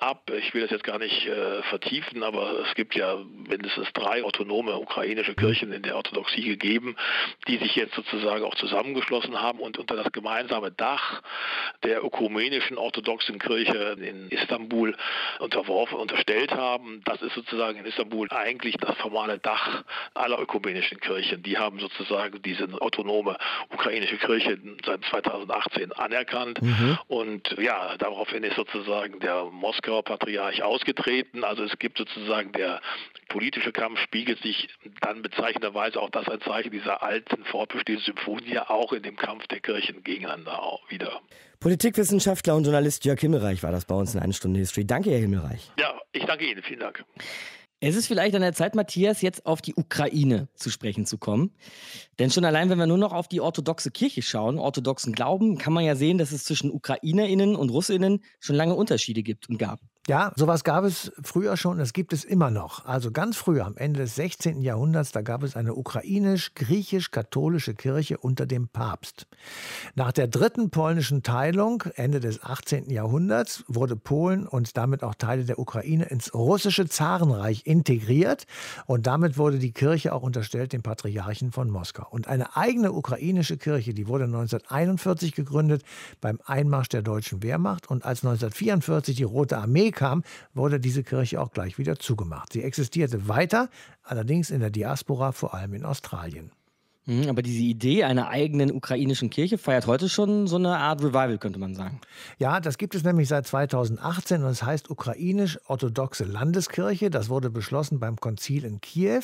ab. 0.00 0.30
Ich 0.36 0.52
will 0.52 0.62
das 0.62 0.70
jetzt 0.70 0.84
gar 0.84 0.98
nicht 0.98 1.26
äh, 1.26 1.62
vertiefen, 1.64 2.15
aber 2.22 2.66
es 2.66 2.74
gibt 2.74 2.94
ja 2.94 3.16
mindestens 3.48 3.92
drei 3.92 4.22
autonome 4.24 4.76
ukrainische 4.78 5.34
Kirchen 5.34 5.72
in 5.72 5.82
der 5.82 5.96
Orthodoxie 5.96 6.42
gegeben, 6.42 6.96
die 7.48 7.58
sich 7.58 7.74
jetzt 7.76 7.94
sozusagen 7.94 8.44
auch 8.44 8.54
zusammengeschlossen 8.54 9.40
haben 9.40 9.60
und 9.60 9.78
unter 9.78 9.96
das 9.96 10.10
gemeinsame 10.12 10.70
Dach 10.70 11.22
der 11.82 12.04
ökumenischen 12.04 12.78
orthodoxen 12.78 13.38
Kirche 13.38 13.96
in 14.00 14.28
Istanbul 14.30 14.96
unterworfen, 15.38 15.98
unterstellt 15.98 16.52
haben. 16.52 17.02
Das 17.04 17.20
ist 17.22 17.34
sozusagen 17.34 17.78
in 17.78 17.86
Istanbul 17.86 18.28
eigentlich 18.30 18.76
das 18.76 18.96
formale 18.98 19.38
Dach 19.38 19.84
aller 20.14 20.40
ökumenischen 20.40 21.00
Kirchen. 21.00 21.42
Die 21.42 21.58
haben 21.58 21.78
sozusagen 21.80 22.40
diese 22.42 22.68
autonome 22.80 23.36
ukrainische 23.72 24.16
Kirche 24.16 24.58
seit 24.84 25.04
2018 25.04 25.92
anerkannt. 25.92 26.60
Mhm. 26.62 26.98
Und 27.08 27.56
ja, 27.58 27.96
daraufhin 27.98 28.44
ist 28.44 28.56
sozusagen 28.56 29.20
der 29.20 29.44
Moskauer 29.44 30.02
Patriarch 30.02 30.62
ausgetreten. 30.62 31.44
Also 31.44 31.64
es 31.64 31.78
gibt 31.78 31.98
sozusagen 32.14 32.52
der 32.52 32.80
politische 33.28 33.72
Kampf 33.72 33.98
spiegelt 34.00 34.40
sich 34.42 34.68
dann 35.00 35.22
bezeichnenderweise 35.22 36.00
auch 36.00 36.10
das 36.10 36.28
ein 36.28 36.40
Zeichen 36.40 36.70
dieser 36.70 37.02
alten 37.02 37.44
fortbestehenden 37.44 38.04
Symphonie 38.04 38.58
auch 38.58 38.92
in 38.92 39.02
dem 39.02 39.16
Kampf 39.16 39.46
der 39.48 39.60
Kirchen 39.60 40.02
gegeneinander 40.04 40.78
wieder. 40.88 41.20
Politikwissenschaftler 41.60 42.54
und 42.54 42.64
Journalist 42.64 43.04
Jörg 43.04 43.20
Himmelreich 43.20 43.62
war 43.62 43.72
das 43.72 43.84
bei 43.84 43.94
uns 43.94 44.14
in 44.14 44.20
einer 44.20 44.32
Stunde 44.32 44.60
History. 44.60 44.86
Danke, 44.86 45.10
Herr 45.10 45.18
Himmelreich. 45.18 45.70
Ja, 45.78 45.98
ich 46.12 46.24
danke 46.24 46.48
Ihnen. 46.48 46.62
Vielen 46.62 46.80
Dank. 46.80 47.04
Es 47.78 47.94
ist 47.94 48.06
vielleicht 48.06 48.34
an 48.34 48.40
der 48.40 48.54
Zeit, 48.54 48.74
Matthias, 48.74 49.20
jetzt 49.20 49.44
auf 49.44 49.60
die 49.60 49.74
Ukraine 49.74 50.48
zu 50.54 50.70
sprechen 50.70 51.04
zu 51.04 51.18
kommen. 51.18 51.52
Denn 52.18 52.30
schon 52.30 52.46
allein, 52.46 52.70
wenn 52.70 52.78
wir 52.78 52.86
nur 52.86 52.96
noch 52.96 53.12
auf 53.12 53.28
die 53.28 53.42
orthodoxe 53.42 53.90
Kirche 53.90 54.22
schauen, 54.22 54.58
orthodoxen 54.58 55.12
Glauben, 55.12 55.58
kann 55.58 55.74
man 55.74 55.84
ja 55.84 55.94
sehen, 55.94 56.16
dass 56.16 56.32
es 56.32 56.44
zwischen 56.44 56.70
UkrainerInnen 56.70 57.54
und 57.54 57.68
RussInnen 57.68 58.24
schon 58.40 58.56
lange 58.56 58.74
Unterschiede 58.74 59.22
gibt 59.22 59.50
und 59.50 59.58
gab. 59.58 59.80
Ja, 60.08 60.30
sowas 60.36 60.62
gab 60.62 60.84
es 60.84 61.10
früher 61.20 61.56
schon, 61.56 61.78
das 61.78 61.92
gibt 61.92 62.12
es 62.12 62.22
immer 62.22 62.52
noch. 62.52 62.84
Also 62.84 63.10
ganz 63.10 63.36
früher, 63.36 63.66
am 63.66 63.76
Ende 63.76 63.98
des 63.98 64.14
16. 64.14 64.62
Jahrhunderts, 64.62 65.10
da 65.10 65.20
gab 65.20 65.42
es 65.42 65.56
eine 65.56 65.74
ukrainisch-griechisch-katholische 65.74 67.74
Kirche 67.74 68.18
unter 68.18 68.46
dem 68.46 68.68
Papst. 68.68 69.26
Nach 69.96 70.12
der 70.12 70.28
dritten 70.28 70.70
polnischen 70.70 71.24
Teilung, 71.24 71.82
Ende 71.96 72.20
des 72.20 72.44
18. 72.44 72.88
Jahrhunderts, 72.88 73.64
wurde 73.66 73.96
Polen 73.96 74.46
und 74.46 74.76
damit 74.76 75.02
auch 75.02 75.16
Teile 75.16 75.44
der 75.44 75.58
Ukraine 75.58 76.04
ins 76.04 76.32
russische 76.32 76.86
Zarenreich 76.86 77.66
integriert 77.66 78.46
und 78.86 79.08
damit 79.08 79.38
wurde 79.38 79.58
die 79.58 79.72
Kirche 79.72 80.12
auch 80.12 80.22
unterstellt 80.22 80.72
dem 80.72 80.82
Patriarchen 80.82 81.50
von 81.50 81.68
Moskau. 81.68 82.06
Und 82.08 82.28
eine 82.28 82.56
eigene 82.56 82.92
ukrainische 82.92 83.56
Kirche, 83.56 83.92
die 83.92 84.06
wurde 84.06 84.26
1941 84.26 85.34
gegründet 85.34 85.82
beim 86.20 86.38
Einmarsch 86.46 86.90
der 86.90 87.02
deutschen 87.02 87.42
Wehrmacht 87.42 87.90
und 87.90 88.04
als 88.04 88.22
1944 88.22 89.16
die 89.16 89.24
Rote 89.24 89.58
Armee 89.58 89.94
kam, 89.96 90.22
wurde 90.54 90.78
diese 90.78 91.02
Kirche 91.02 91.40
auch 91.40 91.50
gleich 91.50 91.78
wieder 91.78 91.98
zugemacht. 91.98 92.52
Sie 92.52 92.62
existierte 92.62 93.26
weiter, 93.26 93.68
allerdings 94.04 94.50
in 94.50 94.60
der 94.60 94.70
Diaspora, 94.70 95.32
vor 95.32 95.54
allem 95.54 95.74
in 95.74 95.84
Australien. 95.84 96.52
Mhm, 97.06 97.28
aber 97.28 97.40
diese 97.40 97.62
Idee 97.62 98.02
einer 98.02 98.28
eigenen 98.28 98.72
ukrainischen 98.72 99.30
Kirche 99.30 99.58
feiert 99.58 99.86
heute 99.86 100.08
schon 100.08 100.48
so 100.48 100.56
eine 100.56 100.76
Art 100.76 101.00
Revival, 101.02 101.38
könnte 101.38 101.60
man 101.60 101.76
sagen. 101.76 102.00
Ja, 102.38 102.58
das 102.58 102.78
gibt 102.78 102.96
es 102.96 103.04
nämlich 103.04 103.28
seit 103.28 103.46
2018 103.46 104.42
und 104.42 104.50
es 104.50 104.64
heißt 104.64 104.90
Ukrainisch-Orthodoxe 104.90 106.24
Landeskirche. 106.24 107.08
Das 107.08 107.28
wurde 107.28 107.48
beschlossen 107.48 108.00
beim 108.00 108.16
Konzil 108.16 108.64
in 108.64 108.80
Kiew. 108.80 109.22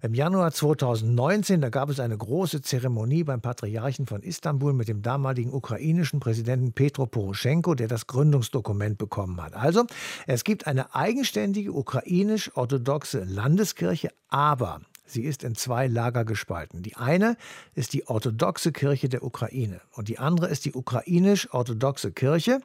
Im 0.00 0.14
Januar 0.14 0.52
2019, 0.52 1.60
da 1.60 1.70
gab 1.70 1.88
es 1.88 1.98
eine 1.98 2.16
große 2.16 2.60
Zeremonie 2.60 3.24
beim 3.24 3.40
Patriarchen 3.40 4.06
von 4.06 4.22
Istanbul 4.22 4.72
mit 4.72 4.86
dem 4.86 5.02
damaligen 5.02 5.52
ukrainischen 5.52 6.20
Präsidenten 6.20 6.72
Petro 6.72 7.06
Poroschenko, 7.06 7.74
der 7.74 7.88
das 7.88 8.06
Gründungsdokument 8.06 8.98
bekommen 8.98 9.40
hat. 9.40 9.54
Also, 9.54 9.86
es 10.28 10.44
gibt 10.44 10.68
eine 10.68 10.94
eigenständige 10.94 11.72
ukrainisch-orthodoxe 11.72 13.24
Landeskirche, 13.24 14.10
aber 14.28 14.80
Sie 15.04 15.24
ist 15.24 15.42
in 15.44 15.54
zwei 15.54 15.88
Lager 15.88 16.24
gespalten. 16.24 16.82
Die 16.82 16.96
eine 16.96 17.36
ist 17.74 17.92
die 17.92 18.06
orthodoxe 18.06 18.72
Kirche 18.72 19.08
der 19.08 19.24
Ukraine 19.24 19.80
und 19.92 20.08
die 20.08 20.18
andere 20.18 20.48
ist 20.48 20.64
die 20.64 20.74
ukrainisch-orthodoxe 20.74 22.12
Kirche 22.12 22.60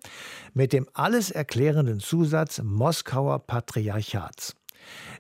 mit 0.54 0.74
dem 0.74 0.88
alles 0.94 1.32
erklärenden 1.32 2.00
Zusatz 2.00 2.62
Moskauer 2.64 3.40
Patriarchats. 3.40 4.56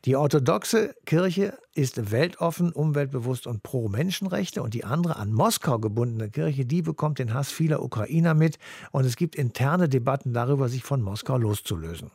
Die 0.06 0.15
orthodoxe 0.15 0.95
Kirche 1.06 1.58
ist 1.73 2.12
weltoffen, 2.12 2.71
umweltbewusst 2.71 3.47
und 3.47 3.63
pro 3.63 3.89
Menschenrechte 3.89 4.62
und 4.62 4.73
die 4.73 4.86
andere 4.86 5.17
an 5.17 5.34
Moskau 5.34 5.80
gebundene 5.80 6.30
Kirche, 6.30 6.65
die 6.65 6.82
bekommt 6.82 7.19
den 7.19 7.34
Hass 7.34 7.51
vieler 7.51 7.82
Ukrainer 7.82 8.34
mit 8.34 8.58
und 8.91 9.06
es 9.06 9.15
gibt 9.15 9.36
interne 9.36 9.89
Debatten 9.89 10.34
darüber, 10.34 10.69
sich 10.69 10.84
von 10.84 11.01
Moskau 11.01 11.38
loszulösen. 11.38 12.12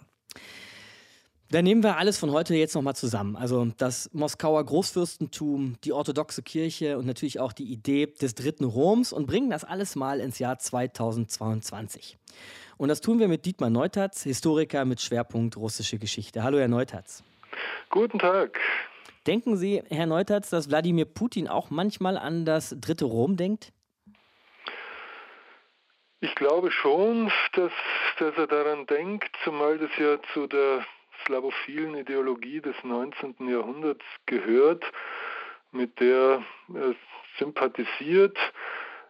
Dann 1.52 1.64
nehmen 1.64 1.82
wir 1.82 1.98
alles 1.98 2.18
von 2.18 2.30
heute 2.30 2.54
jetzt 2.54 2.74
nochmal 2.74 2.96
zusammen. 2.96 3.36
Also 3.36 3.66
das 3.76 4.08
Moskauer 4.14 4.64
Großfürstentum, 4.64 5.76
die 5.84 5.92
orthodoxe 5.92 6.42
Kirche 6.42 6.96
und 6.96 7.04
natürlich 7.04 7.40
auch 7.40 7.52
die 7.52 7.70
Idee 7.70 8.06
des 8.06 8.34
dritten 8.34 8.64
Roms 8.64 9.12
und 9.12 9.26
bringen 9.26 9.50
das 9.50 9.62
alles 9.62 9.94
mal 9.94 10.18
ins 10.20 10.38
Jahr 10.38 10.58
2022. 10.58 12.16
Und 12.78 12.88
das 12.88 13.02
tun 13.02 13.20
wir 13.20 13.28
mit 13.28 13.44
Dietmar 13.44 13.68
Neutatz, 13.68 14.22
Historiker 14.22 14.86
mit 14.86 15.02
Schwerpunkt 15.02 15.58
russische 15.58 15.98
Geschichte. 15.98 16.42
Hallo, 16.42 16.58
Herr 16.58 16.68
Neutatz. 16.68 17.22
Guten 17.90 18.18
Tag. 18.18 18.58
Denken 19.26 19.58
Sie, 19.58 19.82
Herr 19.90 20.06
Neutatz, 20.06 20.48
dass 20.48 20.70
Wladimir 20.70 21.04
Putin 21.04 21.48
auch 21.48 21.68
manchmal 21.68 22.16
an 22.16 22.46
das 22.46 22.74
dritte 22.80 23.04
Rom 23.04 23.36
denkt? 23.36 23.74
Ich 26.20 26.34
glaube 26.34 26.70
schon, 26.70 27.30
dass, 27.52 27.72
dass 28.18 28.38
er 28.38 28.46
daran 28.46 28.86
denkt, 28.86 29.30
zumal 29.44 29.76
das 29.76 29.90
ja 29.98 30.16
zu 30.32 30.46
der 30.46 30.86
slawophilen 31.26 31.96
Ideologie 31.96 32.60
des 32.60 32.76
19. 32.82 33.48
Jahrhunderts 33.48 34.04
gehört, 34.26 34.84
mit 35.72 35.98
der 36.00 36.42
er 36.74 36.94
sympathisiert. 37.38 38.36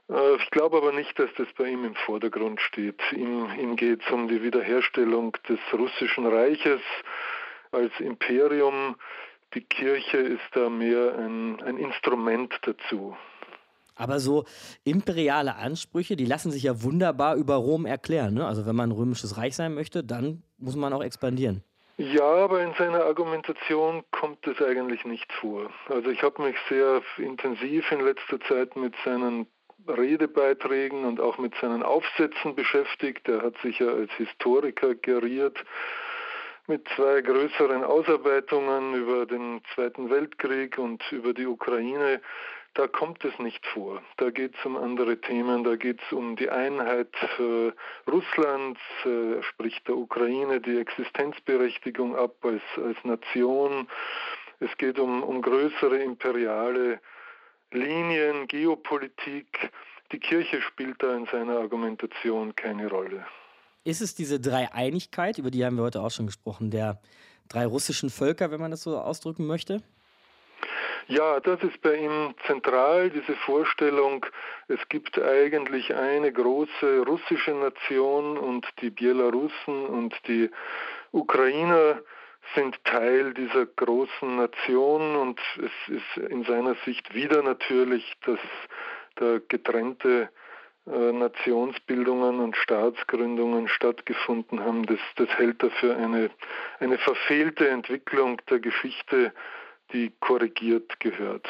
Äh, 0.09 0.37
ich 0.37 0.51
glaube 0.51 0.77
aber 0.77 0.93
nicht, 0.93 1.19
dass 1.19 1.31
das 1.37 1.49
bei 1.57 1.69
ihm 1.69 1.85
im 1.85 1.95
Vordergrund 1.95 2.61
steht. 2.61 3.01
Ihm, 3.13 3.51
ihm 3.59 3.77
geht 3.77 4.03
es 4.05 4.11
um 4.11 4.29
die 4.29 4.43
Wiederherstellung 4.43 5.37
des 5.49 5.59
russischen 5.73 6.27
Reiches 6.27 6.81
als 7.71 7.93
Imperium. 8.01 8.97
Die 9.55 9.63
Kirche 9.63 10.19
ist 10.19 10.41
da 10.53 10.69
mehr 10.69 11.19
ein, 11.19 11.63
ein 11.63 11.77
Instrument 11.77 12.59
dazu. 12.63 13.17
Aber 13.95 14.21
so 14.21 14.45
imperiale 14.85 15.57
Ansprüche, 15.57 16.17
die 16.17 16.25
lassen 16.25 16.51
sich 16.51 16.63
ja 16.63 16.83
wunderbar 16.83 17.37
über 17.37 17.57
Rom 17.57 17.85
erklären. 17.85 18.35
Ne? 18.35 18.47
Also 18.47 18.65
wenn 18.65 18.75
man 18.75 18.91
ein 18.91 18.97
römisches 18.97 19.37
Reich 19.37 19.55
sein 19.55 19.75
möchte, 19.75 20.03
dann 20.03 20.43
muss 20.59 20.77
man 20.77 20.93
auch 20.93 21.03
expandieren. 21.03 21.63
Ja, 21.99 22.25
aber 22.25 22.63
in 22.63 22.73
seiner 22.75 23.05
Argumentation 23.05 24.03
kommt 24.11 24.47
es 24.47 24.61
eigentlich 24.63 25.05
nicht 25.05 25.31
vor. 25.35 25.71
Also 25.89 26.11
ich 26.11 26.23
habe 26.23 26.43
mich 26.43 26.57
sehr 26.69 27.03
intensiv 27.19 27.91
in 27.93 28.01
letzter 28.01 28.41
Zeit 28.41 28.77
mit 28.77 28.95
seinen 29.05 29.47
Redebeiträgen 29.87 31.05
und 31.05 31.21
auch 31.21 31.39
mit 31.39 31.55
seinen 31.57 31.83
Aufsätzen 31.83 32.55
beschäftigt. 32.55 33.29
Er 33.29 33.43
hat 33.43 33.59
sich 33.59 33.79
ja 33.79 33.89
als 33.89 34.11
Historiker 34.13 34.95
geriert 34.95 35.63
mit 36.67 36.89
zwei 36.97 37.21
größeren 37.21 37.85
Ausarbeitungen 37.85 38.95
über 38.95 39.27
den 39.27 39.61
Zweiten 39.75 40.11
Weltkrieg 40.11 40.79
und 40.79 41.03
über 41.11 41.35
die 41.35 41.47
Ukraine. 41.47 42.21
Da 42.75 42.87
kommt 42.87 43.23
es 43.25 43.39
nicht 43.39 43.67
vor. 43.67 44.03
Da 44.17 44.31
geht 44.31 44.55
es 44.59 44.65
um 44.65 44.77
andere 44.77 45.21
Themen. 45.21 45.63
Da 45.63 45.77
geht 45.77 46.01
es 46.01 46.13
um 46.13 46.37
die 46.37 46.49
Einheit 46.49 47.15
äh, 47.39 47.73
Russlands, 48.11 48.81
äh, 49.05 49.43
sprich 49.43 49.83
der 49.85 49.97
Ukraine, 49.97 50.61
die 50.61 50.79
Existenzberechtigung 50.79 52.17
ab 52.17 52.35
als, 52.43 52.63
als 52.77 52.97
Nation. 53.05 53.89
Es 54.61 54.75
geht 54.79 54.99
um, 54.99 55.23
um 55.23 55.43
größere 55.43 55.99
imperiale 55.99 57.01
Linien, 57.73 58.49
Geopolitik. 58.49 59.71
Die 60.13 60.19
Kirche 60.19 60.63
spielt 60.63 61.03
da 61.03 61.15
in 61.15 61.27
seiner 61.27 61.59
Argumentation 61.59 62.57
keine 62.57 62.89
Rolle. 62.89 63.27
Ist 63.85 64.01
es 64.01 64.15
diese 64.15 64.41
Dreieinigkeit, 64.41 65.39
über 65.39 65.51
die 65.51 65.65
haben 65.65 65.77
wir 65.77 65.83
heute 65.83 66.01
auch 66.01 66.11
schon 66.11 66.27
gesprochen, 66.27 66.71
der 66.71 67.01
drei 67.49 67.67
russischen 67.67 68.09
Völker, 68.09 68.51
wenn 68.51 68.61
man 68.61 68.71
das 68.71 68.83
so 68.83 68.99
ausdrücken 68.99 69.47
möchte? 69.47 69.83
Ja, 71.13 71.41
das 71.41 71.63
ist 71.63 71.83
bei 71.83 71.97
ihm 71.97 72.35
zentral, 72.47 73.11
diese 73.11 73.35
Vorstellung, 73.45 74.25
es 74.69 74.81
gibt 74.89 75.19
eigentlich 75.19 75.95
eine 75.95 76.33
große 76.33 77.01
russische 77.07 77.51
Nation 77.51 78.39
und 78.39 78.67
die 78.81 78.89
Belarussen 78.89 79.85
und 79.89 80.15
die 80.27 80.49
Ukrainer, 81.11 82.01
sind 82.55 82.83
Teil 82.85 83.35
dieser 83.35 83.67
großen 83.67 84.37
Nation 84.37 85.17
und 85.17 85.39
es 85.59 85.95
ist 85.95 86.31
in 86.31 86.45
seiner 86.45 86.77
Sicht 86.87 87.15
wieder 87.15 87.43
natürlich, 87.43 88.15
dass 88.25 88.41
da 89.17 89.39
getrennte 89.49 90.31
äh, 90.87 91.13
Nationsbildungen 91.13 92.41
und 92.41 92.57
Staatsgründungen 92.57 93.69
stattgefunden 93.69 94.61
haben. 94.61 94.87
Das, 94.87 94.99
das 95.17 95.29
hält 95.37 95.63
er 95.63 95.71
für 95.73 95.95
eine, 95.95 96.31
eine 96.81 96.97
verfehlte 96.97 97.69
Entwicklung 97.69 98.41
der 98.49 98.61
Geschichte, 98.61 99.35
die 99.93 100.13
korrigiert 100.21 101.01
gehört. 101.01 101.47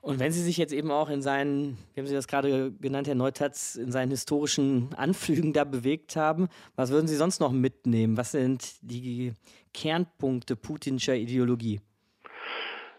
Und 0.00 0.20
wenn 0.20 0.32
Sie 0.32 0.42
sich 0.42 0.56
jetzt 0.56 0.72
eben 0.72 0.90
auch 0.90 1.10
in 1.10 1.22
seinen, 1.22 1.76
wie 1.92 2.00
haben 2.00 2.06
Sie 2.06 2.14
das 2.14 2.28
gerade 2.28 2.72
genannt, 2.80 3.08
Herr 3.08 3.14
Neutatz, 3.14 3.74
in 3.74 3.90
seinen 3.90 4.10
historischen 4.10 4.94
Anflügen 4.96 5.52
da 5.52 5.64
bewegt 5.64 6.16
haben, 6.16 6.48
was 6.76 6.90
würden 6.90 7.08
Sie 7.08 7.16
sonst 7.16 7.40
noch 7.40 7.52
mitnehmen? 7.52 8.16
Was 8.16 8.30
sind 8.30 8.76
die 8.80 9.32
Kernpunkte 9.74 10.54
putinscher 10.56 11.14
Ideologie? 11.14 11.80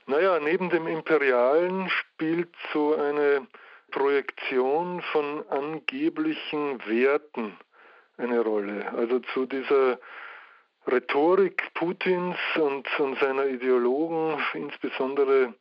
Naja, 0.07 0.39
neben 0.39 0.69
dem 0.69 0.87
Imperialen 0.87 1.89
spielt 1.89 2.53
so 2.73 2.95
eine 2.95 3.47
Projektion 3.91 5.01
von 5.11 5.47
angeblichen 5.49 6.79
Werten 6.85 7.57
eine 8.17 8.41
Rolle. 8.41 8.91
Also 8.91 9.19
zu 9.33 9.45
dieser 9.45 9.99
Rhetorik 10.87 11.73
Putins 11.73 12.37
und, 12.55 12.87
und 12.99 13.19
seiner 13.19 13.45
Ideologen, 13.45 14.41
insbesondere 14.53 15.53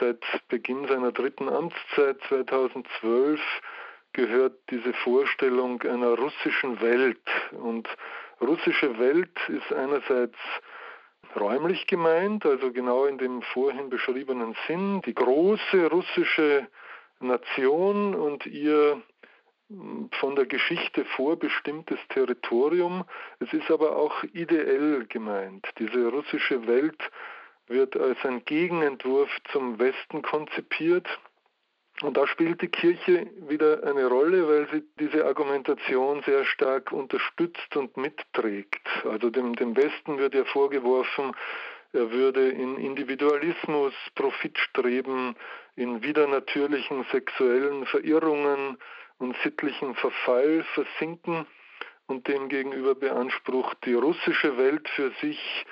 seit 0.00 0.24
Beginn 0.48 0.86
seiner 0.88 1.12
dritten 1.12 1.48
Amtszeit 1.48 2.18
2012, 2.28 3.40
gehört 4.12 4.54
diese 4.70 4.92
Vorstellung 4.92 5.82
einer 5.82 6.18
russischen 6.18 6.80
Welt. 6.80 7.22
Und 7.52 7.88
russische 8.40 8.98
Welt 8.98 9.36
ist 9.48 9.72
einerseits 9.72 10.38
räumlich 11.36 11.86
gemeint, 11.86 12.46
also 12.46 12.72
genau 12.72 13.04
in 13.06 13.18
dem 13.18 13.42
vorhin 13.42 13.90
beschriebenen 13.90 14.56
Sinn, 14.66 15.02
die 15.02 15.14
große 15.14 15.90
russische 15.90 16.68
Nation 17.20 18.14
und 18.14 18.46
ihr 18.46 19.00
von 20.20 20.36
der 20.36 20.46
Geschichte 20.46 21.04
vorbestimmtes 21.16 21.98
Territorium. 22.10 23.04
Es 23.40 23.52
ist 23.52 23.70
aber 23.70 23.96
auch 23.96 24.22
ideell 24.32 25.06
gemeint. 25.06 25.66
Diese 25.78 26.08
russische 26.08 26.66
Welt 26.66 26.98
wird 27.66 27.96
als 27.96 28.18
ein 28.24 28.44
Gegenentwurf 28.44 29.30
zum 29.52 29.78
Westen 29.78 30.22
konzipiert. 30.22 31.08
Und 32.02 32.16
da 32.16 32.26
spielt 32.26 32.60
die 32.60 32.68
Kirche 32.68 33.30
wieder 33.48 33.84
eine 33.84 34.06
Rolle, 34.06 34.48
weil 34.48 34.68
sie 34.70 34.84
diese 34.98 35.24
Argumentation 35.24 36.22
sehr 36.22 36.44
stark 36.44 36.92
unterstützt 36.92 37.76
und 37.76 37.96
mitträgt. 37.96 38.86
Also 39.04 39.30
dem, 39.30 39.54
dem 39.54 39.76
Westen 39.76 40.18
wird 40.18 40.34
ja 40.34 40.44
vorgeworfen, 40.44 41.34
er 41.92 42.10
würde 42.10 42.48
in 42.48 42.76
Individualismus, 42.76 43.94
Profitstreben, 44.16 45.36
in 45.76 46.02
widernatürlichen 46.02 47.06
sexuellen 47.12 47.86
Verirrungen 47.86 48.78
und 49.18 49.36
sittlichen 49.42 49.94
Verfall 49.94 50.64
versinken 50.74 51.46
und 52.06 52.28
demgegenüber 52.28 52.94
beansprucht 52.94 53.78
die 53.84 53.94
russische 53.94 54.56
Welt 54.58 54.88
für 54.90 55.10
sich 55.20 55.64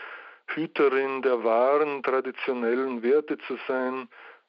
Hüterin 0.46 1.22
der 1.22 1.44
wahren 1.44 2.02
traditionellen 2.02 3.02
Werte 3.02 3.38
zu 3.46 3.58
sein, 3.68 4.08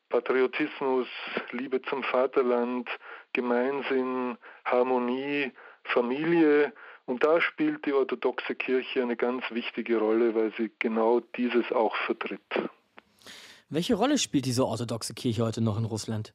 Patriotismus, 0.09 1.07
Liebe 1.51 1.81
zum 1.81 2.03
Vaterland, 2.03 2.87
Gemeinsinn, 3.33 4.37
Harmonie, 4.65 5.51
Familie. 5.83 6.73
Und 7.05 7.23
da 7.23 7.41
spielt 7.41 7.85
die 7.85 7.93
orthodoxe 7.93 8.55
Kirche 8.55 9.01
eine 9.01 9.17
ganz 9.17 9.43
wichtige 9.49 9.97
Rolle, 9.97 10.35
weil 10.35 10.53
sie 10.57 10.71
genau 10.79 11.19
dieses 11.35 11.71
auch 11.71 11.95
vertritt. 12.05 12.41
Welche 13.69 13.95
Rolle 13.95 14.17
spielt 14.19 14.45
diese 14.45 14.65
orthodoxe 14.65 15.13
Kirche 15.15 15.43
heute 15.43 15.61
noch 15.61 15.79
in 15.79 15.85
Russland? 15.85 16.33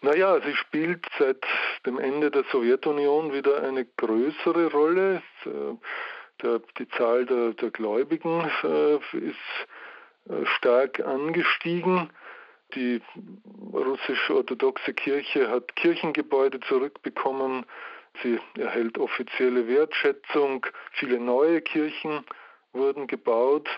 Naja, 0.00 0.40
sie 0.40 0.54
spielt 0.54 1.06
seit 1.18 1.44
dem 1.84 1.98
Ende 1.98 2.30
der 2.30 2.44
Sowjetunion 2.52 3.32
wieder 3.32 3.62
eine 3.64 3.84
größere 3.84 4.70
Rolle. 4.70 5.22
Äh, 5.44 6.60
die 6.78 6.88
Zahl 6.90 7.26
der, 7.26 7.52
der 7.54 7.70
Gläubigen 7.70 8.48
äh, 8.62 8.94
ist 9.16 9.34
äh, 10.28 10.46
stark 10.56 11.00
angestiegen. 11.00 12.10
Die 12.74 13.02
russisch-orthodoxe 13.72 14.94
Kirche 14.94 15.50
hat 15.50 15.74
Kirchengebäude 15.74 16.60
zurückbekommen. 16.60 17.66
Sie 18.22 18.38
erhält 18.56 18.98
offizielle 18.98 19.66
Wertschätzung. 19.66 20.64
Viele 20.92 21.18
neue 21.18 21.60
Kirchen 21.60 22.24
wurden 22.72 23.08
gebaut. 23.08 23.68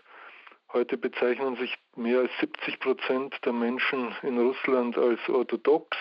Heute 0.73 0.97
bezeichnen 0.97 1.57
sich 1.57 1.77
mehr 1.97 2.21
als 2.21 2.31
70 2.39 2.79
Prozent 2.79 3.35
der 3.45 3.53
Menschen 3.53 4.15
in 4.23 4.39
Russland 4.39 4.97
als 4.97 5.19
orthodox. 5.29 5.97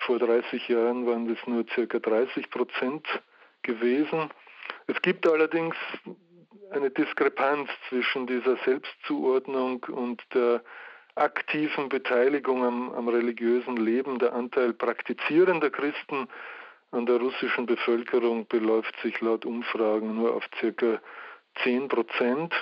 Vor 0.00 0.18
30 0.18 0.66
Jahren 0.68 1.06
waren 1.06 1.28
das 1.28 1.38
nur 1.46 1.64
circa 1.72 2.00
30 2.00 2.50
Prozent 2.50 3.06
gewesen. 3.62 4.30
Es 4.88 5.00
gibt 5.00 5.28
allerdings 5.28 5.76
eine 6.72 6.90
Diskrepanz 6.90 7.70
zwischen 7.88 8.26
dieser 8.26 8.56
Selbstzuordnung 8.64 9.84
und 9.84 10.22
der 10.34 10.64
aktiven 11.14 11.88
Beteiligung 11.88 12.64
am, 12.64 12.92
am, 12.92 13.08
religiösen 13.08 13.76
Leben. 13.76 14.18
Der 14.18 14.32
Anteil 14.32 14.72
praktizierender 14.72 15.70
Christen 15.70 16.26
an 16.90 17.06
der 17.06 17.18
russischen 17.18 17.66
Bevölkerung 17.66 18.48
beläuft 18.48 18.94
sich 19.02 19.20
laut 19.20 19.44
Umfragen 19.46 20.16
nur 20.16 20.34
auf 20.34 20.44
circa 20.58 21.00
10 21.62 21.86
Prozent. 21.86 22.52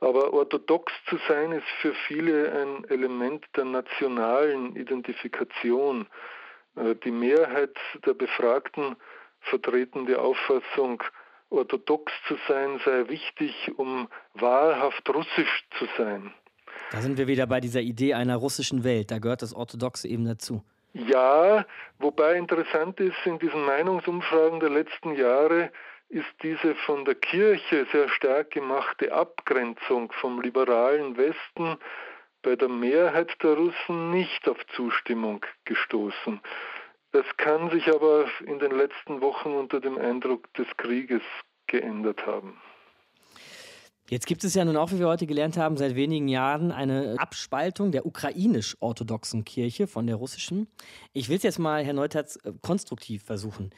Aber 0.00 0.32
orthodox 0.32 0.92
zu 1.08 1.16
sein 1.28 1.52
ist 1.52 1.66
für 1.80 1.94
viele 2.06 2.52
ein 2.52 2.84
Element 2.90 3.44
der 3.56 3.64
nationalen 3.64 4.76
Identifikation. 4.76 6.06
Äh, 6.76 6.94
die 6.96 7.10
Mehrheit 7.10 7.76
der 8.04 8.14
Befragten 8.14 8.96
vertreten 9.40 10.06
die 10.06 10.16
Auffassung, 10.16 11.02
orthodox 11.50 12.12
zu 12.26 12.36
sein 12.48 12.80
sei 12.84 13.08
wichtig, 13.08 13.72
um 13.76 14.08
wahrhaft 14.34 15.08
russisch 15.08 15.64
zu 15.78 15.86
sein. 15.96 16.32
Da 16.90 17.00
sind 17.00 17.18
wir 17.18 17.26
wieder 17.26 17.46
bei 17.46 17.60
dieser 17.60 17.80
Idee 17.80 18.14
einer 18.14 18.36
russischen 18.36 18.84
Welt. 18.84 19.10
Da 19.10 19.18
gehört 19.18 19.42
das 19.42 19.54
Orthodoxe 19.54 20.08
eben 20.08 20.24
dazu. 20.24 20.62
Ja, 20.92 21.66
wobei 21.98 22.36
interessant 22.36 22.98
ist, 23.00 23.16
in 23.24 23.38
diesen 23.38 23.64
Meinungsumfragen 23.64 24.60
der 24.60 24.70
letzten 24.70 25.14
Jahre 25.14 25.70
ist 26.08 26.26
diese 26.42 26.74
von 26.86 27.04
der 27.04 27.14
Kirche 27.16 27.86
sehr 27.92 28.08
stark 28.08 28.50
gemachte 28.52 29.12
Abgrenzung 29.12 30.12
vom 30.12 30.40
liberalen 30.40 31.16
Westen 31.16 31.78
bei 32.42 32.54
der 32.54 32.68
Mehrheit 32.68 33.42
der 33.42 33.54
Russen 33.54 34.10
nicht 34.10 34.48
auf 34.48 34.58
Zustimmung 34.76 35.44
gestoßen. 35.64 36.40
Das 37.12 37.24
kann 37.36 37.70
sich 37.70 37.88
aber 37.88 38.26
in 38.46 38.58
den 38.58 38.72
letzten 38.72 39.20
Wochen 39.20 39.50
unter 39.50 39.80
dem 39.80 39.98
Eindruck 39.98 40.52
des 40.54 40.66
Krieges 40.76 41.22
geändert 41.66 42.24
haben. 42.26 42.60
Jetzt 44.08 44.26
gibt 44.26 44.44
es 44.44 44.54
ja 44.54 44.64
nun 44.64 44.76
auch, 44.76 44.92
wie 44.92 45.00
wir 45.00 45.08
heute 45.08 45.26
gelernt 45.26 45.56
haben, 45.56 45.76
seit 45.76 45.96
wenigen 45.96 46.28
Jahren 46.28 46.70
eine 46.70 47.16
Abspaltung 47.18 47.90
der 47.90 48.06
ukrainisch-orthodoxen 48.06 49.44
Kirche 49.44 49.88
von 49.88 50.06
der 50.06 50.14
russischen. 50.14 50.68
Ich 51.12 51.28
will 51.28 51.38
es 51.38 51.42
jetzt 51.42 51.58
mal, 51.58 51.84
Herr 51.84 51.94
Neutatz, 51.94 52.38
äh, 52.44 52.52
konstruktiv 52.62 53.24
versuchen. 53.24 53.70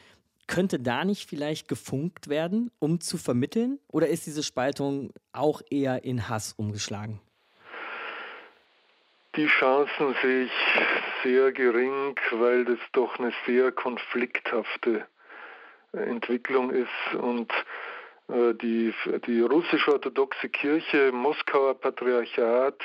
Könnte 0.49 0.79
da 0.79 1.05
nicht 1.05 1.29
vielleicht 1.29 1.67
gefunkt 1.67 2.27
werden, 2.27 2.71
um 2.79 2.99
zu 2.99 3.19
vermitteln? 3.19 3.77
Oder 3.87 4.07
ist 4.07 4.25
diese 4.25 4.41
Spaltung 4.41 5.13
auch 5.31 5.61
eher 5.69 6.03
in 6.03 6.27
Hass 6.27 6.53
umgeschlagen? 6.57 7.21
Die 9.35 9.45
Chancen 9.45 10.15
sehe 10.23 10.45
ich 10.45 10.51
sehr 11.21 11.51
gering, 11.51 12.15
weil 12.31 12.65
das 12.65 12.79
doch 12.93 13.19
eine 13.19 13.31
sehr 13.45 13.71
konflikthafte 13.71 15.05
Entwicklung 15.91 16.71
ist 16.71 17.15
und 17.21 17.51
äh, 18.27 18.55
die, 18.55 18.91
die 19.27 19.41
russisch-orthodoxe 19.41 20.49
Kirche, 20.49 21.11
Moskauer 21.11 21.79
Patriarchat, 21.79 22.81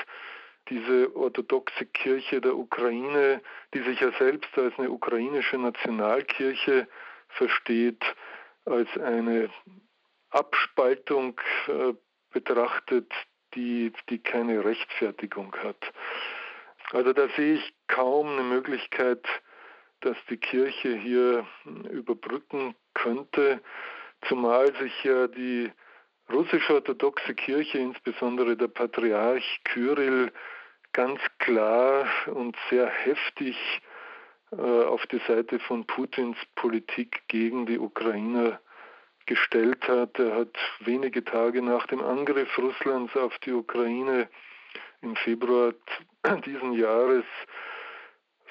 diese 0.69 1.17
orthodoxe 1.17 1.87
Kirche 1.87 2.43
der 2.43 2.57
Ukraine, 2.57 3.41
die 3.73 3.81
sich 3.81 4.01
ja 4.01 4.12
selbst 4.19 4.51
als 4.59 4.79
eine 4.79 4.91
ukrainische 4.91 5.57
Nationalkirche 5.57 6.87
versteht 7.37 8.03
als 8.64 8.89
eine 8.99 9.51
Abspaltung 10.30 11.41
äh, 11.68 11.95
betrachtet, 12.32 13.12
die, 13.55 13.93
die 14.09 14.18
keine 14.18 14.64
Rechtfertigung 14.64 15.55
hat. 15.62 15.93
Also 16.91 17.12
da 17.12 17.28
sehe 17.37 17.55
ich 17.55 17.74
kaum 17.87 18.28
eine 18.30 18.43
Möglichkeit, 18.43 19.26
dass 20.01 20.16
die 20.28 20.37
Kirche 20.37 20.95
hier 20.95 21.47
überbrücken 21.91 22.74
könnte, 22.93 23.62
zumal 24.28 24.74
sich 24.76 25.05
ja 25.05 25.28
die 25.28 25.72
russisch-orthodoxe 26.30 27.35
Kirche, 27.35 27.78
insbesondere 27.78 28.57
der 28.57 28.68
Patriarch 28.68 29.61
Kyrill, 29.64 30.32
ganz 30.93 31.20
klar 31.39 32.07
und 32.26 32.57
sehr 32.70 32.87
heftig 32.87 33.57
auf 34.59 35.07
die 35.07 35.21
Seite 35.27 35.59
von 35.59 35.87
Putins 35.87 36.37
Politik 36.55 37.23
gegen 37.29 37.67
die 37.67 37.79
Ukrainer 37.79 38.61
gestellt 39.27 39.89
hat. 39.89 40.19
Er 40.19 40.35
hat 40.37 40.57
wenige 40.81 41.25
Tage 41.25 41.63
nach 41.63 41.87
dem 41.87 42.01
Angriff 42.01 42.59
Russlands 42.59 43.17
auf 43.17 43.37
die 43.39 43.53
Ukraine 43.53 44.29
im 45.03 45.17
Februar 45.17 45.73
diesen 46.45 46.73
Jahres 46.73 47.25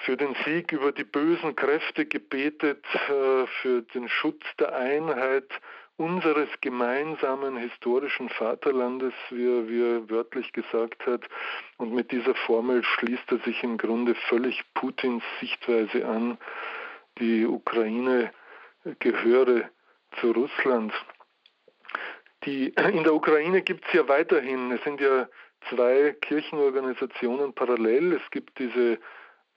für 0.05 0.17
den 0.17 0.35
Sieg 0.45 0.71
über 0.71 0.91
die 0.91 1.05
bösen 1.05 1.55
Kräfte 1.55 2.05
gebetet, 2.05 2.83
äh, 2.93 3.47
für 3.61 3.81
den 3.93 4.09
Schutz 4.09 4.43
der 4.59 4.75
Einheit 4.75 5.49
unseres 5.97 6.49
gemeinsamen 6.61 7.57
historischen 7.57 8.29
Vaterlandes, 8.29 9.13
wie 9.29 9.45
er, 9.45 9.67
wie 9.67 9.81
er 9.81 10.09
wörtlich 10.09 10.51
gesagt 10.53 11.05
hat. 11.05 11.21
Und 11.77 11.93
mit 11.93 12.11
dieser 12.11 12.35
Formel 12.35 12.83
schließt 12.83 13.31
er 13.31 13.39
sich 13.39 13.63
im 13.63 13.77
Grunde 13.77 14.15
völlig 14.15 14.63
Putins 14.73 15.23
Sichtweise 15.39 16.05
an, 16.07 16.37
die 17.19 17.45
Ukraine 17.45 18.31
gehöre 18.99 19.69
zu 20.19 20.31
Russland. 20.31 20.93
Die, 22.45 22.69
in 22.69 23.03
der 23.03 23.13
Ukraine 23.13 23.61
gibt 23.61 23.85
es 23.87 23.93
ja 23.93 24.07
weiterhin, 24.07 24.71
es 24.71 24.83
sind 24.83 24.99
ja 24.99 25.27
zwei 25.69 26.15
Kirchenorganisationen 26.21 27.53
parallel. 27.53 28.13
Es 28.13 28.31
gibt 28.31 28.59
diese 28.59 28.99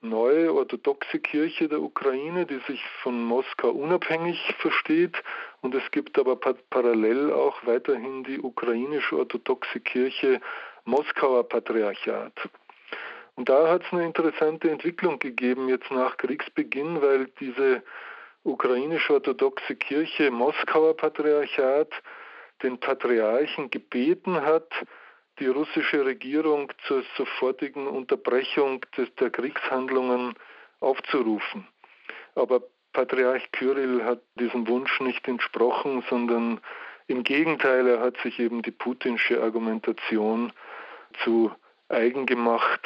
neue 0.01 0.53
orthodoxe 0.53 1.19
Kirche 1.19 1.67
der 1.67 1.81
Ukraine, 1.81 2.45
die 2.45 2.59
sich 2.67 2.81
von 3.01 3.23
Moskau 3.23 3.71
unabhängig 3.71 4.39
versteht. 4.59 5.21
Und 5.61 5.73
es 5.75 5.89
gibt 5.91 6.17
aber 6.19 6.35
parallel 6.35 7.31
auch 7.31 7.65
weiterhin 7.65 8.23
die 8.23 8.39
ukrainisch-orthodoxe 8.39 9.79
Kirche 9.79 10.39
Moskauer 10.85 11.47
Patriarchat. 11.47 12.33
Und 13.35 13.49
da 13.49 13.69
hat 13.69 13.83
es 13.83 13.93
eine 13.93 14.05
interessante 14.05 14.69
Entwicklung 14.69 15.19
gegeben 15.19 15.69
jetzt 15.69 15.91
nach 15.91 16.17
Kriegsbeginn, 16.17 17.01
weil 17.01 17.25
diese 17.39 17.83
ukrainisch-orthodoxe 18.43 19.75
Kirche 19.75 20.31
Moskauer 20.31 20.95
Patriarchat 20.95 21.91
den 22.63 22.79
Patriarchen 22.79 23.69
gebeten 23.69 24.41
hat, 24.41 24.71
die 25.39 25.47
russische 25.47 26.03
Regierung 26.05 26.71
zur 26.87 27.03
sofortigen 27.15 27.87
Unterbrechung 27.87 28.81
des, 28.95 29.13
der 29.15 29.29
Kriegshandlungen 29.29 30.33
aufzurufen. 30.79 31.67
Aber 32.35 32.61
Patriarch 32.97 33.51
Kyrill 33.51 34.03
hat 34.03 34.21
diesem 34.39 34.67
Wunsch 34.67 34.99
nicht 35.01 35.27
entsprochen, 35.27 36.03
sondern 36.09 36.59
im 37.05 37.21
Gegenteil, 37.21 37.85
er 37.85 37.99
hat 37.99 38.17
sich 38.23 38.39
eben 38.39 38.63
die 38.63 38.71
putinsche 38.71 39.39
Argumentation 39.39 40.51
zu 41.23 41.51
eigen 41.89 42.25
gemacht 42.25 42.81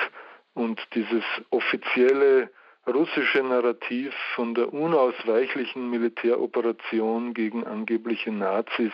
und 0.54 0.86
dieses 0.96 1.24
offizielle 1.50 2.50
russische 2.86 3.42
Narrativ 3.42 4.14
von 4.36 4.54
der 4.54 4.74
unausweichlichen 4.74 5.90
Militäroperation 5.90 7.34
gegen 7.34 7.66
angebliche 7.66 8.34
Nazis 8.34 8.92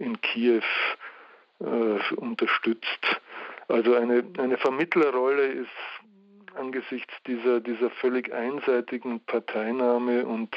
in 0.00 0.20
Kiew 0.20 0.64
äh, 1.60 2.14
unterstützt. 2.16 3.20
Also 3.68 3.94
eine, 3.94 4.24
eine 4.38 4.56
Vermittlerrolle 4.56 5.46
ist 5.46 5.70
angesichts 6.56 7.12
dieser, 7.26 7.60
dieser 7.60 7.90
völlig 7.90 8.32
einseitigen 8.32 9.20
Parteinahme 9.20 10.26
und, 10.26 10.56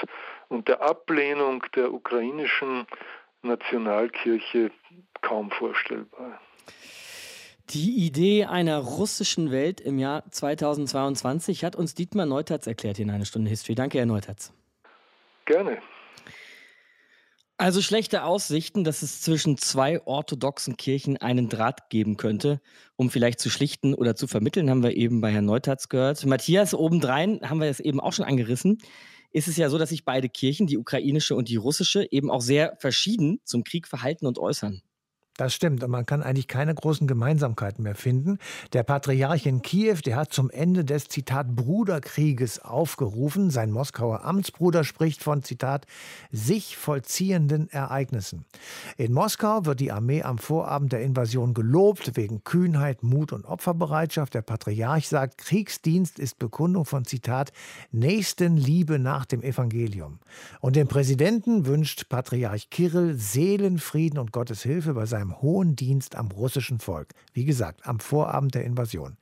und 0.49 0.67
der 0.67 0.81
Ablehnung 0.81 1.63
der 1.75 1.93
ukrainischen 1.93 2.87
Nationalkirche 3.41 4.71
kaum 5.21 5.51
vorstellbar. 5.51 6.39
Die 7.69 8.05
Idee 8.05 8.45
einer 8.45 8.77
russischen 8.77 9.51
Welt 9.51 9.81
im 9.81 9.99
Jahr 9.99 10.23
2022 10.31 11.65
hat 11.65 11.75
uns 11.75 11.95
Dietmar 11.95 12.25
Neutatz 12.25 12.65
erklärt 12.65 12.97
in 12.99 13.09
einer 13.09 13.25
Stunde 13.25 13.49
History. 13.49 13.75
Danke, 13.75 13.97
Herr 13.97 14.05
Neutatz. 14.05 14.53
Gerne. 15.45 15.79
Also 17.59 17.81
schlechte 17.81 18.23
Aussichten, 18.23 18.83
dass 18.83 19.01
es 19.01 19.21
zwischen 19.21 19.57
zwei 19.57 20.05
orthodoxen 20.05 20.77
Kirchen 20.77 21.17
einen 21.17 21.49
Draht 21.49 21.89
geben 21.89 22.15
könnte, 22.15 22.61
um 22.95 23.09
vielleicht 23.09 23.39
zu 23.39 23.49
schlichten 23.49 23.95
oder 23.95 24.15
zu 24.15 24.27
vermitteln, 24.27 24.69
haben 24.69 24.83
wir 24.83 24.95
eben 24.95 25.21
bei 25.21 25.31
Herrn 25.31 25.45
Neutatz 25.45 25.89
gehört. 25.89 26.23
Matthias, 26.27 26.75
obendrein 26.75 27.39
haben 27.41 27.59
wir 27.59 27.67
es 27.67 27.79
eben 27.79 27.99
auch 27.99 28.13
schon 28.13 28.25
angerissen, 28.25 28.77
ist 29.31 29.47
es 29.47 29.57
ja 29.57 29.71
so, 29.71 29.79
dass 29.79 29.89
sich 29.89 30.05
beide 30.05 30.29
Kirchen, 30.29 30.67
die 30.67 30.77
ukrainische 30.77 31.35
und 31.35 31.49
die 31.49 31.55
russische, 31.55 32.07
eben 32.11 32.29
auch 32.29 32.41
sehr 32.41 32.75
verschieden 32.77 33.39
zum 33.43 33.63
Krieg 33.63 33.87
verhalten 33.87 34.27
und 34.27 34.37
äußern. 34.37 34.83
Das 35.38 35.53
stimmt. 35.53 35.83
Und 35.83 35.91
man 35.91 36.07
kann 36.07 36.23
eigentlich 36.23 36.47
keine 36.47 36.73
großen 36.73 37.05
Gemeinsamkeiten 37.05 37.83
mehr 37.83 37.93
finden. 37.93 38.39
Der 38.73 38.81
Patriarch 38.81 39.45
in 39.45 39.61
Kiew, 39.61 39.97
der 40.03 40.15
hat 40.15 40.33
zum 40.33 40.49
Ende 40.49 40.83
des 40.83 41.07
Zitat 41.09 41.55
Bruderkrieges 41.55 42.59
aufgerufen. 42.65 43.51
Sein 43.51 43.71
Moskauer 43.71 44.25
Amtsbruder 44.25 44.83
spricht 44.83 45.23
von 45.23 45.43
Zitat 45.43 45.85
sich 46.31 46.75
vollziehenden 46.75 47.69
Ereignissen. 47.69 48.45
In 48.97 49.13
Moskau 49.13 49.65
wird 49.65 49.79
die 49.79 49.91
Armee 49.91 50.23
am 50.23 50.39
Vorabend 50.39 50.91
der 50.91 51.03
Invasion 51.03 51.53
gelobt 51.53 52.17
wegen 52.17 52.43
Kühnheit, 52.43 53.03
Mut 53.03 53.31
und 53.31 53.45
Opferbereitschaft. 53.45 54.33
Der 54.33 54.41
Patriarch 54.41 55.07
sagt, 55.07 55.38
Kriegsdienst 55.38 56.17
ist 56.17 56.39
Bekundung 56.39 56.85
von 56.85 57.05
Zitat 57.05 57.51
Nächstenliebe 57.91 58.97
nach 58.97 59.25
dem 59.25 59.43
Evangelium. 59.43 60.17
Und 60.61 60.75
dem 60.75 60.88
Präsidenten 60.88 61.67
wünscht 61.67 62.09
Patriarch 62.09 62.71
Kirill 62.71 63.13
Seelenfrieden 63.13 64.17
und 64.17 64.31
Gottes 64.31 64.63
Hilfe 64.63 64.95
bei 64.95 65.05
seinem 65.05 65.26
seinem 65.28 65.41
hohen 65.41 65.75
Dienst 65.75 66.15
am 66.15 66.30
russischen 66.32 66.80
Volk. 66.80 67.09
Wie 67.34 67.45
gesagt, 67.45 67.86
am 67.86 67.99
Vorabend 67.99 68.55
der 68.55 68.63
Invasion. 68.63 69.17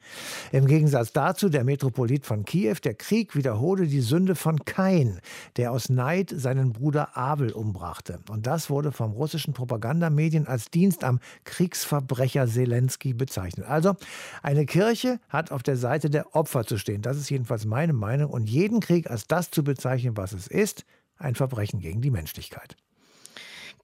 Im 0.52 0.68
Gegensatz 0.68 1.12
dazu 1.12 1.50
der 1.50 1.64
Metropolit 1.64 2.26
von 2.26 2.46
Kiew, 2.46 2.76
der 2.84 2.94
Krieg 2.94 3.36
wiederhole 3.36 3.88
die 3.88 4.02
Sünde 4.02 4.36
von 4.36 4.60
Kain, 4.66 5.20
der 5.58 5.72
aus 5.72 5.90
Neid 5.90 6.34
seinen 6.36 6.74
Bruder 6.74 7.18
Abel 7.18 7.52
umbrachte. 7.52 8.20
Und 8.30 8.48
das 8.48 8.70
wurde 8.70 8.92
vom 8.92 9.12
russischen 9.12 9.54
Propagandamedien 9.54 10.48
als 10.48 10.70
Dienst 10.70 11.04
am 11.04 11.20
Kriegsverbrecher 11.44 12.48
Zelensky 12.48 13.14
bezeichnet. 13.14 13.68
Also 13.68 13.96
eine 14.44 14.66
Kirche 14.66 15.20
hat 15.30 15.52
auf 15.52 15.64
der 15.64 15.78
Seite 15.78 16.10
der 16.10 16.36
Opfer 16.36 16.66
zu 16.66 16.78
stehen. 16.78 17.02
Das 17.02 17.18
ist 17.18 17.30
jedenfalls 17.30 17.66
meine 17.66 17.94
Meinung. 17.94 18.32
Und 18.32 18.50
jeden 18.50 18.80
Krieg 18.80 19.10
als 19.10 19.28
das 19.28 19.52
zu 19.52 19.64
bezeichnen, 19.64 20.18
was 20.18 20.34
es 20.34 20.48
ist, 20.48 20.86
ein 21.18 21.36
Verbrechen 21.36 21.80
gegen 21.80 22.02
die 22.02 22.12
Menschlichkeit. 22.12 22.76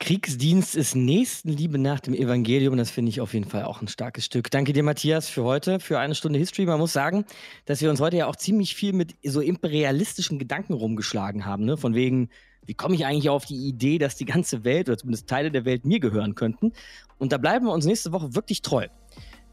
Kriegsdienst 0.01 0.75
ist 0.75 0.95
Nächstenliebe 0.95 1.77
nach 1.77 1.99
dem 1.99 2.15
Evangelium. 2.15 2.75
Das 2.75 2.89
finde 2.89 3.09
ich 3.09 3.21
auf 3.21 3.35
jeden 3.35 3.47
Fall 3.47 3.65
auch 3.65 3.83
ein 3.83 3.87
starkes 3.87 4.25
Stück. 4.25 4.49
Danke 4.49 4.73
dir, 4.73 4.81
Matthias, 4.81 5.29
für 5.29 5.43
heute, 5.43 5.79
für 5.79 5.99
eine 5.99 6.15
Stunde 6.15 6.39
History. 6.39 6.65
Man 6.65 6.79
muss 6.79 6.91
sagen, 6.91 7.23
dass 7.65 7.81
wir 7.81 7.89
uns 7.91 8.01
heute 8.01 8.17
ja 8.17 8.25
auch 8.25 8.35
ziemlich 8.35 8.73
viel 8.73 8.93
mit 8.93 9.13
so 9.23 9.41
imperialistischen 9.41 10.39
Gedanken 10.39 10.73
rumgeschlagen 10.73 11.45
haben. 11.45 11.65
Ne? 11.65 11.77
Von 11.77 11.93
wegen, 11.93 12.29
wie 12.65 12.73
komme 12.73 12.95
ich 12.95 13.05
eigentlich 13.05 13.29
auf 13.29 13.45
die 13.45 13.67
Idee, 13.67 13.99
dass 13.99 14.15
die 14.15 14.25
ganze 14.25 14.63
Welt 14.63 14.89
oder 14.89 14.97
zumindest 14.97 15.27
Teile 15.27 15.51
der 15.51 15.65
Welt 15.65 15.85
mir 15.85 15.99
gehören 15.99 16.33
könnten? 16.33 16.73
Und 17.19 17.31
da 17.31 17.37
bleiben 17.37 17.67
wir 17.67 17.71
uns 17.71 17.85
nächste 17.85 18.11
Woche 18.11 18.33
wirklich 18.33 18.63
treu. 18.63 18.87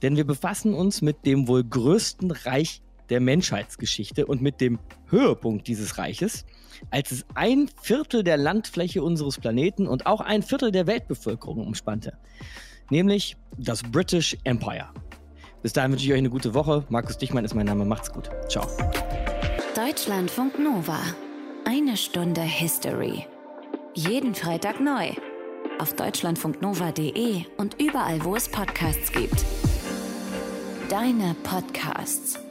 Denn 0.01 0.17
wir 0.17 0.25
befassen 0.25 0.73
uns 0.73 1.03
mit 1.03 1.27
dem 1.27 1.47
wohl 1.47 1.63
größten 1.63 2.31
Reich 2.31 2.81
der 3.11 3.21
Menschheitsgeschichte 3.21 4.25
und 4.25 4.41
mit 4.41 4.63
dem 4.63 4.79
Höhepunkt 5.11 5.69
dieses 5.69 5.99
Reiches 5.99 6.47
als 6.91 7.13
es 7.13 7.27
ein 7.35 7.71
Viertel 7.81 8.25
der 8.25 8.37
Landfläche 8.37 9.03
unseres 9.03 9.39
Planeten 9.39 9.87
und 9.87 10.07
auch 10.07 10.21
ein 10.21 10.43
Viertel 10.43 10.73
der 10.73 10.87
Weltbevölkerung 10.87 11.67
umspannte, 11.67 12.15
nämlich 12.91 13.37
das 13.57 13.83
British 13.83 14.37
Empire. 14.45 14.89
Bis 15.63 15.73
dahin 15.73 15.93
wünsche 15.93 16.05
ich 16.05 16.13
euch 16.13 16.19
eine 16.19 16.31
gute 16.31 16.55
Woche. 16.55 16.85
Markus 16.89 17.19
Dichmann 17.19 17.45
ist 17.45 17.55
mein 17.55 17.67
Name. 17.67 17.85
Macht's 17.85 18.13
gut. 18.13 18.31
Ciao. 18.49 18.67
Deutschlandfunk 19.75 20.59
Nova. 20.59 21.01
Eine 21.65 21.97
Stunde 21.97 22.41
History. 22.41 23.27
Jeden 23.95 24.35
Freitag 24.35 24.81
neu. 24.81 25.11
Auf 25.81 25.95
deutschlandfunknova.de 25.95 27.45
und 27.57 27.81
überall, 27.81 28.25
wo 28.25 28.37
es 28.37 28.49
Podcasts 28.49 29.13
gibt. 29.13 29.45
Deine 30.89 31.35
Podcasts. 31.43 32.48